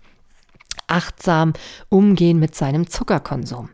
achtsam 0.87 1.53
umgehen 1.89 2.39
mit 2.39 2.55
seinem 2.55 2.89
Zuckerkonsum. 2.89 3.71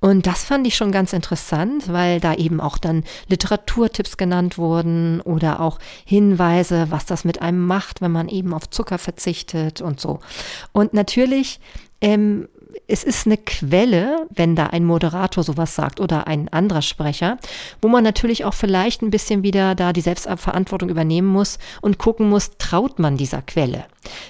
Und 0.00 0.26
das 0.26 0.44
fand 0.44 0.66
ich 0.66 0.76
schon 0.76 0.92
ganz 0.92 1.12
interessant, 1.12 1.92
weil 1.92 2.20
da 2.20 2.34
eben 2.34 2.60
auch 2.60 2.78
dann 2.78 3.04
Literaturtipps 3.28 4.16
genannt 4.16 4.58
wurden 4.58 5.20
oder 5.20 5.60
auch 5.60 5.78
Hinweise, 6.04 6.86
was 6.90 7.06
das 7.06 7.24
mit 7.24 7.40
einem 7.40 7.64
macht, 7.64 8.00
wenn 8.00 8.12
man 8.12 8.28
eben 8.28 8.52
auf 8.52 8.68
Zucker 8.68 8.98
verzichtet 8.98 9.80
und 9.80 10.00
so. 10.00 10.18
Und 10.72 10.92
natürlich 10.92 11.60
ähm, 12.00 12.48
es 12.88 13.04
ist 13.04 13.26
eine 13.26 13.36
Quelle, 13.36 14.26
wenn 14.30 14.56
da 14.56 14.66
ein 14.66 14.84
Moderator 14.84 15.42
sowas 15.42 15.74
sagt 15.74 16.00
oder 16.00 16.26
ein 16.26 16.48
anderer 16.48 16.82
Sprecher, 16.82 17.38
wo 17.82 17.88
man 17.88 18.04
natürlich 18.04 18.44
auch 18.44 18.54
vielleicht 18.54 19.02
ein 19.02 19.10
bisschen 19.10 19.42
wieder 19.42 19.74
da 19.74 19.92
die 19.92 20.00
Selbstverantwortung 20.00 20.88
übernehmen 20.88 21.28
muss 21.28 21.58
und 21.80 21.98
gucken 21.98 22.28
muss, 22.28 22.52
traut 22.58 22.98
man 22.98 23.16
dieser 23.16 23.42
Quelle? 23.42 23.84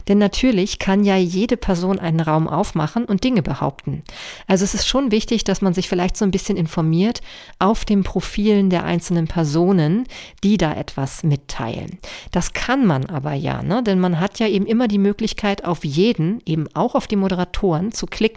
Denn 0.09 0.18
natürlich 0.18 0.78
kann 0.78 1.04
ja 1.04 1.16
jede 1.16 1.56
Person 1.56 1.98
einen 1.98 2.20
Raum 2.20 2.48
aufmachen 2.48 3.04
und 3.04 3.24
Dinge 3.24 3.42
behaupten. 3.42 4.02
Also 4.46 4.64
es 4.64 4.74
ist 4.74 4.88
schon 4.88 5.11
wichtig, 5.11 5.44
dass 5.44 5.61
man 5.61 5.74
sich 5.74 5.88
vielleicht 5.88 6.16
so 6.16 6.24
ein 6.24 6.30
bisschen 6.30 6.56
informiert 6.56 7.20
auf 7.59 7.85
den 7.85 8.02
Profilen 8.02 8.70
der 8.70 8.85
einzelnen 8.85 9.26
Personen, 9.26 10.04
die 10.42 10.56
da 10.56 10.72
etwas 10.72 11.22
mitteilen. 11.24 11.98
Das 12.30 12.52
kann 12.54 12.87
man 12.87 13.06
aber 13.06 13.35
ja, 13.35 13.62
ne? 13.62 13.82
denn 13.82 14.00
man 14.00 14.18
hat 14.18 14.38
ja 14.38 14.48
eben 14.48 14.66
immer 14.66 14.88
die 14.88 14.98
Möglichkeit, 14.98 15.64
auf 15.64 15.85
jeden, 15.85 16.40
eben 16.46 16.66
auch 16.74 16.94
auf 16.94 17.06
die 17.06 17.16
Moderatoren 17.16 17.92
zu 17.92 18.06
klicken 18.06 18.36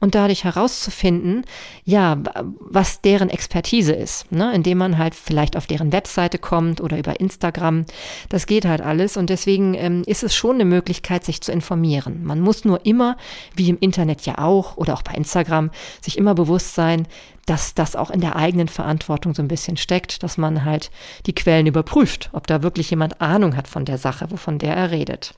und 0.00 0.14
dadurch 0.14 0.44
herauszufinden, 0.44 1.44
ja, 1.84 2.18
was 2.60 3.00
deren 3.00 3.30
Expertise 3.30 3.92
ist, 3.92 4.30
ne? 4.32 4.52
indem 4.54 4.78
man 4.78 4.98
halt 4.98 5.14
vielleicht 5.14 5.56
auf 5.56 5.66
deren 5.66 5.92
Webseite 5.92 6.38
kommt 6.38 6.80
oder 6.80 6.98
über 6.98 7.20
Instagram. 7.20 7.84
Das 8.28 8.46
geht 8.46 8.64
halt 8.64 8.80
alles 8.80 9.16
und 9.16 9.30
deswegen 9.30 9.74
ähm, 9.74 10.02
ist 10.06 10.22
es 10.22 10.34
schon 10.34 10.56
eine 10.56 10.64
Möglichkeit, 10.64 11.24
sich 11.24 11.40
zu 11.40 11.52
informieren. 11.52 12.24
Man 12.24 12.40
muss 12.40 12.64
nur 12.64 12.84
immer, 12.84 13.16
wie 13.54 13.68
im 13.68 13.78
Internet 13.80 14.22
ja 14.26 14.38
auch 14.38 14.76
oder 14.76 14.94
auch 14.94 15.02
bei 15.02 15.12
Instagram, 15.12 15.70
sich 16.00 16.18
immer 16.18 16.34
bewusst 16.34 16.74
sein, 16.74 17.06
dass 17.46 17.74
das 17.74 17.94
auch 17.94 18.10
in 18.10 18.20
der 18.20 18.34
eigenen 18.34 18.68
Verantwortung 18.68 19.32
so 19.32 19.40
ein 19.40 19.48
bisschen 19.48 19.76
steckt, 19.76 20.22
dass 20.24 20.36
man 20.36 20.64
halt 20.64 20.90
die 21.26 21.34
Quellen 21.34 21.66
überprüft, 21.66 22.28
ob 22.32 22.48
da 22.48 22.62
wirklich 22.62 22.90
jemand 22.90 23.20
Ahnung 23.20 23.56
hat 23.56 23.68
von 23.68 23.84
der 23.84 23.98
Sache, 23.98 24.30
wovon 24.30 24.58
der 24.58 24.76
er 24.76 24.90
redet. 24.90 25.34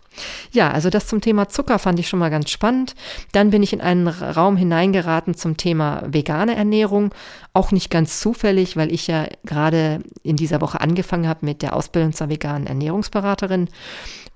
Ja, 0.51 0.71
also 0.71 0.89
das 0.89 1.07
zum 1.07 1.21
Thema 1.21 1.49
Zucker 1.49 1.79
fand 1.79 2.01
ich 2.01 2.09
schon 2.09 2.19
mal 2.19 2.31
ganz 2.31 2.51
spannend. 2.51 2.95
Dann 3.33 3.51
bin 3.51 3.63
ich 3.63 3.75
in 3.75 3.83
einen 3.83 4.09
Raum 4.09 4.57
hineingeraten 4.57 5.35
zum 5.35 5.59
Thema 5.59 6.03
vegane 6.07 6.57
Ernährung. 6.57 7.15
Auch 7.53 7.73
nicht 7.73 7.91
ganz 7.91 8.21
zufällig, 8.21 8.77
weil 8.77 8.93
ich 8.93 9.07
ja 9.07 9.27
gerade 9.45 10.01
in 10.23 10.37
dieser 10.37 10.61
Woche 10.63 10.81
angefangen 10.81 11.29
habe 11.29 11.45
mit 11.45 11.61
der 11.63 11.77
Ausbildung 11.77 12.15
zur 12.15 12.31
veganen 12.31 12.67
Ernährungsberaterin. 12.67 13.69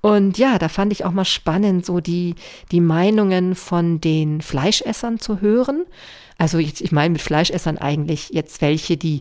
Und 0.03 0.37
ja, 0.37 0.59
da 0.59 0.69
fand 0.69 0.93
ich 0.93 1.05
auch 1.05 1.13
mal 1.13 1.25
spannend, 1.25 1.87
so 1.87 2.01
die, 2.01 2.35
die 2.71 2.81
Meinungen 2.81 3.55
von 3.55 4.01
den 4.01 4.41
Fleischessern 4.41 5.21
zu 5.21 5.41
hören. 5.41 5.85
Also 6.43 6.59
jetzt, 6.59 6.81
ich 6.81 6.91
meine 6.91 7.11
mit 7.11 7.23
Fleischessern 7.23 7.79
eigentlich 7.79 8.31
jetzt 8.31 8.61
welche, 8.63 8.97
die 8.97 9.21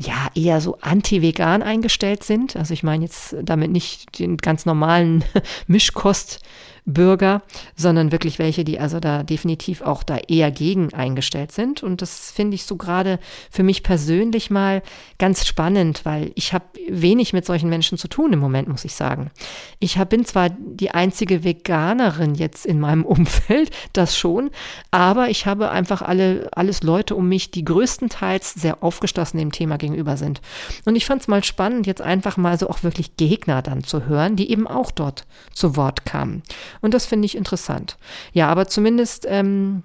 ja 0.00 0.28
eher 0.34 0.62
so 0.62 0.78
anti-vegan 0.80 1.62
eingestellt 1.62 2.24
sind. 2.24 2.56
Also 2.56 2.72
ich 2.72 2.82
meine 2.82 3.04
jetzt 3.04 3.36
damit 3.42 3.70
nicht 3.70 4.18
den 4.18 4.38
ganz 4.38 4.64
normalen 4.64 5.22
Mischkost 5.66 6.40
Bürger, 6.84 7.42
sondern 7.76 8.10
wirklich 8.10 8.38
welche, 8.38 8.64
die 8.64 8.80
also 8.80 8.98
da 8.98 9.22
definitiv 9.22 9.82
auch 9.82 10.02
da 10.02 10.16
eher 10.16 10.50
gegen 10.50 10.92
eingestellt 10.92 11.52
sind. 11.52 11.82
Und 11.82 12.02
das 12.02 12.32
finde 12.32 12.56
ich 12.56 12.64
so 12.64 12.76
gerade 12.76 13.20
für 13.50 13.62
mich 13.62 13.84
persönlich 13.84 14.50
mal 14.50 14.82
ganz 15.18 15.46
spannend, 15.46 16.00
weil 16.04 16.32
ich 16.34 16.52
habe 16.52 16.64
wenig 16.88 17.32
mit 17.32 17.46
solchen 17.46 17.68
Menschen 17.68 17.98
zu 17.98 18.08
tun 18.08 18.32
im 18.32 18.40
Moment, 18.40 18.68
muss 18.68 18.84
ich 18.84 18.94
sagen. 18.94 19.30
Ich 19.78 19.96
hab, 19.96 20.10
bin 20.10 20.24
zwar 20.24 20.50
die 20.50 20.90
einzige 20.90 21.44
Veganerin 21.44 22.34
jetzt 22.34 22.66
in 22.66 22.80
meinem 22.80 23.04
Umfeld, 23.12 23.70
das 23.92 24.16
schon, 24.16 24.50
aber 24.90 25.28
ich 25.28 25.46
habe 25.46 25.70
einfach 25.70 26.02
alle, 26.02 26.48
alles 26.52 26.82
Leute 26.82 27.14
um 27.14 27.28
mich, 27.28 27.52
die 27.52 27.64
größtenteils 27.64 28.54
sehr 28.54 28.82
aufgeschlossen 28.82 29.38
dem 29.38 29.52
Thema 29.52 29.78
gegenüber 29.78 30.16
sind. 30.16 30.40
Und 30.84 30.96
ich 30.96 31.06
fand 31.06 31.22
es 31.22 31.28
mal 31.28 31.44
spannend, 31.44 31.86
jetzt 31.86 32.02
einfach 32.02 32.36
mal 32.36 32.58
so 32.58 32.68
auch 32.68 32.82
wirklich 32.82 33.16
Gegner 33.16 33.62
dann 33.62 33.84
zu 33.84 34.06
hören, 34.06 34.34
die 34.34 34.50
eben 34.50 34.66
auch 34.66 34.90
dort 34.90 35.26
zu 35.52 35.76
Wort 35.76 36.04
kamen. 36.04 36.42
Und 36.82 36.92
das 36.92 37.06
finde 37.06 37.24
ich 37.24 37.36
interessant. 37.36 37.96
Ja, 38.34 38.48
aber 38.48 38.68
zumindest. 38.68 39.26
Ähm, 39.28 39.84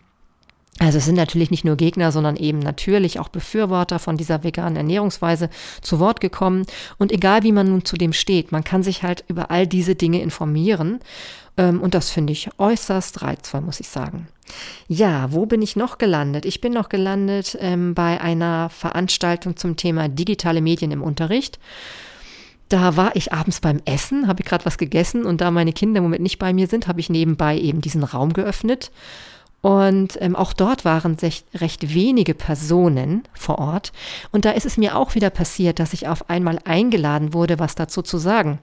also 0.80 1.00
es 1.00 1.06
sind 1.06 1.16
natürlich 1.16 1.50
nicht 1.50 1.66
nur 1.66 1.76
Gegner, 1.76 2.12
sondern 2.12 2.36
eben 2.36 2.60
natürlich 2.60 3.20
auch 3.20 3.30
Befürworter 3.30 3.98
von 3.98 4.16
dieser 4.16 4.44
veganen 4.44 4.76
Ernährungsweise 4.76 5.50
zu 5.82 6.00
Wort 6.00 6.22
gekommen. 6.22 6.68
Und 7.00 7.12
egal 7.12 7.42
wie 7.42 7.52
man 7.52 7.68
nun 7.68 7.84
zu 7.84 7.98
dem 7.98 8.14
steht, 8.14 8.52
man 8.52 8.64
kann 8.64 8.84
sich 8.84 9.02
halt 9.02 9.24
über 9.28 9.50
all 9.50 9.66
diese 9.66 9.96
Dinge 9.96 10.22
informieren. 10.22 11.00
Ähm, 11.58 11.82
und 11.82 11.96
das 11.96 12.12
finde 12.12 12.34
ich 12.34 12.50
äußerst 12.60 13.24
reizvoll, 13.24 13.62
muss 13.62 13.80
ich 13.80 13.88
sagen. 13.88 14.28
Ja, 14.88 15.32
wo 15.34 15.46
bin 15.46 15.62
ich 15.62 15.76
noch 15.76 15.98
gelandet? 15.98 16.46
Ich 16.46 16.62
bin 16.62 16.74
noch 16.74 16.90
gelandet 16.90 17.58
ähm, 17.60 17.96
bei 17.96 18.22
einer 18.22 18.70
Veranstaltung 18.70 19.58
zum 19.58 19.78
Thema 19.78 20.08
digitale 20.08 20.62
Medien 20.62 20.92
im 20.92 21.02
Unterricht. 21.02 21.60
Da 22.70 22.98
war 22.98 23.16
ich 23.16 23.32
abends 23.32 23.62
beim 23.62 23.82
Essen, 23.86 24.28
habe 24.28 24.42
ich 24.42 24.46
gerade 24.46 24.66
was 24.66 24.78
gegessen 24.78 25.26
und 25.26 25.40
da 25.42 25.52
meine 25.52 25.74
Kinder 25.74 26.00
im 26.00 26.04
Moment 26.04 26.24
nicht 26.24 26.40
bei 26.40 26.52
mir 26.52 26.68
sind, 26.68 26.88
habe 26.88 27.00
ich 27.00 27.10
nebenbei 27.10 27.58
eben 27.58 27.82
diesen 27.82 28.04
Raum 28.04 28.34
geöffnet. 28.34 28.92
Und 29.62 30.18
ähm, 30.22 30.36
auch 30.36 30.54
dort 30.54 30.86
waren 30.86 31.16
recht, 31.16 31.46
recht 31.56 31.94
wenige 31.94 32.34
Personen 32.34 33.24
vor 33.34 33.58
Ort. 33.60 33.92
Und 34.32 34.46
da 34.46 34.52
ist 34.52 34.66
es 34.66 34.78
mir 34.78 34.96
auch 34.96 35.16
wieder 35.16 35.30
passiert, 35.30 35.80
dass 35.80 35.94
ich 35.94 36.08
auf 36.08 36.30
einmal 36.30 36.60
eingeladen 36.64 37.34
wurde, 37.34 37.58
was 37.58 37.76
dazu 37.76 38.02
zu 38.02 38.18
sagen. 38.18 38.60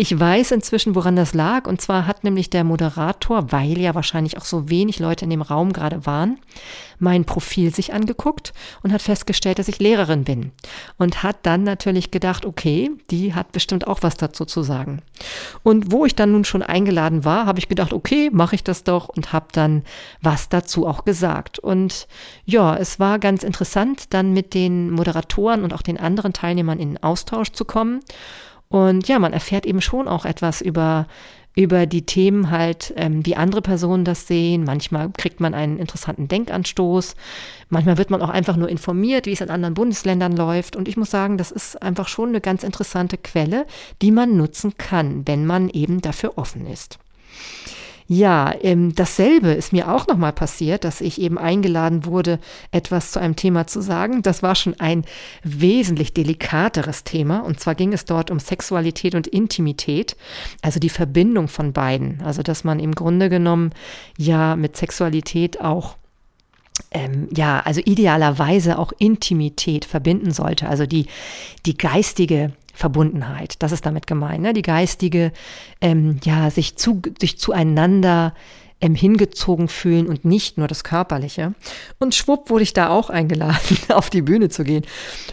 Ich 0.00 0.16
weiß 0.16 0.52
inzwischen, 0.52 0.94
woran 0.94 1.16
das 1.16 1.34
lag. 1.34 1.66
Und 1.66 1.80
zwar 1.80 2.06
hat 2.06 2.22
nämlich 2.22 2.50
der 2.50 2.62
Moderator, 2.62 3.50
weil 3.50 3.76
ja 3.80 3.96
wahrscheinlich 3.96 4.38
auch 4.38 4.44
so 4.44 4.70
wenig 4.70 5.00
Leute 5.00 5.24
in 5.24 5.30
dem 5.30 5.42
Raum 5.42 5.72
gerade 5.72 6.06
waren, 6.06 6.38
mein 7.00 7.24
Profil 7.24 7.74
sich 7.74 7.92
angeguckt 7.92 8.52
und 8.84 8.92
hat 8.92 9.02
festgestellt, 9.02 9.58
dass 9.58 9.66
ich 9.66 9.80
Lehrerin 9.80 10.22
bin. 10.22 10.52
Und 10.98 11.24
hat 11.24 11.38
dann 11.42 11.64
natürlich 11.64 12.12
gedacht, 12.12 12.46
okay, 12.46 12.92
die 13.10 13.34
hat 13.34 13.50
bestimmt 13.50 13.88
auch 13.88 13.98
was 14.02 14.16
dazu 14.16 14.44
zu 14.44 14.62
sagen. 14.62 15.02
Und 15.64 15.90
wo 15.90 16.06
ich 16.06 16.14
dann 16.14 16.30
nun 16.30 16.44
schon 16.44 16.62
eingeladen 16.62 17.24
war, 17.24 17.46
habe 17.46 17.58
ich 17.58 17.68
gedacht, 17.68 17.92
okay, 17.92 18.30
mache 18.32 18.54
ich 18.54 18.62
das 18.62 18.84
doch 18.84 19.08
und 19.08 19.32
habe 19.32 19.46
dann 19.50 19.82
was 20.22 20.48
dazu 20.48 20.86
auch 20.86 21.04
gesagt. 21.06 21.58
Und 21.58 22.06
ja, 22.44 22.76
es 22.76 23.00
war 23.00 23.18
ganz 23.18 23.42
interessant, 23.42 24.14
dann 24.14 24.32
mit 24.32 24.54
den 24.54 24.92
Moderatoren 24.92 25.64
und 25.64 25.74
auch 25.74 25.82
den 25.82 25.98
anderen 25.98 26.32
Teilnehmern 26.32 26.78
in 26.78 27.02
Austausch 27.02 27.50
zu 27.50 27.64
kommen. 27.64 27.98
Und 28.68 29.08
ja, 29.08 29.18
man 29.18 29.32
erfährt 29.32 29.66
eben 29.66 29.80
schon 29.80 30.08
auch 30.08 30.24
etwas 30.24 30.60
über, 30.60 31.06
über 31.54 31.86
die 31.86 32.04
Themen 32.04 32.50
halt, 32.50 32.92
ähm, 32.96 33.24
wie 33.24 33.36
andere 33.36 33.62
Personen 33.62 34.04
das 34.04 34.26
sehen. 34.26 34.64
Manchmal 34.64 35.10
kriegt 35.16 35.40
man 35.40 35.54
einen 35.54 35.78
interessanten 35.78 36.28
Denkanstoß. 36.28 37.16
Manchmal 37.70 37.98
wird 37.98 38.10
man 38.10 38.22
auch 38.22 38.28
einfach 38.28 38.56
nur 38.56 38.68
informiert, 38.68 39.26
wie 39.26 39.32
es 39.32 39.40
in 39.40 39.50
anderen 39.50 39.74
Bundesländern 39.74 40.36
läuft. 40.36 40.76
Und 40.76 40.86
ich 40.86 40.96
muss 40.96 41.10
sagen, 41.10 41.38
das 41.38 41.50
ist 41.50 41.82
einfach 41.82 42.08
schon 42.08 42.28
eine 42.28 42.40
ganz 42.40 42.62
interessante 42.62 43.16
Quelle, 43.16 43.66
die 44.02 44.10
man 44.10 44.36
nutzen 44.36 44.76
kann, 44.76 45.26
wenn 45.26 45.46
man 45.46 45.70
eben 45.70 46.02
dafür 46.02 46.36
offen 46.36 46.66
ist. 46.66 46.98
Ja, 48.10 48.54
ähm, 48.62 48.94
dasselbe 48.94 49.52
ist 49.52 49.74
mir 49.74 49.92
auch 49.92 50.06
nochmal 50.06 50.32
passiert, 50.32 50.84
dass 50.84 51.02
ich 51.02 51.20
eben 51.20 51.36
eingeladen 51.36 52.06
wurde, 52.06 52.38
etwas 52.72 53.12
zu 53.12 53.20
einem 53.20 53.36
Thema 53.36 53.66
zu 53.66 53.82
sagen. 53.82 54.22
Das 54.22 54.42
war 54.42 54.54
schon 54.54 54.80
ein 54.80 55.04
wesentlich 55.44 56.14
delikateres 56.14 57.04
Thema. 57.04 57.40
Und 57.40 57.60
zwar 57.60 57.74
ging 57.74 57.92
es 57.92 58.06
dort 58.06 58.30
um 58.30 58.38
Sexualität 58.38 59.14
und 59.14 59.26
Intimität, 59.26 60.16
also 60.62 60.80
die 60.80 60.88
Verbindung 60.88 61.48
von 61.48 61.74
beiden. 61.74 62.22
Also, 62.24 62.42
dass 62.42 62.64
man 62.64 62.80
im 62.80 62.94
Grunde 62.94 63.28
genommen 63.28 63.72
ja 64.16 64.56
mit 64.56 64.78
Sexualität 64.78 65.60
auch 65.60 65.98
ähm, 66.92 67.28
ja, 67.34 67.60
also 67.60 67.82
idealerweise 67.84 68.78
auch 68.78 68.92
Intimität 68.98 69.84
verbinden 69.84 70.30
sollte, 70.30 70.68
also 70.68 70.86
die, 70.86 71.06
die 71.66 71.76
geistige 71.76 72.52
Verbundenheit. 72.78 73.60
Das 73.60 73.72
ist 73.72 73.84
damit 73.86 74.06
gemeint, 74.06 74.40
ne? 74.40 74.52
die 74.52 74.62
geistige, 74.62 75.32
ähm, 75.80 76.20
ja, 76.22 76.48
sich, 76.48 76.76
zu, 76.76 77.02
sich 77.20 77.36
zueinander 77.36 78.34
ähm, 78.80 78.94
hingezogen 78.94 79.68
fühlen 79.68 80.06
und 80.06 80.24
nicht 80.24 80.56
nur 80.56 80.68
das 80.68 80.84
Körperliche. 80.84 81.54
Und 81.98 82.14
schwupp 82.14 82.48
wurde 82.48 82.62
ich 82.62 82.72
da 82.72 82.90
auch 82.90 83.10
eingeladen, 83.10 83.76
auf 83.88 84.08
die 84.10 84.22
Bühne 84.22 84.48
zu 84.48 84.62
gehen. 84.62 84.84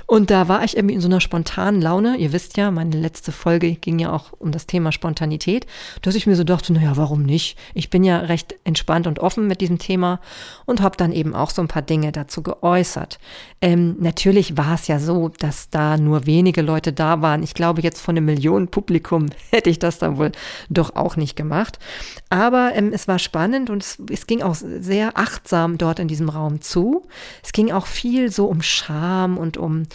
Und 0.07 0.31
da 0.31 0.47
war 0.47 0.63
ich 0.63 0.75
irgendwie 0.75 0.95
in 0.95 1.01
so 1.01 1.07
einer 1.07 1.21
spontanen 1.21 1.81
Laune. 1.81 2.17
Ihr 2.17 2.33
wisst 2.33 2.57
ja, 2.57 2.71
meine 2.71 2.97
letzte 2.97 3.31
Folge 3.31 3.75
ging 3.75 3.99
ja 3.99 4.11
auch 4.11 4.33
um 4.39 4.51
das 4.51 4.65
Thema 4.65 4.91
Spontanität, 4.91 5.67
dass 6.01 6.15
ich 6.15 6.25
mir 6.25 6.35
so 6.35 6.43
dachte, 6.43 6.73
naja, 6.73 6.97
warum 6.97 7.23
nicht? 7.23 7.57
Ich 7.73 7.89
bin 7.89 8.03
ja 8.03 8.19
recht 8.19 8.55
entspannt 8.63 9.05
und 9.05 9.19
offen 9.19 9.47
mit 9.47 9.61
diesem 9.61 9.77
Thema 9.77 10.19
und 10.65 10.81
habe 10.81 10.97
dann 10.97 11.11
eben 11.11 11.35
auch 11.35 11.51
so 11.51 11.61
ein 11.61 11.67
paar 11.67 11.83
Dinge 11.83 12.11
dazu 12.11 12.41
geäußert. 12.41 13.19
Ähm, 13.61 13.95
natürlich 13.99 14.57
war 14.57 14.73
es 14.73 14.87
ja 14.87 14.99
so, 14.99 15.29
dass 15.29 15.69
da 15.69 15.97
nur 15.97 16.25
wenige 16.25 16.63
Leute 16.63 16.93
da 16.93 17.21
waren. 17.21 17.43
Ich 17.43 17.53
glaube, 17.53 17.81
jetzt 17.81 18.01
von 18.01 18.17
einem 18.17 18.25
Millionen 18.25 18.69
Publikum 18.69 19.27
hätte 19.51 19.69
ich 19.69 19.77
das 19.77 19.99
dann 19.99 20.17
wohl 20.17 20.31
doch 20.69 20.95
auch 20.95 21.15
nicht 21.15 21.35
gemacht. 21.35 21.77
Aber 22.29 22.71
ähm, 22.73 22.91
es 22.91 23.07
war 23.07 23.19
spannend 23.19 23.34
spannend 23.35 23.69
und 23.69 23.83
es, 23.83 23.97
es 24.09 24.27
ging 24.27 24.41
auch 24.41 24.55
sehr 24.55 25.17
achtsam 25.17 25.77
dort 25.77 25.99
in 25.99 26.07
diesem 26.07 26.29
Raum 26.29 26.61
zu. 26.61 27.05
Es 27.43 27.51
ging 27.51 27.69
auch 27.69 27.85
viel 27.85 28.31
so 28.31 28.45
um 28.45 28.61
Scham 28.61 29.37
und 29.37 29.57
um, 29.57 29.87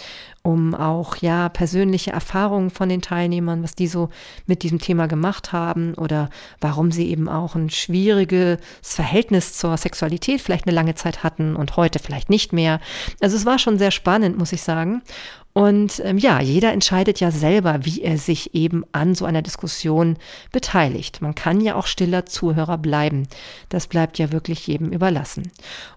um 0.43 0.75
auch 0.75 1.17
ja 1.17 1.49
persönliche 1.49 2.11
Erfahrungen 2.11 2.69
von 2.69 2.91
den 2.91 3.01
Teilnehmern, 3.01 3.63
was 3.63 3.75
die 3.75 3.87
so 3.87 4.11
mit 4.45 4.63
diesem 4.63 4.79
Thema 4.79 5.09
gemacht 5.09 5.55
haben 5.55 5.95
oder 5.95 6.29
warum 6.61 6.93
sie 6.93 7.09
eben 7.09 7.31
auch 7.31 7.55
ein 7.55 7.71
schwieriges 7.71 8.59
Verhältnis 8.83 9.57
zur 9.57 9.75
Sexualität 9.79 10.43
vielleicht 10.43 10.67
eine 10.67 10.75
lange 10.75 10.95
Zeit 10.95 11.23
hatten 11.23 11.57
und 11.57 11.79
heute 11.79 11.99
vielleicht 11.99 12.29
nicht 12.29 12.53
mehr. 12.53 12.79
Also 13.23 13.39
es 13.39 13.47
war 13.47 13.59
schon 13.59 13.79
sehr 13.79 13.91
spannend, 13.91 14.37
muss 14.37 14.53
ich 14.53 14.61
sagen. 14.61 15.01
Und 15.53 16.01
ähm, 16.05 16.17
ja, 16.17 16.41
jeder 16.41 16.73
entscheidet 16.73 17.19
ja 17.19 17.33
selber, 17.33 17.85
wie 17.85 18.03
er 18.03 18.19
sich 18.19 18.55
eben 18.55 18.85
an 18.93 19.17
so 19.17 19.25
einer 19.25 19.43
Diskussion 19.43 20.17
beteiligt. 20.53 21.23
Man 21.23 21.35
kann 21.35 21.61
ja 21.61 21.75
auch 21.75 21.87
stiller 21.87 22.25
Zuhörer 22.25 22.79
bleiben. 22.79 23.27
Das 23.69 23.89
bleibt 23.89 24.19
ja 24.19 24.31
wirklich 24.31 24.67
jedem 24.69 24.93
überlassen. 24.93 25.51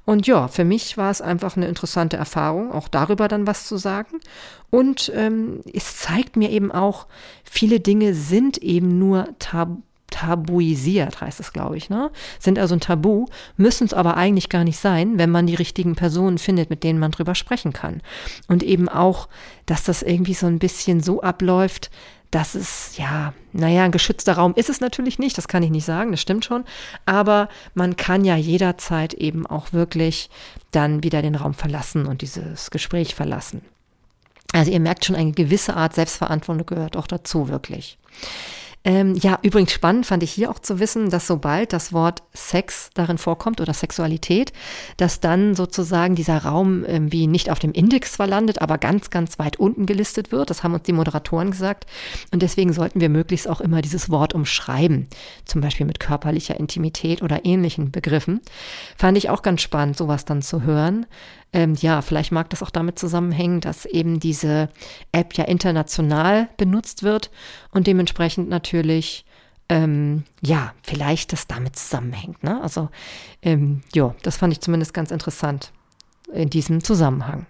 Und 0.06 0.26
ja, 0.26 0.48
für 0.48 0.64
mich 0.64 0.98
war 0.98 1.12
es 1.12 1.22
einfach 1.22 1.56
eine 1.56 1.68
interessante 1.68 2.18
Erfahrung, 2.18 2.72
auch 2.72 2.88
darüber 2.88 3.28
dann 3.28 3.46
was 3.46 3.68
zu 3.68 3.78
sagen. 3.78 4.20
Und 4.72 5.12
ähm, 5.16 5.62
es 5.72 5.98
zeigt 5.98 6.36
mir 6.36 6.50
eben 6.50 6.72
auch, 6.72 7.06
viele 7.44 7.80
Dinge 7.80 8.16
sind 8.16 8.58
eben 8.58 8.98
nur 8.98 9.30
tabu 9.38 9.84
tabuisiert, 10.14 11.22
heißt 11.22 11.40
es, 11.40 11.54
glaube 11.54 11.76
ich, 11.76 11.90
ne? 11.90 12.12
Sind 12.40 12.60
also 12.60 12.76
ein 12.76 12.80
Tabu, 12.80 13.26
müssen 13.58 13.86
es 13.86 13.94
aber 13.94 14.16
eigentlich 14.16 14.50
gar 14.50 14.64
nicht 14.64 14.78
sein, 14.78 15.18
wenn 15.18 15.32
man 15.32 15.48
die 15.48 15.56
richtigen 15.56 15.96
Personen 15.96 16.38
findet, 16.38 16.70
mit 16.70 16.84
denen 16.84 17.00
man 17.00 17.12
drüber 17.12 17.34
sprechen 17.34 17.74
kann. 17.74 18.02
Und 18.48 18.62
eben 18.62 18.88
auch, 18.88 19.28
dass 19.66 19.84
das 19.84 20.04
irgendwie 20.04 20.36
so 20.36 20.46
ein 20.46 20.60
bisschen 20.60 21.02
so 21.02 21.22
abläuft, 21.22 21.90
dass 22.30 22.54
es, 22.54 22.98
ja, 22.98 23.34
naja, 23.54 23.84
ein 23.84 23.92
geschützter 23.92 24.34
Raum 24.34 24.54
ist 24.56 24.70
es 24.70 24.82
natürlich 24.82 25.20
nicht, 25.20 25.38
das 25.38 25.48
kann 25.48 25.64
ich 25.64 25.70
nicht 25.70 25.86
sagen, 25.86 26.12
das 26.12 26.22
stimmt 26.22 26.46
schon, 26.46 26.64
aber 27.06 27.50
man 27.74 27.96
kann 27.96 28.26
ja 28.26 28.36
jederzeit 28.36 29.14
eben 29.14 29.46
auch 29.46 29.74
wirklich 29.74 30.30
dann 30.72 31.04
wieder 31.04 31.22
den 31.22 31.36
Raum 31.36 31.54
verlassen 31.54 32.06
und 32.06 32.22
dieses 32.22 32.72
Gespräch 32.72 33.14
verlassen. 33.14 33.62
Also 34.52 34.72
ihr 34.72 34.80
merkt 34.80 35.06
schon, 35.06 35.16
eine 35.16 35.32
gewisse 35.32 35.76
Art 35.76 35.96
Selbstverantwortung 35.96 36.66
gehört 36.66 36.98
auch 36.98 37.08
dazu, 37.08 37.50
wirklich. 37.50 37.98
Ähm, 38.86 39.16
ja, 39.16 39.40
übrigens 39.42 39.72
spannend 39.72 40.06
fand 40.06 40.24
ich 40.24 40.32
hier 40.32 40.52
auch 40.52 40.60
zu 40.60 40.78
wissen, 40.78 41.10
dass 41.10 41.26
sobald 41.26 41.72
das 41.72 41.94
Wort 41.94 42.22
Sex 42.34 42.90
darin 42.94 43.18
vorkommt 43.18 43.62
oder 43.62 43.74
Sexualität, 43.74 44.52
dass 44.98 45.22
dann 45.22 45.56
sozusagen 45.56 46.16
dieser 46.16 46.40
Raum 46.40 46.84
irgendwie 46.84 47.28
nicht 47.28 47.50
auf 47.50 47.60
dem 47.60 47.72
Index 47.72 48.14
zwar 48.14 48.28
landet, 48.28 48.62
aber 48.62 48.78
ganz, 48.78 49.10
ganz 49.10 49.40
weit 49.40 49.58
unten 49.58 49.86
gelistet 49.86 50.34
wird. 50.34 50.50
Das 50.50 50.64
haben 50.64 50.74
uns 50.74 50.84
die 50.84 50.92
Moderatoren 50.92 51.52
gesagt. 51.52 51.86
Und 52.32 52.42
deswegen 52.42 52.74
sollten 52.74 53.00
wir 53.00 53.10
möglichst 53.10 53.48
auch 53.48 53.62
immer 53.62 53.82
dieses 53.82 54.10
Wort 54.10 54.34
umschreiben, 54.34 55.08
zum 55.46 55.62
Beispiel 55.62 55.86
mit 55.86 56.02
körperlicher 56.02 56.60
Intimität 56.60 57.22
oder 57.22 57.46
ähnlichen 57.46 57.92
Begriffen. 57.92 58.42
Fand 58.98 59.18
ich 59.18 59.30
auch 59.30 59.44
ganz 59.44 59.62
spannend, 59.62 59.96
sowas 59.96 60.26
dann 60.26 60.42
zu 60.42 60.64
hören. 60.64 61.06
Ähm, 61.54 61.76
ja, 61.80 62.02
vielleicht 62.02 62.32
mag 62.32 62.50
das 62.50 62.64
auch 62.64 62.72
damit 62.72 62.98
zusammenhängen, 62.98 63.62
dass 63.62 63.86
eben 63.86 64.20
diese 64.20 64.70
App 65.12 65.36
ja 65.36 65.46
international 65.46 66.50
benutzt 66.58 67.04
wird 67.04 67.30
und 67.72 67.88
dementsprechend 67.88 68.50
natürlich 68.50 69.26
ähm, 69.70 70.24
ja, 70.42 70.74
vielleicht 70.82 71.32
das 71.32 71.48
damit 71.48 71.76
zusammenhängt. 71.76 72.44
Ne? 72.44 72.62
Also, 72.62 72.90
ähm, 73.42 73.82
ja, 73.94 74.14
das 74.24 74.38
fand 74.38 74.54
ich 74.54 74.62
zumindest 74.62 74.94
ganz 74.94 75.12
interessant 75.12 75.72
in 76.34 76.50
diesem 76.50 76.84
Zusammenhang. 76.84 77.46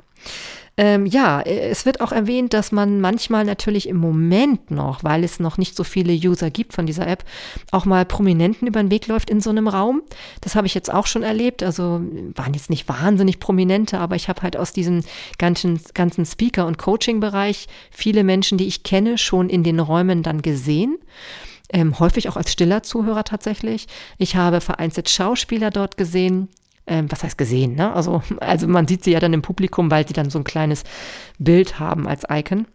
Ähm, 0.76 1.06
ja, 1.06 1.42
äh, 1.42 1.70
es 1.70 1.86
wird 1.86 2.02
auch 2.02 2.12
erwähnt, 2.12 2.54
dass 2.54 2.72
man 2.72 3.00
manchmal 3.00 3.46
natürlich 3.46 3.88
im 3.88 3.98
Moment 3.98 4.72
noch, 4.72 5.04
weil 5.04 5.24
es 5.24 5.40
noch 5.40 5.58
nicht 5.60 5.76
so 5.76 5.84
viele 5.84 6.14
User 6.14 6.50
gibt 6.50 6.74
von 6.74 6.88
dieser 6.88 7.08
App, 7.08 7.24
auch 7.72 7.86
mal 7.86 8.06
Prominenten 8.06 8.68
über 8.68 8.82
den 8.82 8.90
Weg 8.90 9.08
läuft 9.08 9.30
in 9.30 9.40
so 9.40 9.52
einem 9.52 9.68
Raum. 9.68 10.02
Das 10.42 10.56
habe 10.56 10.66
ich 10.66 10.74
jetzt 10.74 10.92
auch 10.92 11.06
schon 11.06 11.22
erlebt. 11.22 11.62
Also 11.62 12.02
waren 12.36 12.54
jetzt 12.56 12.72
nicht 12.72 12.90
wahnsinnig 12.90 13.40
Prominente, 13.40 14.00
aber 14.00 14.16
ich 14.16 14.30
habe 14.30 14.42
halt 14.42 14.58
aus 14.58 14.74
diesem 14.74 15.04
ganzen, 15.38 15.80
ganzen 15.94 16.26
Speaker- 16.26 16.66
und 16.66 16.80
Coaching-Bereich 16.80 17.68
viele 17.92 18.24
Menschen, 18.24 18.58
die 18.58 18.68
ich 18.68 18.82
kenne, 18.82 19.20
schon 19.20 19.50
in 19.50 19.64
den 19.64 19.80
Räumen 19.80 20.24
dann 20.24 20.42
gesehen. 20.42 20.98
Ähm, 21.70 22.00
häufig 22.00 22.30
auch 22.30 22.38
als 22.38 22.52
stiller 22.52 22.84
Zuhörer 22.84 23.24
tatsächlich. 23.24 23.88
Ich 24.18 24.36
habe 24.36 24.60
vereinzelt 24.60 25.10
Schauspieler 25.10 25.70
dort 25.70 25.98
gesehen, 25.98 26.50
ähm, 26.88 27.12
was 27.12 27.24
heißt 27.24 27.38
gesehen, 27.38 27.76
ne? 27.76 27.94
Also, 27.94 28.22
also 28.40 28.68
man 28.68 28.88
sieht 28.88 29.04
sie 29.04 29.12
ja 29.12 29.20
dann 29.20 29.34
im 29.34 29.42
Publikum, 29.42 29.92
weil 29.92 30.08
sie 30.08 30.14
dann 30.14 30.30
so 30.30 30.40
ein 30.40 30.44
kleines 30.44 30.84
Bild 31.40 31.80
haben 31.80 32.08
als 32.08 32.24
Icon. 32.30 32.68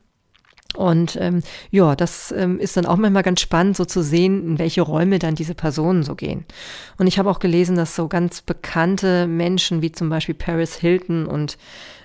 Und 0.76 1.16
ähm, 1.20 1.42
ja, 1.70 1.96
das 1.96 2.30
ähm, 2.30 2.58
ist 2.58 2.76
dann 2.76 2.84
auch 2.84 2.96
manchmal 2.96 3.22
ganz 3.22 3.40
spannend, 3.40 3.76
so 3.76 3.86
zu 3.86 4.02
sehen, 4.02 4.42
in 4.46 4.58
welche 4.58 4.82
Räume 4.82 5.18
dann 5.18 5.34
diese 5.34 5.54
Personen 5.54 6.02
so 6.02 6.14
gehen. 6.14 6.44
Und 6.98 7.06
ich 7.06 7.18
habe 7.18 7.30
auch 7.30 7.38
gelesen, 7.38 7.76
dass 7.76 7.96
so 7.96 8.06
ganz 8.06 8.42
bekannte 8.42 9.26
Menschen 9.26 9.80
wie 9.80 9.92
zum 9.92 10.10
Beispiel 10.10 10.34
Paris 10.34 10.76
Hilton 10.76 11.26
und 11.26 11.56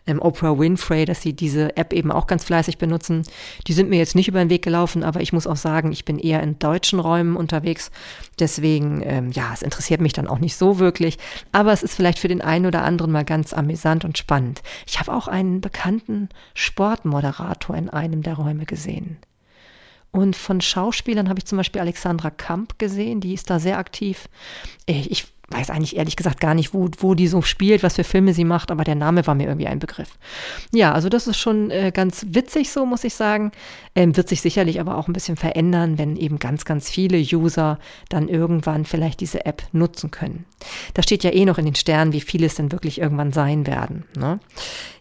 ähm, 0.07 0.21
Oprah 0.21 0.57
Winfrey, 0.57 1.05
dass 1.05 1.21
sie 1.21 1.33
diese 1.33 1.75
App 1.77 1.93
eben 1.93 2.11
auch 2.11 2.27
ganz 2.27 2.43
fleißig 2.43 2.77
benutzen. 2.77 3.23
Die 3.67 3.73
sind 3.73 3.89
mir 3.89 3.97
jetzt 3.97 4.15
nicht 4.15 4.27
über 4.27 4.39
den 4.39 4.49
Weg 4.49 4.63
gelaufen, 4.63 5.03
aber 5.03 5.21
ich 5.21 5.33
muss 5.33 5.47
auch 5.47 5.55
sagen, 5.55 5.91
ich 5.91 6.05
bin 6.05 6.19
eher 6.19 6.41
in 6.43 6.59
deutschen 6.59 6.99
Räumen 6.99 7.35
unterwegs. 7.35 7.91
Deswegen, 8.39 9.01
ähm, 9.03 9.31
ja, 9.31 9.51
es 9.53 9.61
interessiert 9.61 10.01
mich 10.01 10.13
dann 10.13 10.27
auch 10.27 10.39
nicht 10.39 10.55
so 10.55 10.79
wirklich. 10.79 11.17
Aber 11.51 11.71
es 11.71 11.83
ist 11.83 11.95
vielleicht 11.95 12.19
für 12.19 12.27
den 12.27 12.41
einen 12.41 12.65
oder 12.65 12.83
anderen 12.83 13.11
mal 13.11 13.25
ganz 13.25 13.53
amüsant 13.53 14.05
und 14.05 14.17
spannend. 14.17 14.61
Ich 14.87 14.99
habe 14.99 15.13
auch 15.13 15.27
einen 15.27 15.61
bekannten 15.61 16.29
Sportmoderator 16.53 17.75
in 17.75 17.89
einem 17.89 18.23
der 18.23 18.35
Räume 18.35 18.65
gesehen. 18.65 19.17
Und 20.11 20.35
von 20.35 20.61
Schauspielern 20.61 21.27
habe 21.27 21.39
ich 21.39 21.45
zum 21.45 21.57
Beispiel 21.57 21.81
Alexandra 21.81 22.29
Kamp 22.29 22.77
gesehen, 22.77 23.19
die 23.19 23.33
ist 23.33 23.49
da 23.49 23.59
sehr 23.59 23.79
aktiv. 23.79 24.29
Äh, 24.87 25.01
ich 25.09 25.25
weiß 25.53 25.69
eigentlich 25.69 25.95
ehrlich 25.95 26.15
gesagt 26.15 26.39
gar 26.39 26.53
nicht, 26.53 26.73
wo, 26.73 26.89
wo 26.99 27.13
die 27.13 27.27
so 27.27 27.41
spielt, 27.41 27.83
was 27.83 27.95
für 27.95 28.03
Filme 28.03 28.33
sie 28.33 28.43
macht, 28.43 28.71
aber 28.71 28.83
der 28.83 28.95
Name 28.95 29.25
war 29.27 29.35
mir 29.35 29.47
irgendwie 29.47 29.67
ein 29.67 29.79
Begriff. 29.79 30.09
Ja, 30.73 30.91
also 30.93 31.09
das 31.09 31.27
ist 31.27 31.37
schon 31.37 31.71
äh, 31.71 31.91
ganz 31.93 32.25
witzig 32.29 32.71
so, 32.71 32.85
muss 32.85 33.03
ich 33.03 33.13
sagen. 33.13 33.51
Ähm, 33.95 34.17
wird 34.17 34.29
sich 34.29 34.41
sicherlich 34.41 34.79
aber 34.79 34.97
auch 34.97 35.07
ein 35.07 35.13
bisschen 35.13 35.37
verändern, 35.37 35.97
wenn 35.97 36.15
eben 36.15 36.39
ganz, 36.39 36.65
ganz 36.65 36.89
viele 36.89 37.17
User 37.17 37.79
dann 38.09 38.27
irgendwann 38.27 38.85
vielleicht 38.85 39.21
diese 39.21 39.45
App 39.45 39.63
nutzen 39.71 40.11
können. 40.11 40.45
Da 40.93 41.03
steht 41.03 41.23
ja 41.23 41.31
eh 41.31 41.45
noch 41.45 41.57
in 41.57 41.65
den 41.65 41.75
Sternen, 41.75 42.13
wie 42.13 42.21
viele 42.21 42.47
es 42.47 42.55
denn 42.55 42.71
wirklich 42.71 42.99
irgendwann 42.99 43.31
sein 43.31 43.67
werden. 43.67 44.05
Ne? 44.17 44.39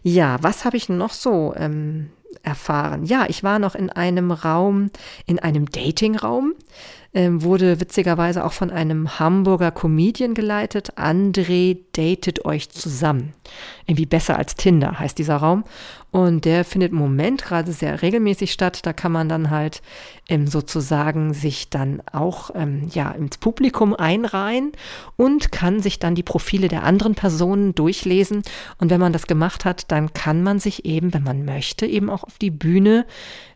Ja, 0.03 0.37
was 0.41 0.65
habe 0.65 0.77
ich 0.77 0.89
noch 0.89 1.13
so 1.13 1.53
ähm, 1.57 2.09
erfahren? 2.43 3.05
Ja, 3.05 3.25
ich 3.27 3.43
war 3.43 3.59
noch 3.59 3.75
in 3.75 3.89
einem 3.89 4.31
Raum, 4.31 4.89
in 5.25 5.39
einem 5.39 5.69
Datingraum 5.69 6.53
ähm, 7.13 7.43
wurde 7.43 7.79
witzigerweise 7.79 8.43
auch 8.43 8.53
von 8.53 8.71
einem 8.71 9.19
Hamburger 9.19 9.71
Comedian 9.71 10.33
geleitet. 10.33 10.97
André 10.97 11.77
datet 11.93 12.45
euch 12.45 12.69
zusammen. 12.69 13.33
Irgendwie 13.85 14.05
besser 14.05 14.37
als 14.37 14.55
Tinder 14.55 14.99
heißt 14.99 15.17
dieser 15.17 15.37
Raum. 15.37 15.63
Und 16.13 16.45
der 16.45 16.63
findet 16.63 16.91
im 16.91 16.99
Moment 16.99 17.43
gerade 17.43 17.71
sehr 17.71 18.03
regelmäßig 18.03 18.51
statt. 18.51 18.85
Da 18.85 18.93
kann 18.93 19.11
man 19.11 19.29
dann 19.29 19.49
halt 19.49 19.81
ähm, 20.29 20.45
sozusagen 20.45 21.33
sich 21.33 21.71
dann 21.71 22.03
auch 22.11 22.51
ähm, 22.53 22.87
ja 22.93 23.09
ins 23.11 23.39
Publikum 23.39 23.95
einreihen 23.95 24.73
und 25.15 25.51
kann 25.51 25.81
sich 25.81 25.97
dann 25.97 26.13
die 26.13 26.21
Profile 26.21 26.67
der 26.67 26.83
anderen 26.83 27.15
Personen 27.15 27.73
durchlesen. 27.73 28.43
Und 28.77 28.91
wenn 28.91 28.99
man 28.99 29.11
das 29.11 29.25
gemacht 29.25 29.65
hat, 29.65 29.91
dann 29.91 30.13
kann 30.13 30.43
man 30.43 30.59
sich 30.59 30.85
eben, 30.85 31.15
wenn 31.15 31.23
man 31.23 31.45
möchte, 31.45 31.87
eben 31.87 32.11
auch 32.11 32.23
auf 32.23 32.37
die 32.37 32.51
Bühne 32.51 33.07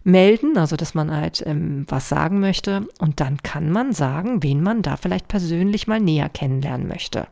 melden, 0.07 0.57
also 0.57 0.77
dass 0.77 0.95
man 0.95 1.15
halt 1.15 1.43
ähm, 1.45 1.85
was 1.89 2.07
sagen 2.07 2.39
möchte. 2.39 2.87
Und 2.97 3.19
dann 3.19 3.43
kann 3.43 3.69
man 3.69 3.91
sagen, 3.91 4.41
wen 4.41 4.63
man 4.63 4.81
da 4.81 4.95
vielleicht 4.95 5.27
persönlich 5.27 5.85
mal 5.85 5.99
näher 5.99 6.29
kennenlernen 6.29 6.87
möchte. 6.87 7.27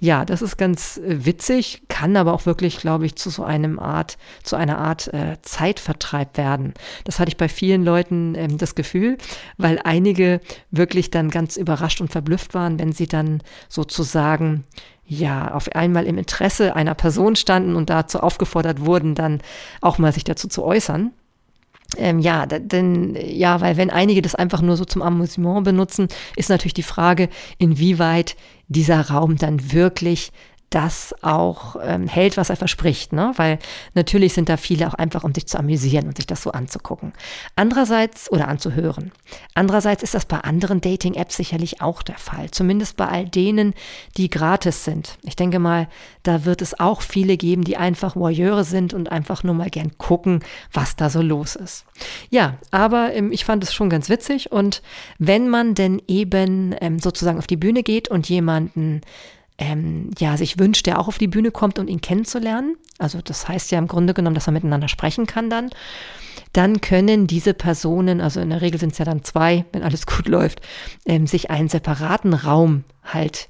Ja, 0.00 0.24
das 0.24 0.42
ist 0.42 0.56
ganz 0.56 0.98
äh, 0.98 1.24
witzig, 1.24 1.82
kann 1.88 2.16
aber 2.16 2.34
auch 2.34 2.46
wirklich, 2.46 2.78
glaube 2.78 3.06
ich, 3.06 3.14
zu 3.14 3.30
so 3.30 3.44
einem 3.44 3.78
Art, 3.78 4.18
zu 4.42 4.56
einer 4.56 4.78
Art 4.78 5.14
äh, 5.14 5.36
Zeitvertreib 5.42 6.36
werden. 6.36 6.74
Das 7.04 7.20
hatte 7.20 7.28
ich 7.28 7.36
bei 7.36 7.48
vielen 7.48 7.84
Leuten 7.84 8.34
ähm, 8.34 8.58
das 8.58 8.74
Gefühl, 8.74 9.16
weil 9.56 9.78
einige 9.84 10.40
wirklich 10.72 11.10
dann 11.10 11.30
ganz 11.30 11.56
überrascht 11.56 12.00
und 12.00 12.10
verblüfft 12.10 12.54
waren, 12.54 12.78
wenn 12.80 12.90
sie 12.90 13.06
dann 13.06 13.40
sozusagen 13.68 14.64
ja, 15.06 15.52
auf 15.52 15.70
einmal 15.74 16.06
im 16.06 16.18
Interesse 16.18 16.74
einer 16.74 16.94
Person 16.94 17.36
standen 17.36 17.76
und 17.76 17.88
dazu 17.88 18.20
aufgefordert 18.20 18.84
wurden, 18.84 19.14
dann 19.14 19.42
auch 19.80 19.98
mal 19.98 20.12
sich 20.12 20.24
dazu 20.24 20.48
zu 20.48 20.64
äußern. 20.64 21.12
Ähm, 21.98 22.18
ja, 22.18 22.46
denn 22.46 23.16
ja, 23.16 23.60
weil 23.60 23.76
wenn 23.76 23.90
einige 23.90 24.22
das 24.22 24.34
einfach 24.34 24.62
nur 24.62 24.76
so 24.76 24.84
zum 24.84 25.02
Amüsement 25.02 25.64
benutzen, 25.64 26.08
ist 26.36 26.50
natürlich 26.50 26.74
die 26.74 26.82
Frage, 26.82 27.28
inwieweit 27.58 28.36
dieser 28.68 29.08
Raum 29.08 29.36
dann 29.36 29.72
wirklich 29.72 30.30
das 30.74 31.14
auch 31.22 31.76
ähm, 31.80 32.08
hält, 32.08 32.36
was 32.36 32.50
er 32.50 32.56
verspricht. 32.56 33.12
Ne? 33.12 33.32
Weil 33.36 33.60
natürlich 33.94 34.34
sind 34.34 34.48
da 34.48 34.56
viele 34.56 34.88
auch 34.88 34.94
einfach, 34.94 35.22
um 35.22 35.32
sich 35.32 35.46
zu 35.46 35.56
amüsieren 35.56 36.08
und 36.08 36.16
sich 36.16 36.26
das 36.26 36.42
so 36.42 36.50
anzugucken. 36.50 37.12
Andererseits 37.54 38.30
oder 38.32 38.48
anzuhören. 38.48 39.12
Andererseits 39.54 40.02
ist 40.02 40.14
das 40.14 40.24
bei 40.24 40.38
anderen 40.38 40.80
Dating-Apps 40.80 41.36
sicherlich 41.36 41.80
auch 41.80 42.02
der 42.02 42.18
Fall. 42.18 42.50
Zumindest 42.50 42.96
bei 42.96 43.06
all 43.06 43.28
denen, 43.28 43.74
die 44.16 44.28
gratis 44.28 44.84
sind. 44.84 45.16
Ich 45.22 45.36
denke 45.36 45.60
mal, 45.60 45.88
da 46.24 46.44
wird 46.44 46.60
es 46.60 46.78
auch 46.80 47.02
viele 47.02 47.36
geben, 47.36 47.62
die 47.62 47.76
einfach 47.76 48.16
Voyeure 48.16 48.64
sind 48.64 48.94
und 48.94 49.12
einfach 49.12 49.44
nur 49.44 49.54
mal 49.54 49.70
gern 49.70 49.96
gucken, 49.96 50.40
was 50.72 50.96
da 50.96 51.08
so 51.08 51.22
los 51.22 51.54
ist. 51.54 51.84
Ja, 52.30 52.58
aber 52.72 53.14
ähm, 53.14 53.30
ich 53.30 53.44
fand 53.44 53.62
es 53.62 53.72
schon 53.72 53.90
ganz 53.90 54.08
witzig 54.08 54.50
und 54.50 54.82
wenn 55.18 55.48
man 55.48 55.76
denn 55.76 56.02
eben 56.08 56.74
ähm, 56.80 56.98
sozusagen 56.98 57.38
auf 57.38 57.46
die 57.46 57.56
Bühne 57.56 57.84
geht 57.84 58.08
und 58.08 58.28
jemanden 58.28 59.02
ähm, 59.58 60.10
ja, 60.18 60.36
sich 60.36 60.58
wünscht, 60.58 60.86
der 60.86 60.98
auch 60.98 61.08
auf 61.08 61.18
die 61.18 61.28
Bühne 61.28 61.50
kommt, 61.50 61.78
um 61.78 61.88
ihn 61.88 62.00
kennenzulernen. 62.00 62.76
Also 62.98 63.20
das 63.22 63.48
heißt 63.48 63.70
ja 63.70 63.78
im 63.78 63.88
Grunde 63.88 64.14
genommen, 64.14 64.34
dass 64.34 64.46
man 64.46 64.54
miteinander 64.54 64.88
sprechen 64.88 65.26
kann 65.26 65.50
dann. 65.50 65.70
Dann 66.52 66.80
können 66.80 67.26
diese 67.26 67.54
Personen, 67.54 68.20
also 68.20 68.40
in 68.40 68.50
der 68.50 68.62
Regel 68.62 68.80
sind 68.80 68.92
es 68.92 68.98
ja 68.98 69.04
dann 69.04 69.24
zwei, 69.24 69.64
wenn 69.72 69.82
alles 69.82 70.06
gut 70.06 70.28
läuft, 70.28 70.60
ähm, 71.06 71.26
sich 71.26 71.50
einen 71.50 71.68
separaten 71.68 72.34
Raum 72.34 72.84
halt 73.02 73.48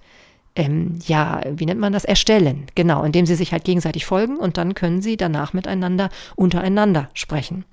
ähm, 0.57 0.99
ja, 1.05 1.41
wie 1.51 1.67
nennt 1.67 1.81
man 1.81 1.93
das, 1.93 2.05
erstellen. 2.05 2.67
Genau, 2.75 3.03
indem 3.03 3.27
sie 3.27 3.35
sich 3.35 3.53
halt 3.53 3.65
gegenseitig 3.65 4.07
folgen 4.07 4.37
und 4.37 4.57
dann 4.57 4.75
können 4.75 5.03
sie 5.03 5.17
danach 5.17 5.53
miteinander 5.53 6.11
untereinander 6.37 7.11
sprechen. 7.15 7.65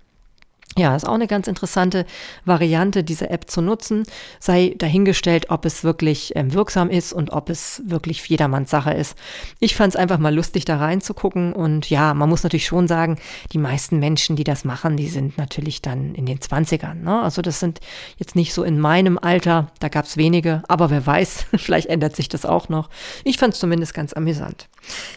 Ja, 0.77 0.95
ist 0.95 1.05
auch 1.05 1.15
eine 1.15 1.27
ganz 1.27 1.47
interessante 1.47 2.05
Variante, 2.45 3.03
diese 3.03 3.29
App 3.29 3.49
zu 3.49 3.61
nutzen. 3.61 4.05
Sei 4.39 4.73
dahingestellt, 4.77 5.49
ob 5.49 5.65
es 5.65 5.83
wirklich 5.83 6.31
ähm, 6.35 6.53
wirksam 6.53 6.89
ist 6.89 7.11
und 7.11 7.31
ob 7.31 7.49
es 7.49 7.81
wirklich 7.85 8.25
jedermanns 8.29 8.69
Sache 8.69 8.93
ist. 8.93 9.17
Ich 9.59 9.75
fand 9.75 9.93
es 9.93 9.99
einfach 9.99 10.17
mal 10.17 10.33
lustig, 10.33 10.63
da 10.63 10.77
reinzugucken. 10.77 11.51
Und 11.51 11.89
ja, 11.89 12.13
man 12.13 12.29
muss 12.29 12.43
natürlich 12.43 12.67
schon 12.67 12.87
sagen, 12.87 13.17
die 13.51 13.57
meisten 13.57 13.99
Menschen, 13.99 14.37
die 14.37 14.45
das 14.45 14.63
machen, 14.63 14.95
die 14.95 15.09
sind 15.09 15.37
natürlich 15.37 15.81
dann 15.81 16.15
in 16.15 16.25
den 16.25 16.39
20ern. 16.39 16.93
Ne? 16.93 17.21
Also 17.21 17.41
das 17.41 17.59
sind 17.59 17.81
jetzt 18.15 18.37
nicht 18.37 18.53
so 18.53 18.63
in 18.63 18.79
meinem 18.79 19.17
Alter, 19.17 19.71
da 19.79 19.89
gab 19.89 20.05
es 20.05 20.15
wenige, 20.15 20.63
aber 20.69 20.89
wer 20.89 21.05
weiß, 21.05 21.47
vielleicht 21.57 21.87
ändert 21.87 22.15
sich 22.15 22.29
das 22.29 22.45
auch 22.45 22.69
noch. 22.69 22.89
Ich 23.25 23.37
fand 23.37 23.55
es 23.55 23.59
zumindest 23.59 23.93
ganz 23.93 24.13
amüsant. 24.13 24.69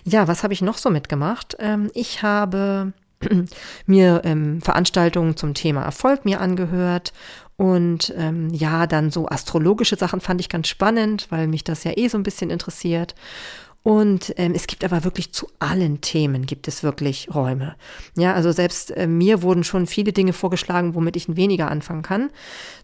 Ja, 0.02 0.26
was 0.26 0.42
habe 0.42 0.52
ich 0.52 0.62
noch 0.62 0.78
so 0.78 0.90
mitgemacht? 0.90 1.56
Ähm, 1.60 1.92
ich 1.94 2.22
habe 2.24 2.92
mir 3.86 4.22
ähm, 4.24 4.60
Veranstaltungen 4.60 5.36
zum 5.36 5.54
Thema 5.54 5.82
Erfolg 5.82 6.24
mir 6.24 6.40
angehört 6.40 7.12
und 7.56 8.12
ähm, 8.16 8.50
ja, 8.52 8.86
dann 8.86 9.10
so 9.10 9.28
astrologische 9.28 9.96
Sachen 9.96 10.20
fand 10.20 10.40
ich 10.40 10.48
ganz 10.48 10.66
spannend, 10.66 11.28
weil 11.30 11.46
mich 11.46 11.62
das 11.62 11.84
ja 11.84 11.92
eh 11.96 12.08
so 12.08 12.18
ein 12.18 12.24
bisschen 12.24 12.50
interessiert. 12.50 13.14
Und 13.84 14.32
ähm, 14.38 14.54
es 14.54 14.66
gibt 14.66 14.82
aber 14.82 15.04
wirklich 15.04 15.32
zu 15.32 15.46
allen 15.58 16.00
Themen 16.00 16.46
gibt 16.46 16.68
es 16.68 16.82
wirklich 16.82 17.28
Räume. 17.34 17.76
Ja, 18.16 18.32
also 18.32 18.50
selbst 18.50 18.90
äh, 18.96 19.06
mir 19.06 19.42
wurden 19.42 19.62
schon 19.62 19.86
viele 19.86 20.14
Dinge 20.14 20.32
vorgeschlagen, 20.32 20.94
womit 20.94 21.16
ich 21.16 21.36
weniger 21.36 21.70
anfangen 21.70 22.00
kann. 22.00 22.30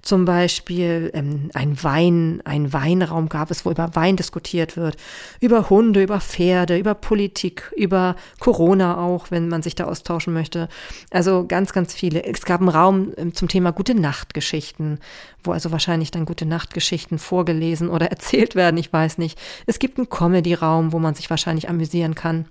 Zum 0.02 0.26
Beispiel 0.26 1.10
ähm, 1.14 1.50
ein 1.54 1.82
Wein, 1.82 2.42
ein 2.44 2.74
Weinraum 2.74 3.30
gab 3.30 3.50
es, 3.50 3.64
wo 3.64 3.70
über 3.70 3.94
Wein 3.94 4.16
diskutiert 4.16 4.76
wird, 4.76 4.98
über 5.40 5.70
Hunde, 5.70 6.02
über 6.02 6.20
Pferde, 6.20 6.76
über 6.76 6.94
Politik, 6.94 7.72
über 7.76 8.14
Corona 8.38 8.98
auch, 8.98 9.30
wenn 9.30 9.48
man 9.48 9.62
sich 9.62 9.74
da 9.74 9.84
austauschen 9.84 10.34
möchte. 10.34 10.68
Also 11.10 11.46
ganz, 11.46 11.72
ganz 11.72 11.94
viele. 11.94 12.24
Es 12.24 12.44
gab 12.44 12.60
einen 12.60 12.68
Raum 12.68 13.14
ähm, 13.16 13.34
zum 13.34 13.48
Thema 13.48 13.72
gute 13.72 13.94
Nachtgeschichten, 13.94 14.98
wo 15.44 15.52
also 15.52 15.72
wahrscheinlich 15.72 16.10
dann 16.10 16.26
gute 16.26 16.44
Nachtgeschichten 16.44 17.18
vorgelesen 17.18 17.88
oder 17.88 18.06
erzählt 18.10 18.54
werden, 18.54 18.76
ich 18.76 18.92
weiß 18.92 19.16
nicht. 19.16 19.38
Es 19.64 19.78
gibt 19.78 19.96
einen 19.96 20.10
Comedy-Raum, 20.10 20.89
wo 20.92 20.98
man 20.98 21.14
sich 21.14 21.30
wahrscheinlich 21.30 21.68
amüsieren 21.68 22.14
kann. 22.14 22.46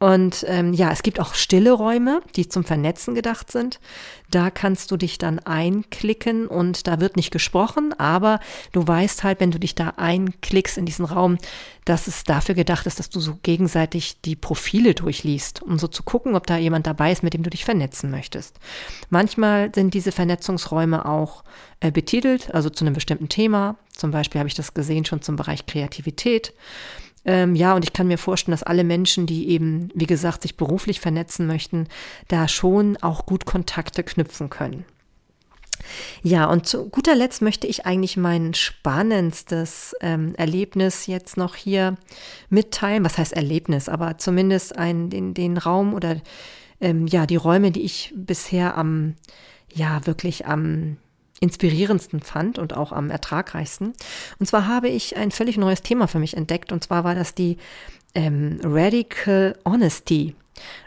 Und 0.00 0.44
ähm, 0.48 0.74
ja, 0.74 0.90
es 0.90 1.02
gibt 1.02 1.20
auch 1.20 1.34
stille 1.34 1.72
Räume, 1.72 2.20
die 2.34 2.48
zum 2.48 2.64
Vernetzen 2.64 3.14
gedacht 3.14 3.50
sind. 3.50 3.80
Da 4.30 4.50
kannst 4.50 4.90
du 4.90 4.96
dich 4.96 5.18
dann 5.18 5.38
einklicken 5.38 6.46
und 6.46 6.88
da 6.88 7.00
wird 7.00 7.16
nicht 7.16 7.30
gesprochen, 7.30 7.94
aber 7.96 8.40
du 8.72 8.86
weißt 8.86 9.22
halt, 9.22 9.40
wenn 9.40 9.52
du 9.52 9.58
dich 9.58 9.74
da 9.76 9.94
einklickst 9.96 10.76
in 10.76 10.84
diesen 10.84 11.04
Raum, 11.04 11.38
dass 11.84 12.06
es 12.06 12.24
dafür 12.24 12.54
gedacht 12.54 12.86
ist, 12.86 12.98
dass 12.98 13.08
du 13.08 13.20
so 13.20 13.38
gegenseitig 13.42 14.20
die 14.20 14.36
Profile 14.36 14.94
durchliest, 14.94 15.62
um 15.62 15.78
so 15.78 15.86
zu 15.86 16.02
gucken, 16.02 16.34
ob 16.34 16.46
da 16.46 16.58
jemand 16.58 16.86
dabei 16.86 17.12
ist, 17.12 17.22
mit 17.22 17.32
dem 17.32 17.44
du 17.44 17.50
dich 17.50 17.64
vernetzen 17.64 18.10
möchtest. 18.10 18.58
Manchmal 19.10 19.72
sind 19.74 19.94
diese 19.94 20.12
Vernetzungsräume 20.12 21.06
auch 21.06 21.44
äh, 21.80 21.92
betitelt, 21.92 22.52
also 22.52 22.68
zu 22.68 22.84
einem 22.84 22.94
bestimmten 22.94 23.28
Thema. 23.28 23.76
Zum 23.94 24.10
Beispiel 24.10 24.40
habe 24.40 24.48
ich 24.48 24.54
das 24.54 24.74
gesehen 24.74 25.04
schon 25.04 25.22
zum 25.22 25.36
Bereich 25.36 25.66
Kreativität. 25.66 26.52
Ähm, 27.24 27.54
ja, 27.54 27.74
und 27.74 27.84
ich 27.84 27.92
kann 27.92 28.06
mir 28.06 28.18
vorstellen, 28.18 28.52
dass 28.52 28.62
alle 28.62 28.84
Menschen, 28.84 29.26
die 29.26 29.48
eben, 29.48 29.88
wie 29.94 30.06
gesagt, 30.06 30.42
sich 30.42 30.56
beruflich 30.56 31.00
vernetzen 31.00 31.46
möchten, 31.46 31.88
da 32.28 32.48
schon 32.48 32.96
auch 32.98 33.26
gut 33.26 33.46
Kontakte 33.46 34.02
knüpfen 34.02 34.50
können. 34.50 34.84
Ja, 36.22 36.46
und 36.46 36.66
zu 36.66 36.88
guter 36.88 37.14
Letzt 37.14 37.42
möchte 37.42 37.66
ich 37.66 37.86
eigentlich 37.86 38.16
mein 38.16 38.54
spannendstes 38.54 39.94
ähm, 40.00 40.34
Erlebnis 40.36 41.06
jetzt 41.06 41.36
noch 41.36 41.54
hier 41.54 41.96
mitteilen. 42.48 43.04
Was 43.04 43.18
heißt 43.18 43.32
Erlebnis? 43.32 43.88
Aber 43.88 44.18
zumindest 44.18 44.78
ein, 44.78 45.10
den, 45.10 45.34
den 45.34 45.58
Raum 45.58 45.94
oder 45.94 46.20
ähm, 46.80 47.06
ja, 47.06 47.26
die 47.26 47.36
Räume, 47.36 47.70
die 47.70 47.82
ich 47.82 48.12
bisher 48.16 48.76
am, 48.76 49.16
ja, 49.72 50.06
wirklich 50.06 50.46
am 50.46 50.96
inspirierendsten 51.40 52.20
fand 52.20 52.58
und 52.58 52.76
auch 52.76 52.92
am 52.92 53.10
ertragreichsten. 53.10 53.92
Und 54.38 54.46
zwar 54.46 54.66
habe 54.66 54.88
ich 54.88 55.16
ein 55.16 55.30
völlig 55.30 55.56
neues 55.56 55.82
Thema 55.82 56.06
für 56.06 56.18
mich 56.18 56.36
entdeckt. 56.36 56.72
Und 56.72 56.84
zwar 56.84 57.04
war 57.04 57.14
das 57.14 57.34
die 57.34 57.58
ähm, 58.14 58.60
Radical 58.62 59.56
Honesty. 59.64 60.34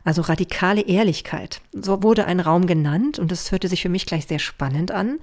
Also 0.03 0.21
radikale 0.21 0.81
Ehrlichkeit. 0.81 1.61
So 1.73 2.03
wurde 2.03 2.25
ein 2.25 2.39
Raum 2.39 2.67
genannt 2.67 3.19
und 3.19 3.31
das 3.31 3.51
hörte 3.51 3.67
sich 3.67 3.81
für 3.81 3.89
mich 3.89 4.05
gleich 4.05 4.27
sehr 4.27 4.39
spannend 4.39 4.91
an 4.91 5.19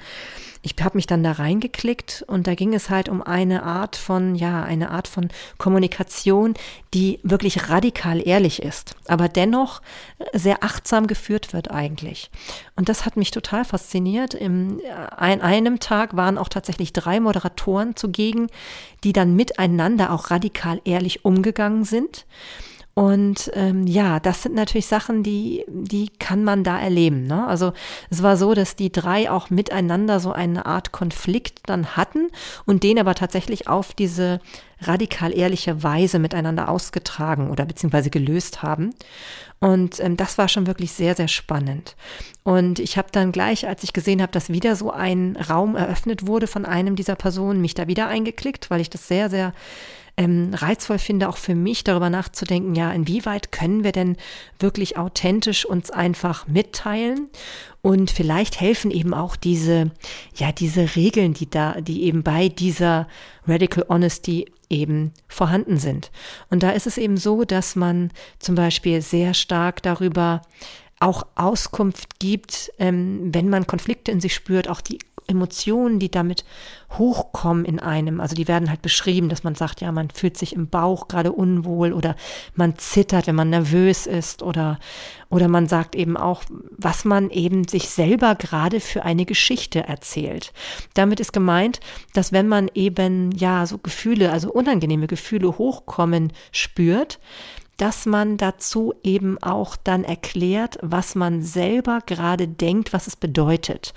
ich 0.64 0.74
habe 0.82 0.96
mich 0.96 1.06
dann 1.06 1.22
da 1.22 1.32
reingeklickt 1.32 2.24
und 2.26 2.46
da 2.46 2.54
ging 2.54 2.72
es 2.72 2.88
halt 2.88 3.10
um 3.10 3.22
eine 3.22 3.64
Art 3.64 3.96
von, 3.96 4.34
ja, 4.34 4.62
eine 4.62 4.90
Art 4.90 5.08
von 5.08 5.28
Kommunikation, 5.58 6.54
die 6.94 7.20
wirklich 7.22 7.68
radikal 7.68 8.26
ehrlich 8.26 8.62
ist, 8.62 8.96
aber 9.06 9.28
dennoch 9.28 9.82
sehr 10.32 10.64
achtsam 10.64 11.06
geführt 11.06 11.52
wird 11.52 11.70
eigentlich. 11.70 12.30
Und 12.76 12.88
das 12.88 13.04
hat 13.04 13.18
mich 13.18 13.30
total 13.30 13.66
fasziniert. 13.66 14.32
In 14.32 14.80
einem 15.18 15.80
Tag 15.80 16.16
waren 16.16 16.38
auch 16.38 16.48
tatsächlich 16.48 16.94
drei 16.94 17.20
Moderatoren 17.20 17.94
zugegen, 17.94 18.48
die 19.04 19.12
dann 19.12 19.36
miteinander 19.36 20.12
auch 20.12 20.30
radikal 20.30 20.80
ehrlich 20.86 21.26
umgegangen 21.26 21.84
sind. 21.84 22.24
Und 22.94 23.50
ähm, 23.54 23.88
ja, 23.88 24.20
das 24.20 24.44
sind 24.44 24.54
natürlich 24.54 24.86
Sachen, 24.86 25.24
die, 25.24 25.64
die 25.68 26.10
kann 26.20 26.44
man 26.44 26.62
da 26.62 26.78
erleben. 26.78 27.26
Ne? 27.26 27.44
Also 27.44 27.72
es 28.08 28.22
war 28.22 28.36
so, 28.36 28.54
dass 28.54 28.76
die 28.76 28.92
drei 28.92 29.28
auch 29.28 29.50
miteinander 29.50 30.20
so 30.20 30.30
eine 30.30 30.64
Art 30.64 30.92
Konflikt 30.92 31.60
dann 31.66 31.96
hatten 31.96 32.28
und 32.66 32.84
den 32.84 33.00
aber 33.00 33.16
tatsächlich 33.16 33.66
auf 33.66 33.94
diese 33.94 34.40
radikal 34.80 35.36
ehrliche 35.36 35.82
Weise 35.82 36.20
miteinander 36.20 36.68
ausgetragen 36.68 37.50
oder 37.50 37.64
beziehungsweise 37.64 38.10
gelöst 38.10 38.62
haben. 38.62 38.94
Und 39.58 39.98
ähm, 39.98 40.16
das 40.16 40.38
war 40.38 40.48
schon 40.48 40.68
wirklich 40.68 40.92
sehr, 40.92 41.16
sehr 41.16 41.28
spannend. 41.28 41.96
Und 42.44 42.78
ich 42.78 42.96
habe 42.96 43.08
dann 43.10 43.32
gleich, 43.32 43.66
als 43.66 43.82
ich 43.82 43.92
gesehen 43.92 44.22
habe, 44.22 44.30
dass 44.30 44.50
wieder 44.50 44.76
so 44.76 44.92
ein 44.92 45.36
Raum 45.48 45.74
eröffnet 45.74 46.26
wurde 46.26 46.46
von 46.46 46.64
einem 46.64 46.94
dieser 46.94 47.16
Personen, 47.16 47.60
mich 47.60 47.74
da 47.74 47.88
wieder 47.88 48.06
eingeklickt, 48.06 48.70
weil 48.70 48.80
ich 48.80 48.90
das 48.90 49.08
sehr, 49.08 49.30
sehr 49.30 49.52
ähm, 50.16 50.54
reizvoll 50.54 50.98
finde, 50.98 51.28
auch 51.28 51.36
für 51.36 51.54
mich 51.54 51.84
darüber 51.84 52.10
nachzudenken, 52.10 52.74
ja, 52.74 52.92
inwieweit 52.92 53.52
können 53.52 53.82
wir 53.84 53.92
denn 53.92 54.16
wirklich 54.58 54.96
authentisch 54.96 55.64
uns 55.64 55.90
einfach 55.90 56.46
mitteilen? 56.46 57.28
Und 57.82 58.10
vielleicht 58.10 58.60
helfen 58.60 58.90
eben 58.90 59.12
auch 59.12 59.36
diese, 59.36 59.90
ja, 60.36 60.52
diese 60.52 60.96
Regeln, 60.96 61.34
die 61.34 61.50
da, 61.50 61.80
die 61.80 62.04
eben 62.04 62.22
bei 62.22 62.48
dieser 62.48 63.08
Radical 63.46 63.84
Honesty 63.88 64.46
eben 64.70 65.12
vorhanden 65.28 65.78
sind. 65.78 66.10
Und 66.48 66.62
da 66.62 66.70
ist 66.70 66.86
es 66.86 66.96
eben 66.96 67.16
so, 67.16 67.44
dass 67.44 67.76
man 67.76 68.10
zum 68.38 68.54
Beispiel 68.54 69.02
sehr 69.02 69.34
stark 69.34 69.82
darüber 69.82 70.42
auch 71.00 71.26
Auskunft 71.34 72.18
gibt, 72.18 72.72
ähm, 72.78 73.34
wenn 73.34 73.50
man 73.50 73.66
Konflikte 73.66 74.10
in 74.10 74.20
sich 74.20 74.34
spürt, 74.34 74.68
auch 74.68 74.80
die 74.80 74.98
Emotionen, 75.26 75.98
die 75.98 76.10
damit 76.10 76.44
hochkommen 76.98 77.64
in 77.64 77.80
einem. 77.80 78.20
Also 78.20 78.34
die 78.34 78.48
werden 78.48 78.70
halt 78.70 78.82
beschrieben, 78.82 79.28
dass 79.28 79.44
man 79.44 79.54
sagt, 79.54 79.80
ja, 79.80 79.90
man 79.92 80.10
fühlt 80.10 80.36
sich 80.36 80.54
im 80.54 80.68
Bauch 80.68 81.08
gerade 81.08 81.32
unwohl 81.32 81.92
oder 81.92 82.14
man 82.54 82.76
zittert, 82.78 83.26
wenn 83.26 83.34
man 83.34 83.50
nervös 83.50 84.06
ist 84.06 84.42
oder, 84.42 84.78
oder 85.30 85.48
man 85.48 85.66
sagt 85.66 85.94
eben 85.94 86.16
auch, 86.16 86.44
was 86.76 87.04
man 87.04 87.30
eben 87.30 87.66
sich 87.66 87.88
selber 87.88 88.34
gerade 88.34 88.80
für 88.80 89.04
eine 89.04 89.24
Geschichte 89.24 89.84
erzählt. 89.84 90.52
Damit 90.94 91.20
ist 91.20 91.32
gemeint, 91.32 91.80
dass 92.12 92.32
wenn 92.32 92.48
man 92.48 92.70
eben, 92.74 93.32
ja, 93.32 93.66
so 93.66 93.78
Gefühle, 93.78 94.30
also 94.30 94.52
unangenehme 94.52 95.06
Gefühle 95.06 95.58
hochkommen 95.58 96.32
spürt, 96.52 97.18
dass 97.76 98.06
man 98.06 98.36
dazu 98.36 98.94
eben 99.02 99.42
auch 99.42 99.76
dann 99.76 100.04
erklärt, 100.04 100.78
was 100.82 101.14
man 101.14 101.42
selber 101.42 102.00
gerade 102.06 102.48
denkt, 102.48 102.92
was 102.92 103.06
es 103.06 103.16
bedeutet. 103.16 103.94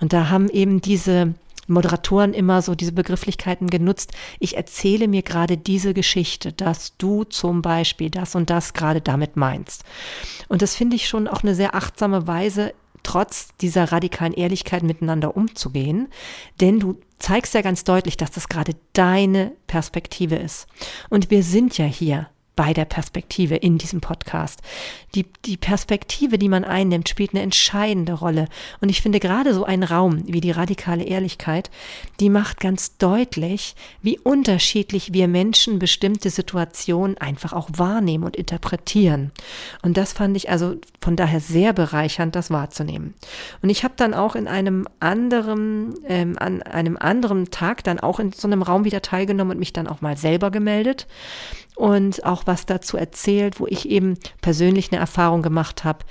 Und 0.00 0.12
da 0.12 0.30
haben 0.30 0.48
eben 0.48 0.80
diese 0.80 1.34
Moderatoren 1.70 2.34
immer 2.34 2.62
so 2.62 2.74
diese 2.74 2.92
Begrifflichkeiten 2.92 3.68
genutzt. 3.68 4.12
Ich 4.38 4.56
erzähle 4.56 5.08
mir 5.08 5.22
gerade 5.22 5.56
diese 5.56 5.94
Geschichte, 5.94 6.52
dass 6.52 6.96
du 6.98 7.24
zum 7.24 7.62
Beispiel 7.62 8.10
das 8.10 8.34
und 8.34 8.50
das 8.50 8.74
gerade 8.74 9.00
damit 9.00 9.36
meinst. 9.36 9.84
Und 10.48 10.62
das 10.62 10.74
finde 10.74 10.96
ich 10.96 11.08
schon 11.08 11.28
auch 11.28 11.42
eine 11.42 11.54
sehr 11.54 11.74
achtsame 11.74 12.26
Weise, 12.26 12.74
trotz 13.02 13.48
dieser 13.60 13.92
radikalen 13.92 14.34
Ehrlichkeit 14.34 14.82
miteinander 14.82 15.36
umzugehen. 15.36 16.08
Denn 16.60 16.80
du 16.80 17.00
zeigst 17.18 17.54
ja 17.54 17.62
ganz 17.62 17.84
deutlich, 17.84 18.16
dass 18.16 18.30
das 18.30 18.48
gerade 18.48 18.74
deine 18.92 19.52
Perspektive 19.66 20.36
ist. 20.36 20.66
Und 21.08 21.30
wir 21.30 21.42
sind 21.42 21.78
ja 21.78 21.86
hier 21.86 22.28
bei 22.56 22.72
der 22.72 22.84
Perspektive 22.84 23.56
in 23.56 23.78
diesem 23.78 24.00
Podcast. 24.00 24.60
Die, 25.14 25.26
die 25.44 25.56
Perspektive, 25.56 26.38
die 26.38 26.48
man 26.48 26.64
einnimmt, 26.64 27.08
spielt 27.08 27.32
eine 27.32 27.42
entscheidende 27.42 28.12
Rolle. 28.12 28.48
Und 28.80 28.90
ich 28.90 29.00
finde 29.00 29.18
gerade 29.18 29.54
so 29.54 29.64
ein 29.64 29.82
Raum 29.82 30.22
wie 30.26 30.40
die 30.40 30.50
radikale 30.50 31.04
Ehrlichkeit, 31.04 31.70
die 32.20 32.28
macht 32.28 32.60
ganz 32.60 32.96
deutlich, 32.98 33.74
wie 34.02 34.18
unterschiedlich 34.18 35.12
wir 35.12 35.26
Menschen 35.26 35.78
bestimmte 35.78 36.30
Situationen 36.30 37.18
einfach 37.18 37.52
auch 37.52 37.70
wahrnehmen 37.72 38.24
und 38.24 38.36
interpretieren. 38.36 39.32
Und 39.82 39.96
das 39.96 40.12
fand 40.12 40.36
ich 40.36 40.50
also 40.50 40.76
von 41.00 41.16
daher 41.16 41.40
sehr 41.40 41.72
bereichernd, 41.72 42.36
das 42.36 42.50
wahrzunehmen. 42.50 43.14
Und 43.62 43.70
ich 43.70 43.84
habe 43.84 43.94
dann 43.96 44.12
auch 44.12 44.34
in 44.34 44.46
einem 44.46 44.86
anderen, 45.00 45.94
ähm, 46.06 46.36
an 46.38 46.62
einem 46.62 46.96
anderen 46.98 47.50
Tag 47.50 47.84
dann 47.84 48.00
auch 48.00 48.20
in 48.20 48.32
so 48.32 48.46
einem 48.46 48.62
Raum 48.62 48.84
wieder 48.84 49.02
teilgenommen 49.02 49.52
und 49.52 49.58
mich 49.58 49.72
dann 49.72 49.86
auch 49.86 50.02
mal 50.02 50.16
selber 50.16 50.50
gemeldet 50.50 51.06
und 51.80 52.26
auch 52.26 52.39
was 52.46 52.66
dazu 52.66 52.96
erzählt, 52.96 53.60
wo 53.60 53.66
ich 53.66 53.88
eben 53.88 54.18
persönlich 54.40 54.92
eine 54.92 55.00
Erfahrung 55.00 55.42
gemacht 55.42 55.84
habe, 55.84 56.04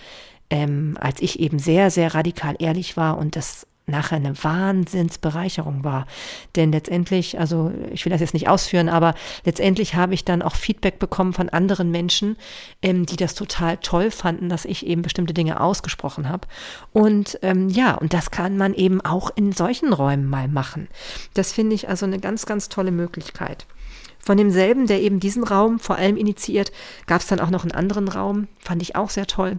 ähm, 0.49 0.97
als 0.99 1.21
ich 1.21 1.39
eben 1.39 1.59
sehr, 1.59 1.91
sehr 1.91 2.13
radikal 2.15 2.55
ehrlich 2.59 2.97
war 2.97 3.17
und 3.17 3.35
das 3.35 3.67
nachher 3.89 4.17
eine 4.17 4.41
Wahnsinnsbereicherung 4.41 5.83
war. 5.83 6.05
Denn 6.55 6.71
letztendlich, 6.71 7.39
also 7.39 7.71
ich 7.91 8.05
will 8.05 8.11
das 8.11 8.21
jetzt 8.21 8.33
nicht 8.33 8.47
ausführen, 8.47 8.89
aber 8.89 9.15
letztendlich 9.45 9.95
habe 9.95 10.13
ich 10.13 10.25
dann 10.25 10.41
auch 10.41 10.55
Feedback 10.55 10.99
bekommen 10.99 11.33
von 11.33 11.49
anderen 11.49 11.91
Menschen, 11.91 12.37
ähm, 12.81 13.05
die 13.05 13.17
das 13.17 13.35
total 13.35 13.77
toll 13.77 14.11
fanden, 14.11 14.49
dass 14.49 14.65
ich 14.65 14.85
eben 14.85 15.01
bestimmte 15.01 15.33
Dinge 15.33 15.59
ausgesprochen 15.59 16.29
habe. 16.29 16.47
Und 16.93 17.39
ähm, 17.41 17.69
ja, 17.69 17.95
und 17.95 18.13
das 18.13 18.31
kann 18.31 18.57
man 18.57 18.73
eben 18.73 19.01
auch 19.01 19.31
in 19.35 19.51
solchen 19.51 19.91
Räumen 19.91 20.29
mal 20.29 20.47
machen. 20.47 20.87
Das 21.33 21.51
finde 21.51 21.75
ich 21.75 21.89
also 21.89 22.05
eine 22.05 22.19
ganz, 22.19 22.45
ganz 22.45 22.69
tolle 22.69 22.91
Möglichkeit. 22.91 23.65
Von 24.29 24.37
demselben, 24.37 24.85
der 24.85 25.01
eben 25.01 25.19
diesen 25.19 25.43
Raum 25.43 25.79
vor 25.79 25.95
allem 25.95 26.15
initiiert, 26.15 26.71
gab 27.07 27.19
es 27.21 27.25
dann 27.25 27.39
auch 27.39 27.49
noch 27.49 27.63
einen 27.63 27.71
anderen 27.71 28.07
Raum, 28.07 28.47
fand 28.59 28.79
ich 28.83 28.95
auch 28.95 29.09
sehr 29.09 29.25
toll 29.25 29.57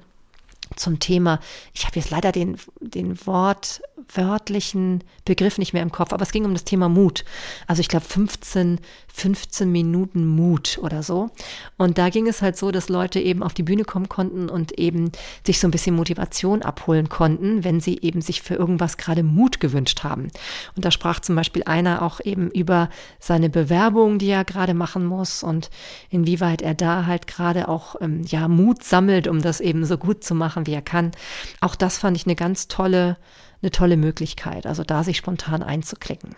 zum 0.76 0.98
Thema, 0.98 1.40
ich 1.74 1.86
habe 1.86 1.96
jetzt 1.96 2.10
leider 2.10 2.32
den, 2.32 2.56
den 2.80 3.26
wortwörtlichen 3.26 5.04
Begriff 5.24 5.58
nicht 5.58 5.72
mehr 5.72 5.82
im 5.82 5.92
Kopf, 5.92 6.12
aber 6.12 6.22
es 6.22 6.32
ging 6.32 6.44
um 6.44 6.52
das 6.52 6.64
Thema 6.64 6.88
Mut. 6.88 7.24
Also 7.66 7.80
ich 7.80 7.88
glaube 7.88 8.06
15, 8.06 8.80
15 9.12 9.70
Minuten 9.70 10.26
Mut 10.26 10.78
oder 10.82 11.02
so. 11.02 11.30
Und 11.76 11.98
da 11.98 12.08
ging 12.08 12.26
es 12.26 12.42
halt 12.42 12.56
so, 12.56 12.70
dass 12.70 12.88
Leute 12.88 13.20
eben 13.20 13.42
auf 13.42 13.54
die 13.54 13.62
Bühne 13.62 13.84
kommen 13.84 14.08
konnten 14.08 14.48
und 14.48 14.78
eben 14.78 15.12
sich 15.44 15.60
so 15.60 15.68
ein 15.68 15.70
bisschen 15.70 15.96
Motivation 15.96 16.62
abholen 16.62 17.08
konnten, 17.08 17.64
wenn 17.64 17.80
sie 17.80 17.98
eben 18.00 18.20
sich 18.20 18.42
für 18.42 18.54
irgendwas 18.54 18.96
gerade 18.96 19.22
Mut 19.22 19.60
gewünscht 19.60 20.04
haben. 20.04 20.28
Und 20.76 20.84
da 20.84 20.90
sprach 20.90 21.20
zum 21.20 21.36
Beispiel 21.36 21.64
einer 21.64 22.02
auch 22.02 22.20
eben 22.20 22.50
über 22.50 22.88
seine 23.18 23.50
Bewerbung, 23.50 24.18
die 24.18 24.30
er 24.30 24.44
gerade 24.44 24.74
machen 24.74 25.04
muss 25.04 25.42
und 25.42 25.70
inwieweit 26.10 26.62
er 26.62 26.74
da 26.74 27.06
halt 27.06 27.26
gerade 27.26 27.68
auch 27.68 27.96
ähm, 28.00 28.22
ja 28.26 28.48
Mut 28.48 28.84
sammelt, 28.84 29.28
um 29.28 29.42
das 29.42 29.60
eben 29.60 29.84
so 29.84 29.98
gut 29.98 30.24
zu 30.24 30.34
machen 30.34 30.59
machen, 30.61 30.66
wie 30.66 30.74
er 30.74 30.82
kann. 30.82 31.12
Auch 31.61 31.74
das 31.74 31.98
fand 31.98 32.16
ich 32.16 32.26
eine 32.26 32.36
ganz 32.36 32.68
tolle, 32.68 33.16
eine 33.62 33.70
tolle 33.70 33.96
Möglichkeit, 33.96 34.66
also 34.66 34.84
da 34.84 35.04
sich 35.04 35.16
spontan 35.16 35.62
einzuklicken. 35.62 36.36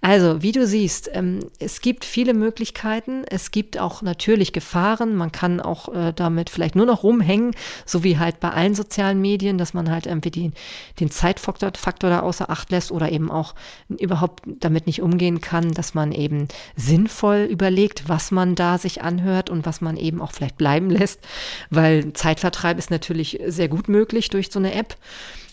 Also, 0.00 0.42
wie 0.42 0.52
du 0.52 0.66
siehst, 0.66 1.10
ähm, 1.12 1.40
es 1.58 1.82
gibt 1.82 2.06
viele 2.06 2.32
Möglichkeiten. 2.32 3.24
Es 3.28 3.50
gibt 3.50 3.78
auch 3.78 4.00
natürlich 4.00 4.52
Gefahren. 4.52 5.14
Man 5.14 5.32
kann 5.32 5.60
auch 5.60 5.94
äh, 5.94 6.12
damit 6.14 6.48
vielleicht 6.48 6.76
nur 6.76 6.86
noch 6.86 7.02
rumhängen, 7.02 7.54
so 7.84 8.02
wie 8.02 8.18
halt 8.18 8.40
bei 8.40 8.50
allen 8.50 8.74
sozialen 8.74 9.20
Medien, 9.20 9.58
dass 9.58 9.74
man 9.74 9.90
halt 9.90 10.06
irgendwie 10.06 10.30
die, 10.30 10.52
den 10.98 11.10
Zeitfaktor 11.10 11.72
Faktor 11.76 12.08
da 12.08 12.20
außer 12.20 12.48
Acht 12.48 12.70
lässt 12.70 12.90
oder 12.90 13.12
eben 13.12 13.30
auch 13.30 13.54
überhaupt 13.88 14.44
damit 14.46 14.86
nicht 14.86 15.02
umgehen 15.02 15.40
kann, 15.42 15.72
dass 15.72 15.92
man 15.92 16.12
eben 16.12 16.48
sinnvoll 16.76 17.46
überlegt, 17.50 18.08
was 18.08 18.30
man 18.30 18.54
da 18.54 18.78
sich 18.78 19.02
anhört 19.02 19.50
und 19.50 19.66
was 19.66 19.82
man 19.82 19.96
eben 19.98 20.22
auch 20.22 20.32
vielleicht 20.32 20.56
bleiben 20.56 20.88
lässt, 20.88 21.20
weil 21.68 22.12
Zeitvertreib 22.14 22.78
ist 22.78 22.90
natürlich 22.90 23.40
sehr 23.46 23.68
gut 23.68 23.88
möglich 23.88 24.30
durch 24.30 24.50
so 24.50 24.58
eine 24.58 24.72
App 24.74 24.96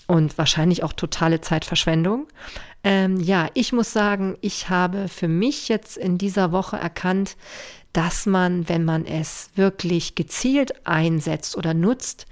und 0.08 0.38
wahrscheinlich 0.38 0.84
auch 0.84 0.94
totale 0.94 1.42
Zeitverschwendung. 1.42 2.28
Ähm, 2.84 3.20
ja, 3.20 3.50
ich 3.54 3.74
muss 3.74 3.92
sagen, 3.92 4.38
ich 4.42 4.70
habe 4.70 5.08
für 5.10 5.28
mich 5.28 5.68
jetzt 5.68 5.98
in 5.98 6.18
dieser 6.18 6.52
Woche 6.52 6.78
erkannt, 6.78 7.36
dass 7.94 8.26
man, 8.26 8.70
wenn 8.70 8.86
man 8.86 9.06
es 9.06 9.50
wirklich 9.56 10.16
gezielt 10.16 10.88
einsetzt 10.88 11.58
oder 11.58 11.74
nutzt, 11.74 12.26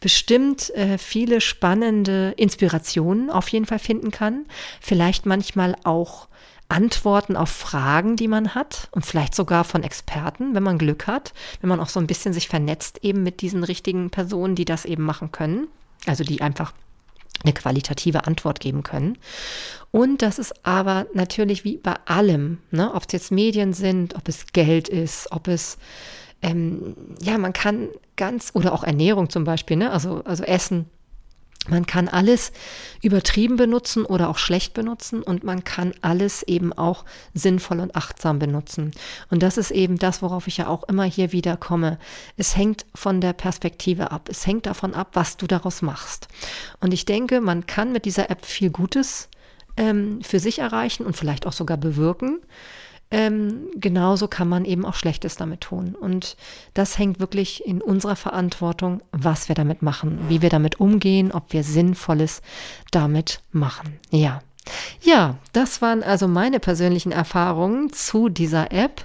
bestimmt 0.00 0.70
äh, 0.74 0.98
viele 0.98 1.40
spannende 1.40 2.34
Inspirationen 2.36 3.30
auf 3.30 3.48
jeden 3.48 3.64
Fall 3.64 3.78
finden 3.78 4.10
kann. 4.10 4.44
Vielleicht 4.80 5.24
manchmal 5.24 5.76
auch 5.84 6.28
Antworten 6.68 7.36
auf 7.36 7.50
Fragen, 7.50 8.16
die 8.16 8.28
man 8.28 8.54
hat 8.54 8.88
und 8.90 9.06
vielleicht 9.06 9.34
sogar 9.34 9.64
von 9.64 9.82
Experten, 9.82 10.54
wenn 10.54 10.62
man 10.62 10.78
Glück 10.78 11.06
hat, 11.06 11.32
wenn 11.60 11.68
man 11.68 11.80
auch 11.80 11.88
so 11.88 12.00
ein 12.00 12.06
bisschen 12.06 12.32
sich 12.32 12.48
vernetzt 12.48 12.98
eben 13.02 13.22
mit 13.22 13.40
diesen 13.40 13.64
richtigen 13.64 14.10
Personen, 14.10 14.54
die 14.56 14.64
das 14.64 14.84
eben 14.84 15.04
machen 15.04 15.30
können. 15.30 15.68
Also 16.06 16.24
die 16.24 16.42
einfach 16.42 16.72
eine 17.44 17.52
qualitative 17.52 18.26
Antwort 18.26 18.60
geben 18.60 18.82
können. 18.82 19.18
Und 19.90 20.22
das 20.22 20.38
ist 20.38 20.66
aber 20.66 21.06
natürlich 21.14 21.64
wie 21.64 21.76
bei 21.76 21.94
allem, 22.06 22.58
ne? 22.70 22.92
ob 22.94 23.04
es 23.06 23.12
jetzt 23.12 23.30
Medien 23.30 23.72
sind, 23.72 24.16
ob 24.16 24.28
es 24.28 24.46
Geld 24.52 24.88
ist, 24.88 25.30
ob 25.30 25.46
es, 25.46 25.78
ähm, 26.42 26.96
ja, 27.22 27.38
man 27.38 27.52
kann 27.52 27.88
ganz, 28.16 28.50
oder 28.54 28.72
auch 28.72 28.82
Ernährung 28.82 29.30
zum 29.30 29.44
Beispiel, 29.44 29.76
ne? 29.76 29.90
also, 29.90 30.22
also 30.24 30.42
Essen, 30.42 30.86
man 31.68 31.86
kann 31.86 32.08
alles 32.08 32.52
übertrieben 33.02 33.56
benutzen 33.56 34.04
oder 34.04 34.28
auch 34.28 34.38
schlecht 34.38 34.74
benutzen 34.74 35.22
und 35.22 35.44
man 35.44 35.64
kann 35.64 35.94
alles 36.02 36.42
eben 36.42 36.72
auch 36.72 37.04
sinnvoll 37.32 37.80
und 37.80 37.96
achtsam 37.96 38.38
benutzen. 38.38 38.92
Und 39.30 39.42
das 39.42 39.56
ist 39.56 39.70
eben 39.70 39.98
das, 39.98 40.20
worauf 40.20 40.46
ich 40.46 40.58
ja 40.58 40.68
auch 40.68 40.84
immer 40.84 41.04
hier 41.04 41.32
wieder 41.32 41.56
komme. 41.56 41.98
Es 42.36 42.56
hängt 42.56 42.84
von 42.94 43.20
der 43.20 43.32
Perspektive 43.32 44.10
ab. 44.10 44.28
Es 44.28 44.46
hängt 44.46 44.66
davon 44.66 44.94
ab, 44.94 45.10
was 45.14 45.36
du 45.36 45.46
daraus 45.46 45.80
machst. 45.80 46.28
Und 46.80 46.92
ich 46.92 47.06
denke, 47.06 47.40
man 47.40 47.66
kann 47.66 47.92
mit 47.92 48.04
dieser 48.04 48.30
App 48.30 48.44
viel 48.44 48.70
Gutes 48.70 49.28
ähm, 49.76 50.20
für 50.22 50.40
sich 50.40 50.58
erreichen 50.58 51.06
und 51.06 51.16
vielleicht 51.16 51.46
auch 51.46 51.52
sogar 51.52 51.78
bewirken 51.78 52.40
ähm, 53.14 53.70
genauso 53.76 54.26
kann 54.26 54.48
man 54.48 54.64
eben 54.64 54.84
auch 54.84 54.94
Schlechtes 54.94 55.36
damit 55.36 55.60
tun. 55.60 55.94
Und 55.94 56.36
das 56.74 56.98
hängt 56.98 57.20
wirklich 57.20 57.64
in 57.64 57.80
unserer 57.80 58.16
Verantwortung, 58.16 59.02
was 59.12 59.48
wir 59.48 59.54
damit 59.54 59.82
machen, 59.82 60.18
wie 60.28 60.42
wir 60.42 60.50
damit 60.50 60.80
umgehen, 60.80 61.30
ob 61.30 61.52
wir 61.52 61.62
Sinnvolles 61.62 62.42
damit 62.90 63.40
machen. 63.52 63.98
Ja. 64.10 64.40
Ja, 65.02 65.36
das 65.52 65.82
waren 65.82 66.02
also 66.02 66.26
meine 66.26 66.58
persönlichen 66.58 67.12
Erfahrungen 67.12 67.92
zu 67.92 68.30
dieser 68.30 68.72
App. 68.72 69.04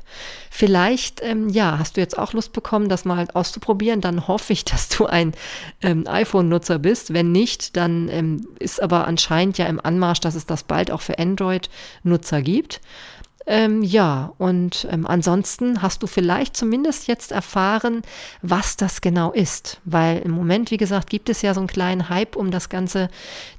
Vielleicht, 0.49 1.21
ähm, 1.21 1.49
ja, 1.49 1.77
hast 1.77 1.97
du 1.97 2.01
jetzt 2.01 2.17
auch 2.17 2.31
Lust 2.31 2.53
bekommen, 2.53 2.87
das 2.87 3.03
mal 3.03 3.27
auszuprobieren. 3.33 3.99
Dann 3.99 4.27
hoffe 4.27 4.53
ich, 4.53 4.63
dass 4.65 4.87
du 4.87 5.05
ein 5.05 5.33
ähm, 5.81 6.07
iPhone-Nutzer 6.07 6.79
bist. 6.79 7.13
Wenn 7.13 7.33
nicht, 7.33 7.75
dann 7.75 8.07
ähm, 8.07 8.47
ist 8.59 8.81
aber 8.81 9.05
anscheinend 9.05 9.57
ja 9.57 9.65
im 9.65 9.81
Anmarsch, 9.83 10.21
dass 10.21 10.35
es 10.35 10.45
das 10.45 10.63
bald 10.63 10.91
auch 10.91 11.01
für 11.01 11.19
Android-Nutzer 11.19 12.41
gibt. 12.41 12.79
Ähm, 13.51 13.81
ja, 13.81 14.31
und 14.37 14.87
ähm, 14.91 15.07
ansonsten 15.07 15.81
hast 15.81 16.03
du 16.03 16.07
vielleicht 16.07 16.55
zumindest 16.55 17.07
jetzt 17.07 17.31
erfahren, 17.31 18.03
was 18.43 18.77
das 18.77 19.01
genau 19.01 19.31
ist. 19.31 19.81
Weil 19.85 20.19
im 20.19 20.29
Moment, 20.29 20.69
wie 20.69 20.77
gesagt, 20.77 21.09
gibt 21.09 21.29
es 21.29 21.41
ja 21.41 21.55
so 21.55 21.59
einen 21.59 21.67
kleinen 21.67 22.09
Hype 22.09 22.35
um 22.35 22.51
das 22.51 22.69
ganze 22.69 23.09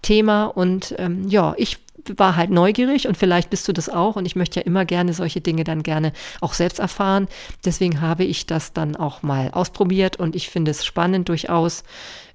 Thema. 0.01 0.45
Und 0.45 0.95
ähm, 0.99 1.26
ja, 1.26 1.55
ich 1.57 1.78
war 2.07 2.36
halt 2.36 2.51
neugierig 2.51 3.09
und 3.09 3.16
vielleicht 3.16 3.51
bist 3.51 3.66
du 3.66 3.72
das 3.72 3.88
auch 3.88 4.14
und 4.14 4.26
ich 4.26 4.36
möchte 4.36 4.61
ja 4.61 4.64
immer 4.64 4.84
gerne 4.84 5.12
solche 5.12 5.41
Dinge 5.41 5.64
dann 5.64 5.82
gerne 5.82 6.12
auch 6.41 6.55
selbst 6.55 6.78
erfahren. 6.78 7.26
Deswegen 7.64 8.01
habe 8.01 8.22
ich 8.22 8.47
das 8.47 8.72
dann 8.72 8.95
auch 8.95 9.24
mal 9.24 9.51
ausprobiert 9.51 10.16
und 10.16 10.36
ich 10.36 10.51
finde 10.51 10.70
es 10.70 10.84
spannend 10.84 11.28
durchaus. 11.28 11.82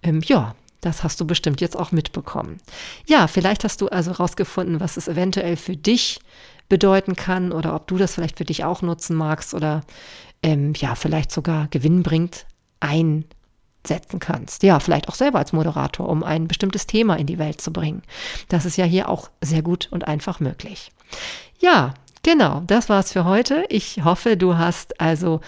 Ähm, 0.04 0.20
ja, 0.26 0.56
das 0.82 1.04
hast 1.04 1.22
du 1.22 1.26
bestimmt 1.26 1.62
jetzt 1.62 1.78
auch 1.78 1.94
mitbekommen. 1.94 2.58
Ja, 3.08 3.28
vielleicht 3.28 3.64
hast 3.64 3.80
du 3.80 3.88
also 3.88 4.12
rausgefunden, 4.12 4.82
was 4.82 4.98
es 4.98 5.08
eventuell 5.08 5.56
für 5.56 5.78
dich 5.78 6.20
bedeuten 6.70 7.16
kann 7.16 7.52
oder 7.52 7.76
ob 7.76 7.88
du 7.88 7.98
das 7.98 8.16
vielleicht 8.16 8.38
für 8.38 8.46
dich 8.46 8.64
auch 8.64 8.82
nutzen 8.82 9.16
magst 9.16 9.54
oder 9.54 9.82
ähm, 10.44 10.74
ja, 10.78 10.96
vielleicht 10.96 11.32
sogar 11.32 11.68
Gewinn 11.70 12.04
bringt, 12.04 12.46
einsetzen 12.80 14.20
kannst. 14.20 14.64
Ja, 14.64 14.80
vielleicht 14.80 15.10
auch 15.10 15.16
selber 15.16 15.40
als 15.40 15.54
Moderator, 15.54 16.10
um 16.10 16.24
ein 16.24 16.48
bestimmtes 16.48 16.88
Thema 16.88 17.16
in 17.16 17.28
die 17.28 17.40
Welt 17.40 17.62
zu 17.62 17.72
bringen. 17.72 18.02
Das 18.50 18.66
ist 18.66 18.78
ja 18.78 18.86
hier 18.86 19.10
auch 19.10 19.30
sehr 19.42 19.62
gut 19.62 19.88
und 19.92 20.08
einfach 20.08 20.40
möglich. 20.40 20.92
Ja, 21.60 21.94
genau, 22.24 22.62
das 22.68 22.90
war's 22.90 23.12
für 23.12 23.26
heute. 23.26 23.66
Ich 23.70 24.04
hoffe, 24.04 24.38
du 24.38 24.58
hast 24.58 25.00
also 25.00 25.42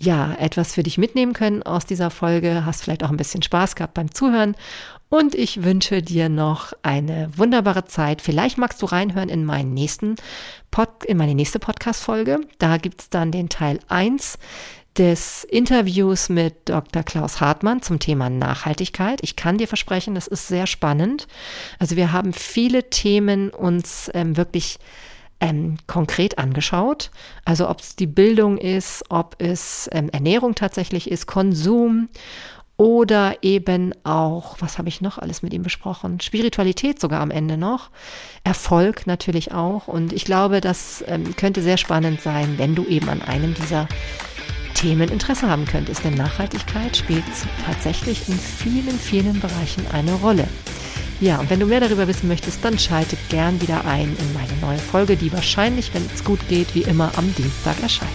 ja, 0.00 0.34
etwas 0.34 0.74
für 0.74 0.82
dich 0.82 0.98
mitnehmen 0.98 1.34
können 1.34 1.62
aus 1.62 1.84
dieser 1.84 2.10
Folge, 2.10 2.64
hast 2.64 2.82
vielleicht 2.82 3.04
auch 3.04 3.10
ein 3.10 3.16
bisschen 3.16 3.42
Spaß 3.42 3.76
gehabt 3.76 3.94
beim 3.94 4.12
Zuhören 4.12 4.56
und 5.10 5.34
ich 5.34 5.64
wünsche 5.64 6.02
dir 6.02 6.28
noch 6.28 6.72
eine 6.82 7.30
wunderbare 7.36 7.84
Zeit. 7.84 8.22
Vielleicht 8.22 8.58
magst 8.58 8.80
du 8.80 8.86
reinhören 8.86 9.28
in 9.28 9.44
meinen 9.44 9.74
nächsten 9.74 10.14
Pod, 10.70 11.04
in 11.04 11.16
meine 11.16 11.34
nächste 11.34 11.58
Podcast-Folge. 11.58 12.40
Da 12.58 12.78
gibt 12.78 13.02
es 13.02 13.10
dann 13.10 13.32
den 13.32 13.48
Teil 13.48 13.80
1 13.88 14.38
des 14.96 15.44
Interviews 15.44 16.28
mit 16.28 16.68
Dr. 16.68 17.02
Klaus 17.02 17.40
Hartmann 17.40 17.82
zum 17.82 17.98
Thema 17.98 18.30
Nachhaltigkeit. 18.30 19.18
Ich 19.22 19.36
kann 19.36 19.58
dir 19.58 19.68
versprechen, 19.68 20.14
das 20.14 20.26
ist 20.26 20.48
sehr 20.48 20.66
spannend. 20.66 21.26
Also 21.78 21.96
wir 21.96 22.12
haben 22.12 22.32
viele 22.32 22.88
Themen 22.88 23.50
uns 23.50 24.10
ähm, 24.14 24.36
wirklich 24.36 24.78
ähm, 25.40 25.78
konkret 25.86 26.38
angeschaut. 26.38 27.10
Also 27.44 27.68
ob 27.68 27.80
es 27.80 27.96
die 27.96 28.06
Bildung 28.06 28.58
ist, 28.58 29.04
ob 29.08 29.36
es 29.38 29.88
ähm, 29.92 30.10
Ernährung 30.10 30.54
tatsächlich 30.54 31.10
ist, 31.10 31.26
Konsum 31.26 32.08
oder 32.76 33.36
eben 33.42 33.92
auch, 34.04 34.56
was 34.60 34.78
habe 34.78 34.88
ich 34.88 35.02
noch 35.02 35.18
alles 35.18 35.42
mit 35.42 35.52
ihm 35.52 35.62
besprochen? 35.62 36.18
Spiritualität 36.20 36.98
sogar 36.98 37.20
am 37.20 37.30
Ende 37.30 37.58
noch. 37.58 37.90
Erfolg 38.42 39.06
natürlich 39.06 39.52
auch. 39.52 39.86
Und 39.86 40.14
ich 40.14 40.24
glaube, 40.24 40.62
das 40.62 41.04
ähm, 41.06 41.36
könnte 41.36 41.60
sehr 41.60 41.76
spannend 41.76 42.22
sein, 42.22 42.54
wenn 42.56 42.74
du 42.74 42.86
eben 42.86 43.10
an 43.10 43.20
einem 43.20 43.52
dieser 43.52 43.86
Themen 44.72 45.10
Interesse 45.10 45.46
haben 45.46 45.66
könntest. 45.66 46.04
Denn 46.04 46.14
Nachhaltigkeit 46.14 46.96
spielt 46.96 47.24
tatsächlich 47.66 48.26
in 48.30 48.38
vielen, 48.38 48.98
vielen 48.98 49.40
Bereichen 49.40 49.86
eine 49.92 50.14
Rolle. 50.14 50.48
Ja, 51.20 51.38
und 51.38 51.50
wenn 51.50 51.60
du 51.60 51.66
mehr 51.66 51.80
darüber 51.80 52.08
wissen 52.08 52.28
möchtest, 52.28 52.64
dann 52.64 52.78
schalte 52.78 53.16
gern 53.28 53.60
wieder 53.60 53.84
ein 53.84 54.16
in 54.18 54.32
meine 54.32 54.58
neue 54.62 54.78
Folge, 54.78 55.16
die 55.16 55.32
wahrscheinlich, 55.32 55.92
wenn 55.92 56.08
es 56.14 56.24
gut 56.24 56.40
geht, 56.48 56.74
wie 56.74 56.82
immer 56.82 57.12
am 57.16 57.34
Dienstag 57.34 57.80
erscheint. 57.82 58.10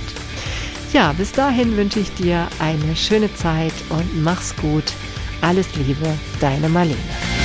Ja, 0.92 1.14
bis 1.14 1.32
dahin 1.32 1.78
wünsche 1.78 2.00
ich 2.00 2.12
dir 2.14 2.48
eine 2.58 2.96
schöne 2.96 3.34
Zeit 3.36 3.74
und 3.90 4.24
mach's 4.24 4.56
gut. 4.56 4.94
Alles 5.42 5.68
Liebe, 5.76 6.08
deine 6.40 6.68
Marlene. 6.68 7.45